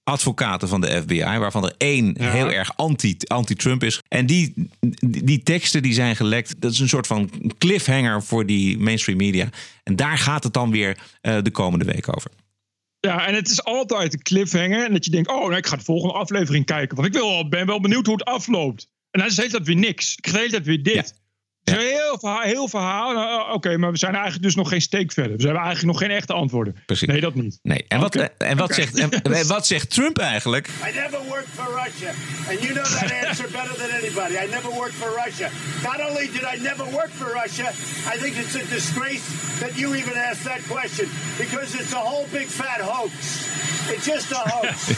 advocaten 0.06 0.68
van 0.68 0.82
de 0.82 1.02
FBI. 1.02 1.38
Waarvan 1.38 1.66
er 1.66 1.74
één 1.78 2.22
heel 2.22 2.52
erg 2.52 2.78
anti- 2.78 3.18
anti-Trump 3.28 3.84
is. 3.84 4.02
En 4.08 4.26
die, 4.26 4.54
die, 5.06 5.44
teksten 5.44 5.82
die 5.82 5.94
zijn 5.94 6.16
gelekt. 6.16 6.62
Dat 6.62 6.72
is 6.72 6.80
een 6.80 6.90
soort 6.90 7.08
van 7.08 7.30
cliffhanger 7.58 8.24
voor 8.24 8.46
die 8.46 8.78
mainstream 8.78 9.18
media. 9.18 9.50
En 9.84 9.96
daar 9.96 10.18
gaat 10.18 10.44
het 10.44 10.54
dan 10.54 10.72
weer 10.72 10.98
eh, 11.22 11.38
de 11.42 11.52
komende 11.52 11.86
week 11.86 12.16
over. 12.16 12.32
Ja, 13.00 13.28
en 13.28 13.36
het 13.36 13.50
is 13.50 13.64
altijd 13.64 14.14
een 14.14 14.22
cliffhanger. 14.22 14.86
En 14.86 14.94
dat 14.94 15.06
je 15.06 15.12
denkt, 15.12 15.30
oh, 15.30 15.40
nou, 15.40 15.56
ik 15.56 15.68
ga 15.68 15.76
de 15.76 15.84
volgende 15.84 16.14
aflevering 16.14 16.66
kijken. 16.66 16.96
Want 16.96 17.08
ik 17.08 17.14
wil, 17.14 17.50
ben 17.50 17.66
wel 17.66 17.80
benieuwd 17.80 18.06
hoe 18.06 18.16
het 18.16 18.26
afloopt. 18.26 18.88
En 19.12 19.20
dan 19.20 19.30
is 19.30 19.38
hele 19.38 19.50
tijd 19.50 19.66
weer 19.66 19.76
niks. 19.76 20.16
Ik 20.16 20.28
ga 20.28 20.32
de 20.32 20.38
hele 20.38 20.52
tijd 20.52 20.66
weer 20.66 20.84
dit. 20.84 21.14
Het 21.66 21.76
is 21.78 21.84
een 21.84 21.90
heel 21.90 22.18
verhaal. 22.20 22.42
Heel 22.42 22.68
verhaal. 22.68 23.14
Nou, 23.14 23.54
Oké, 23.54 23.78
maar 23.78 23.92
we 23.92 23.98
zijn 23.98 24.14
eigenlijk 24.14 24.44
dus 24.44 24.56
nog 24.56 24.70
geen 24.70 24.82
steek 24.82 25.12
verder. 25.12 25.38
We 25.38 25.44
hebben 25.44 25.62
eigenlijk 25.64 25.94
nog 25.94 26.08
geen 26.08 26.18
echte 26.18 26.34
antwoorden. 26.34 26.76
Precies. 26.86 27.08
Nee, 27.08 27.22
dat 27.22 27.36
niet. 27.36 27.60
Nee. 27.62 27.86
En, 27.88 28.00
wat, 28.00 28.16
Oké. 28.16 28.24
en, 28.38 28.58
wat, 28.58 28.72
Oké. 28.72 28.74
zegt, 28.74 29.00
en, 29.24 29.48
wat 29.48 29.68
zegt 29.68 29.90
Trump 29.90 30.18
eigenlijk? 30.18 30.68
I 30.68 30.92
never 30.94 31.20
worked 31.28 31.48
for 31.54 31.84
Russia. 31.84 32.10
And 32.50 32.62
you 32.62 32.74
know 32.74 32.86
that 32.86 33.12
answer 33.28 33.50
better 33.52 33.76
than 33.78 33.90
anybody. 34.02 34.34
I 34.46 34.48
never 34.50 34.70
worked 34.70 34.94
for 34.96 35.10
Russia. 35.26 35.50
Not 35.84 36.00
only 36.10 36.30
did 36.32 36.44
I 36.56 36.62
never 36.62 36.86
work 36.92 37.10
for 37.10 37.34
Russia, 37.44 37.68
I 38.14 38.18
think 38.22 38.36
it's 38.36 38.56
a 38.56 38.66
disgrace 38.74 39.24
that 39.60 39.72
you 39.80 39.96
even 39.96 40.14
asked 40.30 40.44
that 40.44 40.62
question 40.68 41.08
because 41.38 41.74
it's 41.82 41.94
a 41.94 42.04
whole 42.10 42.26
big 42.32 42.48
fat 42.48 42.82
hoax. 42.82 43.12
It's 43.94 44.06
just 44.06 44.32
a 44.32 44.42
hoax. 44.50 44.94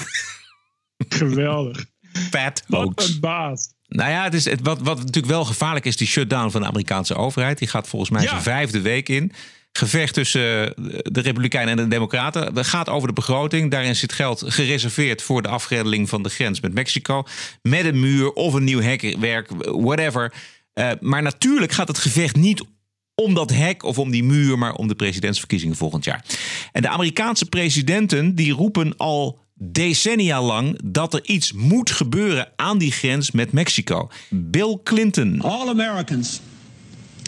Geweldig. 1.19 1.85
Fat 2.31 2.63
Wat 2.67 2.81
hoax. 2.83 3.13
een 3.13 3.19
baas. 3.19 3.75
Nou 3.87 4.09
ja, 4.09 4.23
het 4.23 4.33
is, 4.33 4.45
het, 4.45 4.59
wat, 4.61 4.81
wat 4.81 4.97
natuurlijk 4.97 5.25
wel 5.27 5.45
gevaarlijk 5.45 5.85
is, 5.85 5.97
die 5.97 6.07
shutdown 6.07 6.49
van 6.49 6.61
de 6.61 6.67
Amerikaanse 6.67 7.15
overheid. 7.15 7.57
Die 7.57 7.67
gaat 7.67 7.87
volgens 7.87 8.11
mij 8.11 8.21
Ja. 8.21 8.29
zijn 8.29 8.41
vijfde 8.41 8.81
week 8.81 9.09
in. 9.09 9.31
Gevecht 9.71 10.13
tussen 10.13 10.75
eh, 10.75 10.99
de 11.03 11.21
Republikeinen 11.21 11.77
en 11.77 11.83
de 11.83 11.89
Democraten. 11.95 12.55
Het 12.55 12.67
gaat 12.67 12.89
over 12.89 13.07
de 13.07 13.13
begroting. 13.13 13.71
Daarin 13.71 13.95
zit 13.95 14.13
geld 14.13 14.43
gereserveerd 14.47 15.21
voor 15.21 15.41
de 15.41 15.47
afgrendeling 15.47 16.09
van 16.09 16.23
de 16.23 16.29
grens 16.29 16.59
met 16.61 16.73
Mexico. 16.73 17.23
Met 17.61 17.85
een 17.85 17.99
muur 17.99 18.31
of 18.31 18.53
een 18.53 18.63
nieuw 18.63 18.81
hekwerk, 18.81 19.49
whatever. 19.65 20.33
Eh, 20.73 20.89
maar 20.99 21.21
natuurlijk 21.21 21.71
gaat 21.71 21.87
het 21.87 21.97
gevecht 21.97 22.35
niet 22.35 22.63
om 23.15 23.33
dat 23.33 23.49
hek 23.49 23.83
of 23.83 23.99
om 23.99 24.11
die 24.11 24.23
muur, 24.23 24.57
maar 24.57 24.73
om 24.73 24.87
de 24.87 24.95
presidentsverkiezingen 24.95 25.75
volgend 25.75 26.03
jaar. 26.05 26.23
En 26.71 26.81
de 26.81 26.89
Amerikaanse 26.89 27.45
presidenten 27.45 28.35
die 28.35 28.53
roepen 28.53 28.97
al 28.97 29.39
decennia 29.57 30.41
lang 30.41 30.79
dat 30.83 31.13
er 31.13 31.21
iets 31.23 31.53
moet 31.53 31.91
gebeuren 31.91 32.47
aan 32.55 32.77
die 32.77 32.91
grens 32.91 33.31
met 33.31 33.51
Mexico. 33.51 34.09
Bill 34.29 34.79
Clinton. 34.83 35.41
All 35.41 35.69
Americans, 35.69 36.41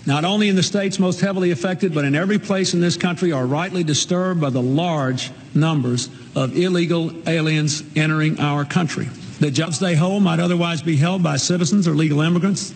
not 0.03 0.23
only 0.23 0.47
in 0.47 0.55
the 0.55 0.61
states 0.61 0.97
most 0.97 1.19
heavily 1.19 1.51
affected, 1.51 1.93
but 1.93 2.03
in 2.03 2.15
every 2.15 2.39
place 2.39 2.73
in 2.73 2.81
this 2.81 2.97
country, 2.97 3.31
are 3.31 3.45
rightly 3.45 3.83
disturbed 3.83 4.39
by 4.39 4.49
the 4.49 4.61
large 4.61 5.31
numbers 5.51 6.09
of 6.33 6.55
illegal 6.55 7.11
aliens 7.25 7.83
entering 7.95 8.39
our 8.39 8.65
country. 8.65 9.07
The 9.39 9.51
jobs 9.51 9.79
they 9.79 9.95
hold 9.95 10.23
might 10.23 10.39
otherwise 10.39 10.83
be 10.83 10.97
held 10.97 11.23
by 11.23 11.37
citizens 11.37 11.87
or 11.87 11.95
legal 11.95 12.21
immigrants. 12.21 12.73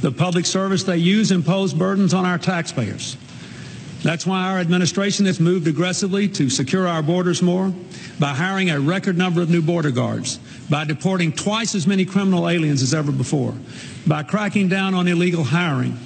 The 0.00 0.10
public 0.10 0.46
service 0.46 0.84
they 0.84 0.96
use 0.96 1.30
impose 1.30 1.74
burdens 1.74 2.14
on 2.14 2.24
our 2.24 2.38
taxpayers. 2.38 3.16
That's 4.06 4.24
why 4.24 4.52
our 4.52 4.60
administration 4.60 5.26
has 5.26 5.40
moved 5.40 5.66
aggressively 5.66 6.28
to 6.28 6.48
secure 6.48 6.86
our 6.86 7.02
borders 7.02 7.42
more 7.42 7.74
by 8.20 8.34
hiring 8.34 8.70
a 8.70 8.78
record 8.78 9.18
number 9.18 9.42
of 9.42 9.50
new 9.50 9.60
border 9.60 9.90
guards, 9.90 10.38
by 10.70 10.84
deporting 10.84 11.32
twice 11.32 11.74
as 11.74 11.88
many 11.88 12.04
criminal 12.04 12.48
aliens 12.48 12.82
as 12.82 12.94
ever 12.94 13.10
before, 13.10 13.52
by 14.06 14.22
cracking 14.22 14.68
down 14.68 14.94
on 14.94 15.08
illegal 15.08 15.42
hiring, 15.42 15.98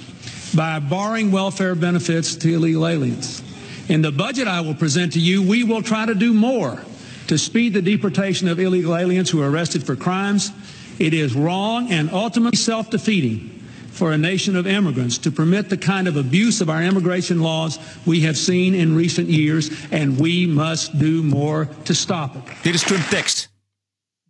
by 0.55 0.79
barring 0.79 1.31
welfare 1.31 1.75
benefits 1.75 2.35
to 2.37 2.51
illegal 2.51 2.87
aliens. 2.87 3.43
In 3.87 4.01
the 4.01 4.11
budget 4.11 4.47
I 4.47 4.61
will 4.61 4.73
present 4.73 5.13
to 5.13 5.19
you, 5.19 5.47
we 5.47 5.63
will 5.63 5.83
try 5.83 6.07
to 6.07 6.15
do 6.15 6.33
more 6.33 6.81
to 7.27 7.37
speed 7.37 7.75
the 7.75 7.83
deportation 7.83 8.47
of 8.47 8.59
illegal 8.59 8.95
aliens 8.95 9.29
who 9.29 9.43
are 9.43 9.51
arrested 9.51 9.83
for 9.83 9.95
crimes. 9.95 10.49
It 10.97 11.13
is 11.13 11.35
wrong 11.35 11.91
and 11.91 12.09
ultimately 12.09 12.57
self 12.57 12.89
defeating 12.89 13.60
for 13.91 14.11
a 14.11 14.17
nation 14.17 14.57
of 14.57 14.65
immigrants 14.65 15.17
to 15.17 15.31
permit 15.31 15.69
the 15.69 15.77
kind 15.77 16.07
of 16.07 16.15
abuse 16.15 16.63
of 16.63 16.69
our 16.69 16.81
immigration 16.81 17.39
laws 17.39 17.79
we 18.03 18.21
have 18.21 18.37
seen 18.37 18.73
in 18.73 18.95
recent 18.95 19.29
years, 19.29 19.69
and 19.91 20.19
we 20.19 20.47
must 20.47 20.99
do 20.99 21.23
more 21.23 21.67
to 21.83 21.93
stop 21.93 22.35
it. 22.35 22.43
Dit 22.61 22.73
is 22.73 22.81
Trump 22.81 23.03
tekst. 23.09 23.49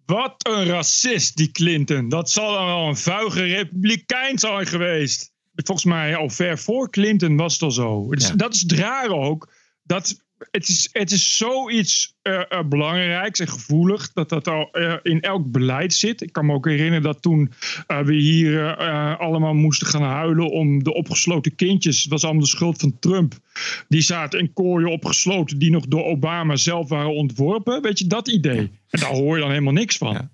Wat 0.06 0.34
een 0.38 0.66
racist, 0.66 1.36
die 1.36 1.52
Clinton. 1.52 2.10
Dat 2.10 2.30
zal 2.30 2.54
dan 2.54 2.66
wel 2.66 2.88
een 2.88 2.98
vuige 2.98 3.44
republikein 3.44 4.40
zijn 4.40 4.68
geweest. 4.68 5.32
Volgens 5.56 5.86
mij 5.86 6.16
al 6.16 6.30
ver 6.30 6.60
voor 6.60 6.90
Clinton 6.90 7.38
was 7.38 7.54
het 7.54 7.62
al 7.62 7.72
zo. 7.72 8.10
Dat 8.36 8.54
is 8.54 8.62
het 8.62 8.72
rare 8.72 9.16
ook. 9.16 9.54
Dat 9.84 10.24
het, 10.52 10.70
is, 10.70 10.90
het 10.92 11.12
is 11.12 11.38
zoiets 11.38 12.16
eh, 12.22 12.42
eh, 12.50 12.66
belangrijks 12.66 13.40
en 13.40 13.48
gevoelig 13.48 14.14
dat 14.14 14.30
dat 14.30 14.48
al 14.48 14.70
eh, 14.72 14.94
in 15.04 15.22
elk 15.22 15.52
beleid 15.52 15.94
zit. 15.94 16.22
Ik 16.22 16.34
kan 16.34 16.46
me 16.46 16.54
ook 16.54 16.66
herinneren 16.66 17.02
dat 17.02 17.22
toen 17.22 17.52
we 17.86 18.14
hier 18.14 18.78
allemaal 19.18 19.54
moesten 19.54 19.88
gaan 19.88 20.04
huilen 20.04 20.52
om 20.52 20.84
de 20.84 20.94
opgesloten 20.94 21.56
kindjes. 21.56 22.02
Het 22.02 22.12
was 22.12 22.24
allemaal 22.24 22.42
de 22.42 22.48
schuld 22.48 22.80
van 22.80 23.00
Trump. 23.00 23.34
Die 23.88 24.02
zaten 24.02 24.40
in 24.40 24.54
kooien 24.54 24.92
opgesloten 24.92 25.60
die 25.60 25.72
nog 25.72 25.86
door 25.88 26.04
Obama 26.04 26.56
zelf 26.56 26.90
waren 26.90 27.16
ontworpen. 27.16 27.82
Weet 27.82 28.00
je, 28.00 28.08
dat 28.08 28.28
idee. 28.28 28.72
En 28.90 29.00
daar 29.00 29.10
hoor 29.10 29.36
je 29.36 29.42
dan 29.42 29.52
helemaal 29.52 29.74
niks 29.74 29.98
van. 29.98 30.30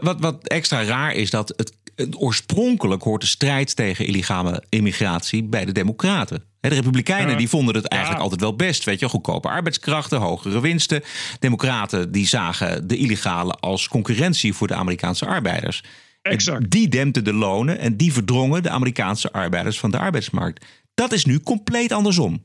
Wat, 0.00 0.20
wat 0.20 0.48
extra 0.48 0.84
raar 0.84 1.14
is 1.14 1.30
dat 1.30 1.52
het, 1.56 1.76
het 1.94 2.20
oorspronkelijk 2.20 3.02
hoort 3.02 3.20
de 3.20 3.26
strijd 3.26 3.76
tegen 3.76 4.06
illegale 4.06 4.62
immigratie 4.68 5.44
bij 5.44 5.64
de 5.64 5.72
Democraten. 5.72 6.47
De 6.60 6.68
Republikeinen 6.68 7.30
Ja. 7.30 7.36
die 7.36 7.48
vonden 7.48 7.74
het 7.74 7.84
eigenlijk 7.86 8.20
Ja. 8.22 8.24
altijd 8.30 8.40
wel 8.48 8.56
best. 8.56 8.84
Weet 8.84 9.00
je, 9.00 9.08
goedkope 9.08 9.48
arbeidskrachten, 9.48 10.18
hogere 10.18 10.60
winsten. 10.60 11.02
Democraten 11.38 12.12
die 12.12 12.26
zagen 12.26 12.88
de 12.88 12.96
illegale 12.96 13.52
als 13.52 13.88
concurrentie 13.88 14.52
voor 14.54 14.66
de 14.66 14.74
Amerikaanse 14.74 15.26
arbeiders. 15.26 15.82
Exact. 16.22 16.70
Die 16.70 16.88
dempten 16.88 17.24
de 17.24 17.32
lonen 17.32 17.78
en 17.78 17.96
die 17.96 18.12
verdrongen 18.12 18.62
de 18.62 18.70
Amerikaanse 18.70 19.32
arbeiders 19.32 19.78
van 19.78 19.90
de 19.90 19.98
arbeidsmarkt. 19.98 20.64
Dat 20.94 21.12
is 21.12 21.24
nu 21.24 21.40
compleet 21.40 21.92
andersom. 21.92 22.44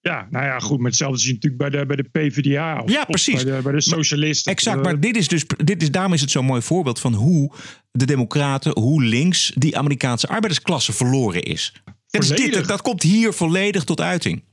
Ja, 0.00 0.26
nou 0.30 0.44
ja, 0.44 0.58
goed. 0.58 0.78
Maar 0.78 0.86
hetzelfde 0.90 1.18
zie 1.18 1.28
je 1.28 1.34
natuurlijk 1.34 1.62
bij 1.70 1.80
de, 1.80 1.86
bij 1.86 1.96
de 1.96 2.02
PvdA. 2.30 2.80
Of, 2.82 2.90
Ja, 2.90 3.04
precies. 3.04 3.44
Bij 3.44 3.56
de, 3.56 3.62
bij 3.62 3.72
de 3.72 3.80
socialisten. 3.80 4.52
Exact, 4.52 4.76
Eh, 4.76 4.82
maar 4.82 5.00
dit 5.00 5.16
is 5.16 5.28
dus, 5.28 5.44
dit 5.64 5.82
is, 5.82 5.90
daarom 5.90 6.12
is 6.12 6.20
het 6.20 6.30
zo'n 6.30 6.44
mooi 6.44 6.62
voorbeeld 6.62 7.00
van 7.00 7.14
hoe 7.14 7.52
de 7.90 8.04
Democraten, 8.06 8.78
hoe 8.78 9.02
links 9.04 9.52
die 9.54 9.78
Amerikaanse 9.78 10.26
arbeidersklasse 10.28 10.92
verloren 10.92 11.42
is. 11.42 11.72
Dat, 12.12 12.22
is 12.22 12.28
dit, 12.28 12.66
dat 12.66 12.82
komt 12.82 13.02
hier 13.02 13.32
volledig 13.32 13.84
tot 13.84 14.00
uiting. 14.00 14.44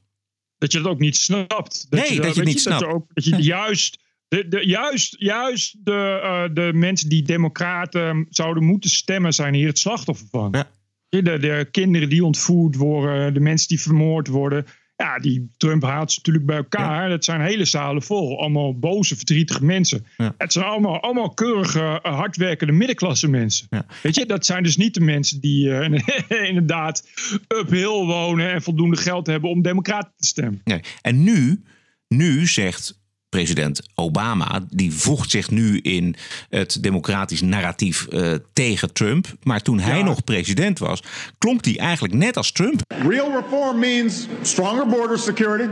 dat 0.58 0.72
je 0.72 0.78
dat 0.78 0.92
ook 0.92 1.00
niet 1.00 1.16
snapt. 1.16 1.86
Dat 1.90 2.00
Nee, 2.10 2.22
dat 2.22 2.36
je 2.36 2.42
het 2.42 2.50
niet 2.50 2.64
Dat, 2.64 2.64
je 2.64 2.70
snapt. 2.70 2.86
ook, 2.86 3.06
dat 3.14 3.26
je 3.26 3.36
juist, 3.36 4.00
de, 4.28 4.48
de, 4.48 4.68
juist, 4.68 5.16
juist 5.18 5.86
de, 5.86 6.20
eh, 6.24 6.56
de 6.56 6.72
mensen 6.74 7.10
die 7.10 7.24
democraten 7.24 8.28
zouden 8.30 8.64
moeten 8.64 8.90
stemmen... 8.90 9.34
zijn 9.34 9.54
hier 9.54 9.68
het 9.68 9.80
slachtoffer 9.80 10.28
van. 10.32 10.50
Ja. 10.52 10.70
De, 11.10 11.40
de 11.40 11.68
kinderen 11.72 12.10
die 12.10 12.26
ontvoerd 12.26 12.76
worden, 12.76 13.34
de 13.34 13.40
mensen 13.40 13.68
die 13.68 13.82
vermoord 13.82 14.28
worden... 14.28 14.66
Ja, 15.00 15.20
die 15.20 15.52
Trump 15.58 15.84
haalt 15.84 16.12
ze 16.12 16.18
natuurlijk 16.18 16.46
bij 16.46 16.56
elkaar. 16.56 17.10
Dat 17.10 17.24
zijn 17.24 17.42
hele 17.42 17.66
zalen 17.66 18.02
vol. 18.02 18.40
Allemaal 18.40 18.80
boze, 18.80 19.16
verdrietige 19.16 19.66
mensen. 19.66 20.06
Ja. 20.18 20.34
Het 20.38 20.54
zijn 20.54 20.66
allemaal, 20.66 21.02
allemaal 21.02 21.34
keurige, 21.34 22.00
eh, 22.04 22.18
hardwerkende 22.18 22.74
middenklasse 22.74 23.30
mensen. 23.30 23.68
Ja. 23.70 23.86
Weet 24.04 24.16
je, 24.16 24.26
dat 24.26 24.46
zijn 24.46 24.64
dus 24.64 24.78
niet 24.78 24.94
de 24.94 25.00
mensen 25.00 25.42
die 25.42 25.72
eh, 25.72 26.48
inderdaad 26.50 27.08
uphill 27.48 28.06
wonen... 28.06 28.52
en 28.52 28.62
voldoende 28.62 28.98
geld 28.98 29.28
hebben 29.28 29.50
om 29.50 29.62
democraten 29.62 30.14
te 30.18 30.26
stemmen. 30.26 30.62
Nee. 30.64 30.82
En 31.02 31.24
nu, 31.24 31.64
nu 32.08 32.48
zegt 32.48 32.99
president 33.30 33.82
Obama, 33.96 34.60
die 34.70 34.94
voegt 34.94 35.32
zich 35.32 35.50
nu 35.50 35.78
in 35.78 36.16
het 36.50 36.78
democratisch 36.82 37.42
narratief 37.42 38.08
eh, 38.08 38.34
tegen 38.54 38.94
Trump. 38.94 39.28
Maar 39.44 39.62
toen 39.62 39.80
hij 39.80 40.04
nog 40.04 40.24
president 40.24 40.80
was, 40.80 41.04
klonk 41.38 41.66
hij 41.66 41.78
eigenlijk 41.78 42.14
net 42.14 42.38
als 42.38 42.52
Trump. 42.52 42.82
Real 42.88 43.32
reform 43.32 43.80
means 43.80 44.28
stronger 44.42 44.88
border 44.88 45.20
security, 45.20 45.70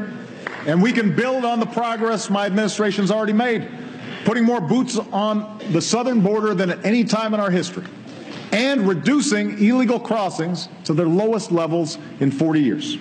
and 0.67 0.83
we 0.83 0.91
can 0.91 1.13
build 1.15 1.43
on 1.43 1.59
the 1.59 1.67
progress 1.67 2.27
my 2.27 2.37
administration's 2.37 3.11
already 3.11 3.33
made, 3.33 3.67
putting 4.23 4.45
more 4.45 4.61
boots 4.61 4.99
on 5.09 5.45
the 5.71 5.81
southern 5.81 6.21
border 6.21 6.55
than 6.55 6.69
at 6.69 6.85
any 6.85 7.03
time 7.03 7.33
in 7.33 7.39
our 7.39 7.51
history, 7.51 7.85
and 8.51 8.87
reducing 8.87 9.57
illegal 9.59 9.99
crossings 9.99 10.67
to 10.83 10.93
their 10.93 11.09
lowest 11.09 11.51
levels 11.51 11.97
in 12.19 12.31
40 12.31 12.59
years. 12.59 12.97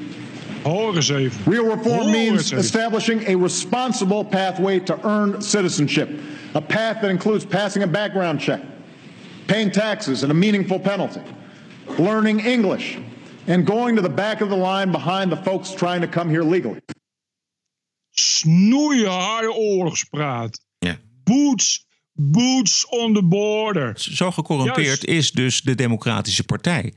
Even. 0.66 1.30
Real 1.46 1.76
reform 1.76 2.10
means 2.10 2.52
establishing 2.52 3.22
a 3.28 3.36
responsible 3.36 4.24
pathway 4.24 4.80
to 4.80 5.06
earned 5.06 5.44
citizenship, 5.44 6.10
a 6.54 6.60
path 6.60 7.02
that 7.02 7.10
includes 7.10 7.44
passing 7.44 7.82
a 7.82 7.86
background 7.86 8.40
check, 8.40 8.60
paying 9.46 9.70
taxes 9.70 10.22
and 10.22 10.32
a 10.32 10.34
meaningful 10.34 10.80
penalty, 10.80 11.22
learning 11.98 12.40
English, 12.40 12.98
and 13.46 13.64
going 13.66 13.96
to 13.96 14.02
the 14.02 14.08
back 14.08 14.40
of 14.40 14.48
the 14.48 14.56
line 14.56 14.90
behind 14.90 15.30
the 15.30 15.36
folks 15.36 15.72
trying 15.72 16.00
to 16.00 16.08
come 16.08 16.28
here 16.28 16.42
legally. 16.42 16.80
Snoeiharde 18.10 19.52
oorlogspraat. 19.52 20.60
Ja. 20.78 20.96
Boots, 21.24 21.86
boots 22.12 22.86
on 22.88 23.14
the 23.14 23.22
border. 23.22 23.98
Zo 23.98 24.30
gecorrumpeerd 24.30 24.86
Juist. 24.86 25.04
is 25.04 25.30
dus 25.30 25.60
de 25.60 25.74
Democratische 25.74 26.44
Partij. 26.44 26.94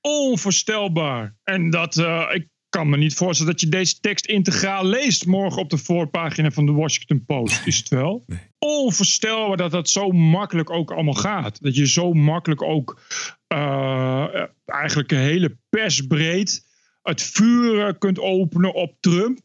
Onvoorstelbaar. 0.00 1.34
En 1.42 1.70
dat, 1.70 1.96
eh, 1.96 2.30
ik 2.32 2.48
kan 2.76 2.88
me 2.88 2.96
niet 2.96 3.14
voorstellen 3.14 3.52
dat 3.52 3.60
je 3.60 3.68
deze 3.68 4.00
tekst 4.00 4.26
integraal 4.26 4.84
leest 4.84 5.26
morgen 5.26 5.62
op 5.62 5.70
de 5.70 5.78
voorpagina 5.78 6.50
van 6.50 6.66
de 6.66 6.72
Washington 6.72 7.24
Post. 7.24 7.66
Is 7.66 7.78
het 7.78 7.88
wel? 7.88 8.24
Onvoorstelbaar 8.58 9.56
dat 9.56 9.70
dat 9.70 9.88
zo 9.88 10.10
makkelijk 10.10 10.70
ook 10.70 10.90
allemaal 10.90 11.14
gaat. 11.14 11.62
Dat 11.62 11.76
je 11.76 11.86
zo 11.86 12.12
makkelijk 12.12 12.62
ook 12.62 13.00
eh, 13.46 14.44
eigenlijk 14.64 15.12
een 15.12 15.18
hele 15.18 15.56
persbreed 15.68 16.66
het 17.02 17.22
vuur 17.22 17.98
kunt 17.98 18.18
openen 18.18 18.74
op 18.74 18.96
Trump. 19.00 19.38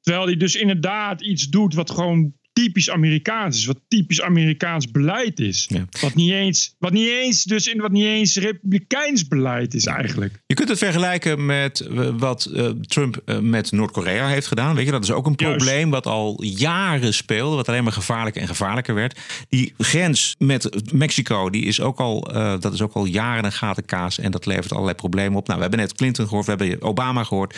Terwijl 0.00 0.26
hij 0.26 0.36
dus 0.36 0.54
inderdaad 0.54 1.20
iets 1.20 1.48
doet 1.48 1.74
wat 1.74 1.90
gewoon 1.90 2.32
typisch 2.54 2.90
Amerikaans 2.90 3.56
is. 3.56 3.66
Wat 3.66 3.80
typisch 3.88 4.22
Amerikaans 4.22 4.90
beleid 4.90 5.40
is. 5.40 5.70
Wat, 6.00 6.14
niet 6.14 6.32
eens, 6.32 6.74
wat 6.78 6.92
niet 6.92 7.08
eens 7.08 7.44
dus 7.44 7.66
in 7.66 7.80
wat 7.80 7.90
niet 7.90 8.04
eens 8.04 8.36
republikeins 8.36 9.28
beleid 9.28 9.74
is 9.74 9.86
eigenlijk. 9.86 10.42
Je 10.46 10.54
kunt 10.54 10.68
het 10.68 10.78
vergelijken 10.78 11.46
met 11.46 11.80
eh, 11.80 12.08
wat 12.16 12.44
eh, 12.44 12.68
Trump 12.68 13.16
eh, 13.24 13.38
met 13.38 13.72
Noord-Korea 13.72 14.28
heeft 14.28 14.46
gedaan. 14.46 14.74
Weet 14.74 14.84
je, 14.84 14.90
dat 14.90 15.02
is 15.02 15.10
ook 15.10 15.26
een 15.26 15.34
probleem 15.34 15.90
wat 15.90 16.06
al 16.06 16.42
jaren 16.42 17.14
speelde. 17.14 17.56
Wat 17.56 17.68
alleen 17.68 17.84
maar 17.84 17.92
gevaarlijker 17.92 18.42
en 18.42 18.48
gevaarlijker 18.48 18.94
werd. 18.94 19.18
Die 19.48 19.74
grens 19.78 20.34
met 20.38 20.92
Mexico, 20.92 21.50
die 21.50 21.64
is 21.64 21.80
ook 21.80 21.98
al, 21.98 22.20
dat 22.60 22.72
is 22.72 22.82
ook 22.82 22.92
al 22.92 23.04
jaren 23.04 23.44
een 23.44 23.52
gatenkaas. 23.52 24.18
En 24.18 24.30
dat 24.30 24.46
levert 24.46 24.72
allerlei 24.72 24.96
problemen 24.96 25.38
op. 25.38 25.46
Nou, 25.46 25.56
we 25.56 25.62
hebben 25.62 25.80
net 25.80 25.94
Clinton 25.94 26.26
gehoord, 26.28 26.46
we 26.46 26.52
hebben 26.52 26.82
Obama 26.82 27.24
gehoord. 27.24 27.56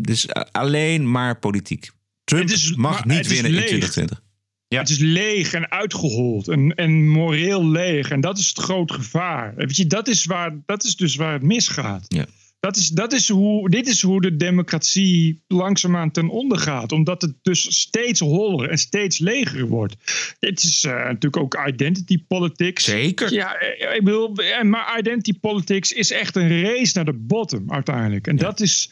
Dus 0.00 0.28
alleen 0.52 1.10
maar 1.10 1.38
politiek. 1.38 1.90
Trump 2.24 2.50
mag 2.76 3.04
niet 3.04 3.26
winnen 3.26 3.50
in 3.50 3.58
2020. 3.58 4.26
Ja. 4.68 4.78
Het 4.78 4.88
is 4.88 4.98
leeg 4.98 5.52
en 5.52 5.70
uitgehold 5.70 6.48
en, 6.48 6.74
en 6.74 7.08
moreel 7.08 7.68
leeg. 7.68 8.10
En 8.10 8.20
dat 8.20 8.38
is 8.38 8.48
het 8.48 8.58
groot 8.58 8.92
gevaar. 8.92 9.54
Weet 9.56 9.76
je, 9.76 9.86
dat 9.86 10.08
is, 10.08 10.24
waar, 10.24 10.56
dat 10.66 10.84
is 10.84 10.96
dus 10.96 11.16
waar 11.16 11.32
het 11.32 11.42
misgaat. 11.42 12.04
Ja. 12.08 12.26
Dat 12.60 12.76
is, 12.76 12.88
dat 12.88 13.12
is 13.12 13.28
hoe, 13.28 13.70
dit 13.70 13.88
is 13.88 14.02
hoe 14.02 14.20
de 14.20 14.36
democratie 14.36 15.42
langzaamaan 15.46 16.10
ten 16.10 16.28
onder 16.28 16.58
gaat. 16.58 16.92
Omdat 16.92 17.22
het 17.22 17.34
dus 17.42 17.78
steeds 17.80 18.20
holler 18.20 18.70
en 18.70 18.78
steeds 18.78 19.18
leger 19.18 19.66
wordt. 19.66 19.96
Dit 20.38 20.62
is 20.62 20.84
eh, 20.84 20.92
natuurlijk 20.92 21.36
ook 21.36 21.66
identity 21.66 22.24
politics. 22.28 22.84
Zeker. 22.84 23.32
Ja, 23.32 23.54
eh, 23.54 23.96
ik 23.96 24.04
bedoel, 24.04 24.34
eh, 24.34 24.62
maar 24.62 24.98
identity 24.98 25.38
politics 25.40 25.92
is 25.92 26.10
echt 26.10 26.36
een 26.36 26.62
race 26.62 26.92
naar 26.94 27.04
de 27.04 27.12
bottom 27.12 27.72
uiteindelijk. 27.72 28.26
En 28.26 28.36
dat 28.36 28.60
is 28.60 28.90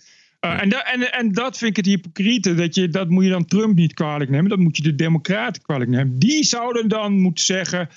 en, 0.55 0.68
da- 0.68 0.84
en, 0.84 1.12
en 1.12 1.32
dat 1.32 1.59
vind 1.59 1.70
ik 1.70 1.84
het 1.84 1.94
hypocriete. 1.94 2.55
Dat, 2.55 2.74
je, 2.74 2.88
dat 2.88 3.09
moet 3.09 3.24
je 3.24 3.30
dan 3.30 3.44
Trump 3.44 3.76
niet 3.76 3.94
kwalijk 3.94 4.30
nemen. 4.30 4.51
Dat 4.51 4.59
moet 4.59 4.76
je 4.76 4.82
de 4.82 4.94
Democraten 4.94 5.62
kwalijk 5.62 5.90
nemen. 5.90 6.18
Die 6.18 6.44
zouden 6.44 6.88
dan 6.88 7.20
moeten 7.20 7.44
zeggen. 7.44 7.88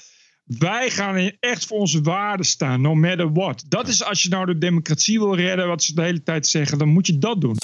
Wij 0.58 0.90
gaan 0.90 1.32
echt 1.40 1.66
voor 1.66 1.78
onze 1.78 2.02
waarden 2.02 2.46
staan, 2.46 2.82
no 2.82 2.96
matter 2.96 3.32
what. 3.34 3.66
Dat 3.68 3.88
is 3.88 4.04
als 4.04 4.24
je 4.24 4.30
nou 4.30 4.46
de 4.46 4.58
democratie 4.58 5.20
wil 5.20 5.36
redden, 5.36 5.68
wat 5.68 5.84
ze 5.84 5.94
de 5.94 6.02
hele 6.02 6.24
tijd 6.24 6.48
zeggen, 6.48 6.78
dan 6.78 6.88
moet 6.88 7.08
je 7.08 7.18
dat 7.18 7.42
doen. 7.42 7.56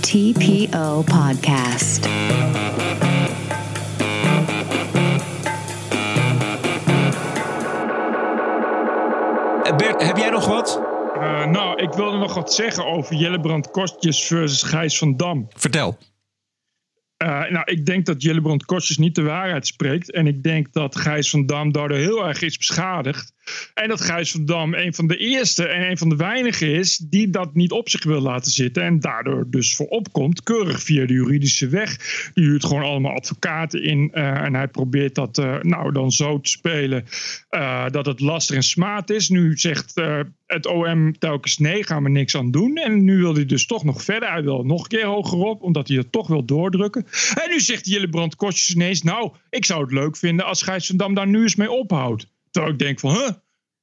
TPO 0.00 1.02
Podcast. 1.02 2.08
Heb 10.06 10.16
jij 10.16 10.30
nog 10.30 10.46
wat? 10.46 10.80
Eh, 11.14 11.46
nou, 11.46 11.82
ik 11.82 11.92
wilde 11.92 12.18
nog 12.18 12.34
wat 12.34 12.54
zeggen 12.54 12.86
over 12.86 13.16
Jellebrand 13.16 13.70
Kostjes 13.70 14.26
versus 14.26 14.62
Gijs 14.62 14.98
van 14.98 15.16
Dam. 15.16 15.48
Vertel. 15.56 15.98
Eh, 17.16 17.28
nou, 17.28 17.62
ik 17.64 17.86
denk 17.86 18.06
dat 18.06 18.22
Jellebrand 18.22 18.64
Kostjes 18.64 18.98
niet 18.98 19.14
de 19.14 19.22
waarheid 19.22 19.66
spreekt. 19.66 20.12
En 20.12 20.26
ik 20.26 20.42
denk 20.42 20.72
dat 20.72 20.96
Gijs 20.96 21.30
van 21.30 21.46
Dam 21.46 21.72
daardoor 21.72 21.98
heel 21.98 22.26
erg 22.26 22.42
is 22.42 22.56
beschadigd. 22.56 23.32
En 23.74 23.88
dat 23.88 24.00
Gijs 24.00 24.30
van 24.30 24.44
Dam 24.44 24.74
een 24.74 24.94
van 24.94 25.06
de 25.06 25.16
eerste 25.16 25.66
en 25.66 25.90
een 25.90 25.98
van 25.98 26.08
de 26.08 26.16
weinigen 26.16 26.74
is 26.74 26.96
die 26.96 27.30
dat 27.30 27.54
niet 27.54 27.72
op 27.72 27.88
zich 27.88 28.04
wil 28.04 28.20
laten 28.20 28.52
zitten. 28.52 28.82
En 28.82 29.00
daardoor 29.00 29.46
dus 29.50 29.76
voor 29.76 29.86
opkomt, 29.86 30.42
keurig 30.42 30.82
via 30.82 31.06
de 31.06 31.12
juridische 31.12 31.68
weg. 31.68 31.96
Die 32.34 32.44
huurt 32.44 32.64
gewoon 32.64 32.82
allemaal 32.82 33.14
advocaten 33.14 33.82
in. 33.82 34.10
eh, 34.12 34.42
en 34.42 34.54
hij 34.54 34.68
probeert 34.68 35.14
dat 35.14 35.38
eh, 35.38 35.56
nou 35.60 35.92
dan 35.92 36.12
zo 36.12 36.40
te 36.40 36.50
spelen 36.50 37.04
eh, 37.48 37.84
dat 37.90 38.06
het 38.06 38.20
lastig 38.20 38.56
en 38.56 38.62
smaad 38.62 39.10
is. 39.10 39.28
Nu 39.28 39.58
zegt 39.58 39.94
het 40.46 40.66
OM 40.66 41.18
telkens 41.18 41.58
nee, 41.58 41.84
gaan 41.84 42.02
we 42.02 42.08
niks 42.08 42.36
aan 42.36 42.50
doen. 42.50 42.76
En 42.76 43.04
nu 43.04 43.18
wil 43.18 43.34
hij 43.34 43.46
dus 43.46 43.66
toch 43.66 43.84
nog 43.84 44.02
verder. 44.02 44.30
Hij 44.30 44.42
wil 44.42 44.64
nog 44.64 44.82
een 44.82 44.88
keer 44.88 45.06
hoger 45.06 45.38
op, 45.38 45.62
omdat 45.62 45.88
hij 45.88 45.96
het 45.96 46.12
toch 46.12 46.28
wil 46.28 46.44
doordrukken. 46.44 47.06
En 47.34 47.50
nu 47.50 47.60
zegt 47.60 47.86
Jillebrand 47.86 48.36
Kostjes 48.36 48.74
ineens... 48.74 49.02
nou, 49.02 49.32
ik 49.50 49.64
zou 49.64 49.82
het 49.82 49.92
leuk 49.92 50.16
vinden 50.16 50.46
als 50.46 50.62
Gijs 50.62 50.86
van 50.86 50.96
Dam 50.96 51.14
daar 51.14 51.28
nu 51.28 51.42
eens 51.42 51.56
mee 51.56 51.70
ophoudt. 51.70 52.26
Terwijl 52.50 52.72
ik 52.72 52.78
denk 52.78 53.00
van, 53.00 53.14
huh? 53.14 53.30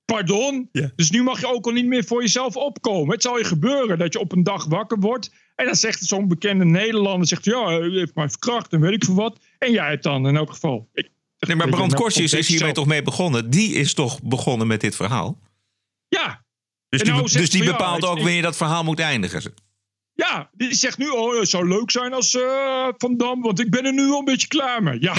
Pardon? 0.06 0.70
Dus 0.96 1.12
nu 1.12 1.24
mag 1.24 1.40
je 1.40 1.54
ook 1.54 1.66
al 1.66 1.72
niet 1.72 1.86
meer 1.86 2.04
voor 2.04 2.22
jezelf 2.22 2.56
opkomen. 2.56 3.14
Het 3.14 3.22
zal 3.22 3.38
je 3.38 3.44
gebeuren 3.44 3.98
dat 3.98 4.14
je 4.14 4.20
op 4.20 4.32
een 4.32 4.44
dag 4.44 4.66
wakker 4.66 5.00
wordt... 5.00 5.32
en 5.56 5.66
dan 5.66 5.76
zegt 5.76 6.04
zo'n 6.04 6.28
bekende 6.28 6.66
Nederlander... 6.66 7.28
zegt 7.28 7.46
ja, 7.46 7.66
hij 7.66 7.90
heeft 7.90 8.16
mij 8.16 8.30
verkracht 8.30 8.74
en 8.74 8.82
weet 8.82 8.94
ik 8.94 9.04
veel 9.04 9.16
wat. 9.16 9.40
En 9.60 9.72
jij 9.72 9.92
het 9.92 10.04
dan 10.04 10.28
in 10.28 10.36
elk 10.36 10.50
geval. 10.50 10.90
Ik, 10.94 11.10
Nee, 11.40 11.56
maar 11.56 11.70
Brand 11.70 11.94
Kortjes 11.94 12.34
is 12.34 12.48
hiermee 12.48 12.72
toch 12.72 12.86
mee 12.86 13.02
begonnen? 13.02 13.50
Die 13.50 13.74
is 13.74 13.94
toch 13.94 14.22
begonnen 14.24 14.68
met 14.68 14.82
dit 14.82 14.96
verhaal? 14.96 15.40
Ja. 16.08 16.46
Dus 16.90 17.02
die, 17.02 17.12
nou 17.12 17.32
dus 17.32 17.50
die 17.50 17.64
bepaalt 17.64 18.06
ook 18.06 18.18
wanneer 18.18 18.42
dat 18.42 18.58
verhaal 18.58 18.84
moet 18.84 19.00
eindigen. 19.00 19.54
Ja, 20.14 20.50
die 20.54 20.74
zegt 20.74 20.98
nu, 20.98 21.10
oh, 21.10 21.40
het 21.40 21.50
zou 21.50 21.68
leuk 21.68 21.92
zijn 21.92 22.14
als 22.14 22.36
eh, 22.36 22.88
Van 22.98 23.18
Dam, 23.18 23.42
want 23.42 23.60
ik 23.60 23.70
ben 23.70 23.86
er 23.86 23.94
nu 23.94 24.10
al 24.10 24.20
een 24.20 24.26
beetje 24.26 24.48
klaar 24.48 24.84
mee. 24.84 25.02
Ja, 25.02 25.16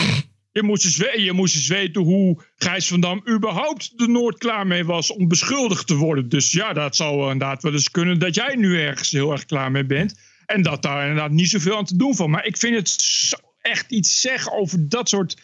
je 0.59 0.65
moest, 0.65 0.85
eens, 0.85 1.23
je 1.25 1.33
moest 1.33 1.67
weten 1.67 2.03
hoe 2.03 2.43
Gijs 2.57 2.89
van 2.89 3.01
Dam 3.01 3.23
überhaupt 3.29 3.93
er 3.97 4.11
nooit 4.11 4.39
klaar 4.39 4.67
mee 4.67 4.85
was 4.85 5.13
om 5.13 5.29
beschuldigd 5.29 5.87
te 5.87 5.95
worden. 5.95 6.29
Dus 6.29 6.53
ja, 6.53 6.73
dat 6.73 6.97
zou 6.97 7.23
inderdaad 7.23 7.63
wel 7.63 7.73
eens 7.73 7.91
kunnen 7.91 8.19
dat 8.19 8.35
jij 8.35 8.57
nu 8.57 8.81
ergens 8.81 9.11
heel 9.11 9.33
erg 9.33 9.45
klaar 9.45 9.71
mee 9.71 9.87
bent. 9.87 10.21
En 10.47 10.63
dat 10.63 10.83
daar 10.83 11.01
inderdaad 11.01 11.31
niet 11.31 11.51
zoveel 11.51 11.77
aan 11.77 11.85
te 11.85 11.97
doen 11.97 12.15
van. 12.17 12.31
Maar 12.31 12.47
ik 12.47 12.57
vind 12.57 12.75
het 12.75 12.89
zo 13.01 13.37
echt 13.61 13.91
iets 13.91 14.21
zeggen 14.21 14.53
over 14.53 14.89
dat 14.89 15.09
soort 15.09 15.37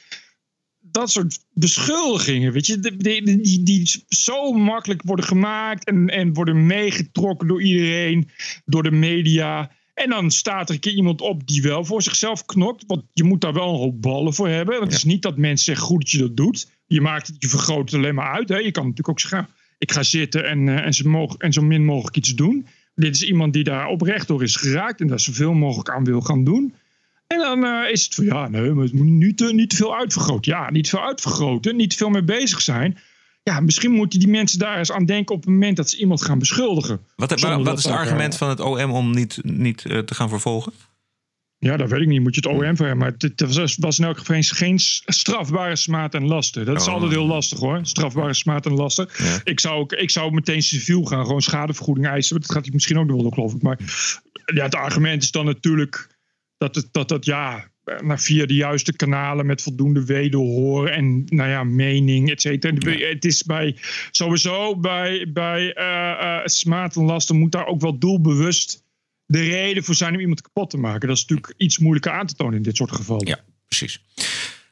dat 0.86 1.10
soort 1.10 1.38
beschuldigingen, 1.52 2.52
weet 2.52 2.66
je, 2.66 2.78
die, 2.78 2.96
die, 2.96 3.40
die, 3.42 3.62
die 3.62 4.04
zo 4.08 4.52
makkelijk 4.52 5.02
worden 5.02 5.24
gemaakt 5.24 5.84
en, 5.84 6.08
en 6.08 6.32
worden 6.32 6.66
meegetrokken 6.66 7.48
door 7.48 7.62
iedereen, 7.62 8.30
door 8.64 8.82
de 8.82 8.90
media. 8.90 9.70
En 9.95 10.11
dan 10.11 10.30
staat 10.30 10.68
er 10.68 10.74
een 10.74 10.80
keer 10.80 10.92
iemand 10.95 11.20
op 11.20 11.47
die 11.47 11.62
wel 11.62 11.84
voor 11.84 12.03
zichzelf 12.03 12.45
knokt. 12.45 12.84
Want 12.86 13.03
je 13.12 13.24
moet 13.24 13.40
daar 13.40 13.53
wel 13.53 13.68
een 13.72 13.78
hoop 13.78 14.03
ballen 14.03 14.34
voor 14.34 14.49
hebben. 14.49 14.74
Want 14.74 14.86
het 14.86 14.97
is 14.99 15.05
niet 15.05 15.22
dat 15.22 15.36
mensen 15.36 15.64
zeggen 15.64 15.86
goed 15.86 16.01
dat 16.01 16.11
je 16.11 16.18
dat 16.18 16.36
doet. 16.36 16.70
Je 16.86 17.01
maakt 17.01 17.26
het, 17.26 17.36
je 17.38 17.49
vergroot 17.49 17.90
het 17.90 17.95
alleen 18.01 18.14
maar 18.14 18.32
uit. 18.34 18.49
Hè. 18.49 18.57
Je 18.57 18.70
kan 18.70 18.82
natuurlijk 18.82 19.09
ook 19.09 19.20
zeggen, 19.20 19.49
ik 19.78 19.92
ga 19.92 20.03
zitten 20.03 20.49
en, 20.49 20.68
eh, 20.68 20.84
en, 20.86 20.92
zo, 20.92 21.09
mogen, 21.09 21.38
en 21.38 21.53
zo 21.53 21.62
min 21.62 21.84
mogelijk 21.84 22.16
iets 22.16 22.34
doen. 22.34 22.66
Dit 22.95 23.14
is 23.14 23.22
iemand 23.22 23.53
die 23.53 23.64
daar 23.64 23.86
oprecht 23.86 24.28
door 24.28 24.42
is 24.42 24.57
geraakt 24.57 25.01
en 25.01 25.07
daar 25.07 25.20
zoveel 25.20 25.53
mogelijk 25.53 25.90
aan 25.90 26.05
wil 26.05 26.20
gaan 26.20 26.45
doen. 26.45 26.74
En 27.26 27.38
dan 27.38 27.64
eh, 27.64 27.90
is 27.90 28.05
het 28.05 28.14
van 28.14 28.24
ja, 28.24 28.49
nee, 28.49 28.70
maar 28.70 28.84
het 28.84 28.92
moet 28.92 29.07
niet, 29.07 29.36
te- 29.36 29.55
niet 29.55 29.70
te 29.70 29.76
veel 29.76 29.97
uitvergroten. 29.97 30.53
Ja, 30.53 30.70
niet 30.70 30.88
veel 30.88 31.03
uitvergroten, 31.05 31.76
niet 31.76 31.90
te 31.90 31.97
veel 31.97 32.11
mee 32.11 32.24
bezig 32.24 32.61
zijn. 32.61 32.99
Ja, 33.45 33.61
misschien 33.61 33.90
moeten 33.90 34.18
die 34.18 34.28
mensen 34.28 34.59
daar 34.59 34.78
eens 34.78 34.92
aan 34.92 35.05
denken 35.05 35.34
op 35.34 35.40
het 35.40 35.51
moment 35.51 35.76
dat 35.76 35.90
ze 35.90 35.99
iemand 35.99 36.24
gaan 36.24 36.38
beschuldigen. 36.38 37.01
Wat, 37.16 37.40
wat 37.40 37.78
is 37.78 37.84
het 37.84 37.92
argument 37.92 38.36
van 38.36 38.49
het 38.49 38.61
OM 38.61 38.90
om 38.90 39.11
niet, 39.11 39.38
niet 39.42 39.84
eh, 39.84 39.99
te 39.99 40.14
gaan 40.14 40.28
vervolgen? 40.28 40.72
Ja, 41.59 41.76
dat 41.76 41.90
weet 41.90 42.01
ik 42.01 42.07
niet. 42.07 42.20
Moet 42.20 42.34
je 42.34 42.40
het 42.40 42.51
OM 42.51 42.76
voor 42.76 42.86
hebben. 42.86 42.99
Maar 42.99 43.14
het, 43.18 43.55
was, 43.55 43.76
was 43.76 43.99
in 43.99 44.05
elk 44.05 44.18
geval 44.18 44.42
geen 44.42 44.78
strafbare 45.05 45.76
smaad 45.76 46.14
en 46.14 46.26
lasten. 46.26 46.64
Dat 46.64 46.76
is 46.80 46.86
Oh. 46.86 46.92
altijd 46.92 47.11
heel 47.11 47.26
lastig 47.26 47.59
hoor. 47.59 47.80
Strafbare 47.82 48.34
smaad 48.34 48.66
en 48.66 48.72
lasten. 48.72 49.09
Ik, 49.45 49.61
zou 49.61 49.78
ook, 49.80 49.92
ik 49.92 50.11
zou 50.11 50.32
meteen 50.32 50.62
civiel 50.62 51.05
gaan. 51.05 51.24
Gewoon 51.24 51.42
schadevergoeding 51.42 52.07
eisen. 52.07 52.40
Dat 52.40 52.53
gaat 52.53 52.64
hij 52.64 52.72
misschien 52.74 52.99
ook 52.99 53.07
nog 53.07 53.20
wel, 53.22 53.30
geloof 53.30 53.55
ik. 53.55 53.62
Maar 53.62 53.78
ja, 54.55 54.64
het 54.64 54.74
argument 54.74 55.22
is 55.22 55.30
dan 55.30 55.45
natuurlijk 55.45 56.16
dat 56.59 56.74
het, 56.74 56.88
dat, 56.90 57.09
dat 57.09 57.24
ja, 57.24 57.68
nou, 57.85 58.18
via 58.18 58.47
de 58.47 58.55
juiste 58.55 58.97
kanalen 58.97 59.47
met 59.47 59.62
voldoende 59.62 60.05
wederhoor 60.05 60.89
en 60.89 61.24
nou 61.24 61.49
ja, 61.49 61.64
mening, 61.64 62.30
et 62.30 62.41
cetera. 62.41 62.91
Het 62.91 63.24
is 63.24 63.43
bij 63.43 63.76
sowieso 64.11 64.76
bij, 64.76 65.26
bij 65.32 65.72
eh 65.72 66.05
eh, 66.24 66.41
smaad 66.45 66.97
en 66.97 67.05
lasten 67.05 67.37
moet 67.37 67.53
daar 67.53 67.66
ook 67.66 67.80
wel 67.80 67.99
doelbewust 67.99 68.82
de 69.26 69.43
reden 69.43 69.85
voor 69.85 69.95
zijn 69.95 70.14
om 70.14 70.20
iemand 70.20 70.41
kapot 70.41 70.70
te 70.70 70.76
maken. 70.76 71.09
Dat 71.09 71.16
is 71.16 71.22
natuurlijk 71.26 71.55
iets 71.57 71.78
moeilijker 71.78 72.12
aan 72.12 72.26
te 72.26 72.35
tonen 72.35 72.57
in 72.57 72.62
dit 72.62 72.76
soort 72.76 72.93
gevallen. 72.93 73.26
Ja, 73.26 73.39
precies. 73.66 74.01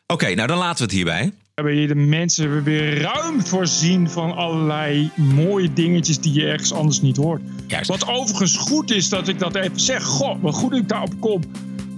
Oké, 0.07 0.35
nou 0.35 0.49
dan 0.49 0.59
laten 0.59 0.77
we 0.77 0.83
het 0.85 0.93
hierbij. 0.93 1.25
We 1.25 1.33
hebben 1.55 1.75
hier 1.75 1.89
de 1.89 1.95
mensen 1.95 2.43
hebben 2.43 2.65
weer 2.65 3.01
ruim 3.01 3.47
voorzien 3.47 4.11
van 4.11 4.35
allerlei 4.35 5.11
mooie 5.17 5.73
dingetjes 5.73 6.19
die 6.19 6.33
je 6.33 6.47
ergens 6.47 6.73
anders 6.73 7.01
niet 7.01 7.17
hoort. 7.17 7.43
Wat 7.87 8.09
overigens 8.09 8.57
goed 8.57 8.91
is 8.91 9.09
dat 9.09 9.29
ik 9.29 9.39
dat 9.39 9.55
even 9.55 9.81
zeg. 9.81 10.03
Goh, 10.03 10.43
wat 10.43 10.55
goed 10.55 10.73
ik 10.73 10.89
daarop 10.89 11.21
kom. 11.21 11.43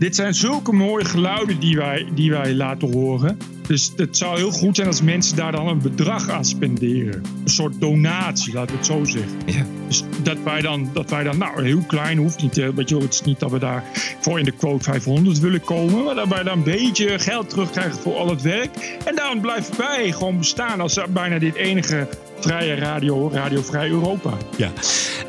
Dit 0.05 0.15
zijn 0.15 0.35
zulke 0.35 0.73
mooie 0.73 1.05
geluiden 1.05 1.61
die 1.61 1.77
wij, 1.77 2.07
die 2.15 2.31
wij 2.31 2.55
laten 2.55 2.93
horen. 2.93 3.39
Dus 3.67 3.93
het 3.97 4.17
zou 4.17 4.37
heel 4.37 4.51
goed 4.51 4.77
zijn 4.77 4.89
als 4.89 5.03
mensen 5.03 5.37
daar 5.37 5.53
dan 5.53 5.69
een 5.69 5.83
bedrag 5.83 6.29
aan 6.29 6.45
spenderen. 6.45 7.23
Een 7.45 7.51
soort 7.51 7.81
donatie, 7.81 8.53
laten 8.53 8.71
we 8.71 8.77
het 8.77 8.87
zo 8.87 9.05
zeggen. 9.05 9.67
Dus 9.87 10.05
dat 10.23 10.37
wij 10.45 10.61
dan, 10.61 10.91
dat 10.93 11.11
wij 11.11 11.23
dan 11.23 11.39
nou 11.39 11.65
heel 11.65 11.85
klein 11.87 12.19
hoeft 12.19 12.43
niet. 12.43 12.55
Weet 12.55 12.89
je, 12.89 12.97
het 12.97 13.15
is 13.15 13.23
niet 13.23 13.41
dat 13.41 13.51
we 13.51 13.59
daar 13.59 13.85
voor 14.21 14.39
in 14.39 14.45
de 14.45 14.51
quote 14.51 14.85
500 14.85 15.39
willen 15.39 15.61
komen. 15.61 16.05
Maar 16.05 16.15
dat 16.15 16.29
wij 16.29 16.43
dan 16.43 16.59
een 16.59 16.65
beetje 16.65 17.19
geld 17.19 17.51
terugkrijgen 17.51 18.01
voor 18.01 18.15
al 18.15 18.31
het 18.31 18.43
werk. 18.43 18.99
En 19.05 19.15
daarom 19.15 19.41
blijven 19.41 19.77
wij 19.77 20.13
gewoon 20.13 20.39
bestaan 20.39 20.81
als 20.81 20.99
bijna 21.09 21.39
dit 21.39 21.55
enige 21.55 22.09
vrije 22.41 22.75
radio, 22.75 23.31
radiovrij 23.33 23.89
Europa. 23.89 24.31
Ja. 24.57 24.73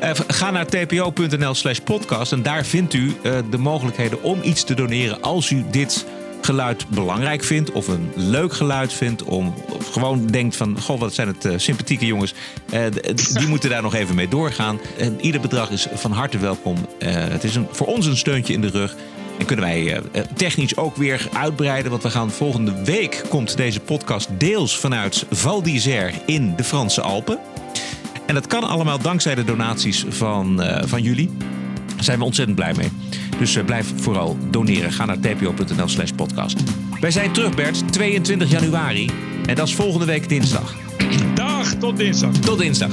Eh, 0.00 0.10
ga 0.26 0.50
naar 0.50 0.66
tpo.nl 0.66 1.54
slash 1.54 1.78
podcast 1.78 2.32
en 2.32 2.42
daar 2.42 2.64
vindt 2.64 2.94
u 2.94 3.14
eh, 3.22 3.38
de 3.50 3.58
mogelijkheden 3.58 4.22
om 4.22 4.38
iets 4.42 4.64
te 4.64 4.74
doneren 4.74 5.22
als 5.22 5.50
u 5.50 5.64
dit 5.70 6.06
geluid 6.46 6.88
belangrijk 6.88 7.44
vindt 7.44 7.72
of 7.72 7.88
een 7.88 8.12
leuk 8.14 8.52
geluid 8.52 8.92
vindt 8.92 9.22
om 9.22 9.54
of 9.68 9.92
gewoon 9.92 10.26
denkt 10.26 10.56
van 10.56 10.80
goh 10.80 11.00
wat 11.00 11.14
zijn 11.14 11.28
het 11.28 11.44
eh, 11.44 11.52
sympathieke 11.56 12.06
jongens. 12.06 12.34
Eh, 12.70 12.82
die 13.32 13.46
moeten 13.46 13.70
daar 13.70 13.82
nog 13.82 13.94
even 13.94 14.14
mee 14.14 14.28
doorgaan. 14.28 14.80
Ieder 15.20 15.40
bedrag 15.40 15.70
is 15.70 15.86
van 15.94 16.12
harte 16.12 16.38
welkom. 16.38 16.76
Eh, 16.98 17.14
het 17.14 17.44
is 17.44 17.54
een, 17.54 17.66
voor 17.70 17.86
ons 17.86 18.06
een 18.06 18.16
steuntje 18.16 18.52
in 18.52 18.60
de 18.60 18.68
rug. 18.68 18.96
En 19.38 19.46
kunnen 19.46 19.64
wij 19.64 20.00
technisch 20.34 20.76
ook 20.76 20.96
weer 20.96 21.28
uitbreiden 21.32 21.90
want 21.90 22.02
we 22.02 22.10
gaan 22.10 22.30
volgende 22.30 22.84
week 22.84 23.24
komt 23.28 23.56
deze 23.56 23.80
podcast 23.80 24.28
deels 24.38 24.78
vanuit 24.78 25.26
Val 25.30 25.62
d'Isère 25.62 26.12
in 26.26 26.56
de 26.56 26.64
Franse 26.64 27.00
Alpen. 27.00 27.38
En 28.26 28.34
dat 28.34 28.46
kan 28.46 28.62
allemaal 28.62 28.98
dankzij 28.98 29.34
de 29.34 29.44
donaties 29.44 30.04
van, 30.08 30.62
van 30.84 31.02
jullie. 31.02 31.30
Daar 31.94 32.04
zijn 32.04 32.18
we 32.18 32.24
ontzettend 32.24 32.56
blij 32.56 32.74
mee. 32.74 32.90
Dus 33.38 33.56
eh, 33.56 33.64
blijf 33.64 33.92
vooral 33.96 34.36
doneren. 34.50 34.92
Ga 34.92 35.04
naar 35.04 35.18
tpo.nl 35.18 35.88
slash 35.88 36.10
podcast. 36.10 36.58
Wij 37.00 37.10
zijn 37.10 37.32
terug, 37.32 37.54
Bert, 37.54 37.92
22 37.92 38.50
januari. 38.50 39.10
En 39.46 39.54
dat 39.54 39.68
is 39.68 39.74
volgende 39.74 40.06
week 40.06 40.28
dinsdag. 40.28 40.74
Dag, 41.34 41.74
tot 41.74 41.96
dinsdag. 41.96 42.32
Tot 42.32 42.58
dinsdag. 42.58 42.90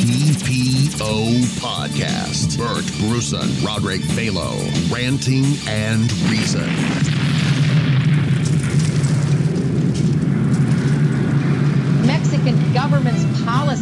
TPO 0.00 1.24
Podcast. 1.60 2.56
Bert 2.56 2.96
Bruson, 2.98 3.48
Roderick 3.64 4.02
Balo, 4.14 4.52
Ranting 4.90 5.44
and 5.90 6.12
Reason. 6.28 7.29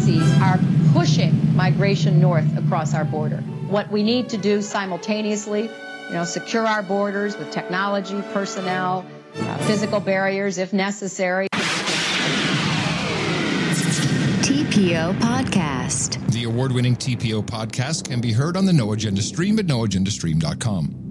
Policies 0.09 0.41
are 0.41 0.59
pushing 0.93 1.55
migration 1.55 2.21
north 2.21 2.57
across 2.57 2.95
our 2.95 3.05
border. 3.05 3.39
What 3.69 3.91
we 3.91 4.03
need 4.03 4.31
to 4.31 4.39
do 4.39 4.63
simultaneously, 4.63 5.63
you 5.63 6.13
know, 6.13 6.25
secure 6.25 6.67
our 6.67 6.83
borders 6.83 7.37
with 7.37 7.51
technology, 7.51 8.23
personnel, 8.33 9.05
uh, 9.37 9.59
physical 9.59 10.01
barriers 10.01 10.59
if 10.59 10.73
necessary. 10.73 11.49
TPO 14.43 15.19
Podcast. 15.19 16.27
The 16.33 16.45
award 16.45 16.73
winning 16.73 16.97
TPO 16.97 17.43
podcast 17.43 18.09
can 18.09 18.21
be 18.21 18.33
heard 18.33 18.57
on 18.57 18.65
the 18.65 18.73
No 18.73 18.93
Agenda 18.93 19.21
stream 19.21 19.59
at 19.59 19.67
noagendastream.com. 19.67 21.08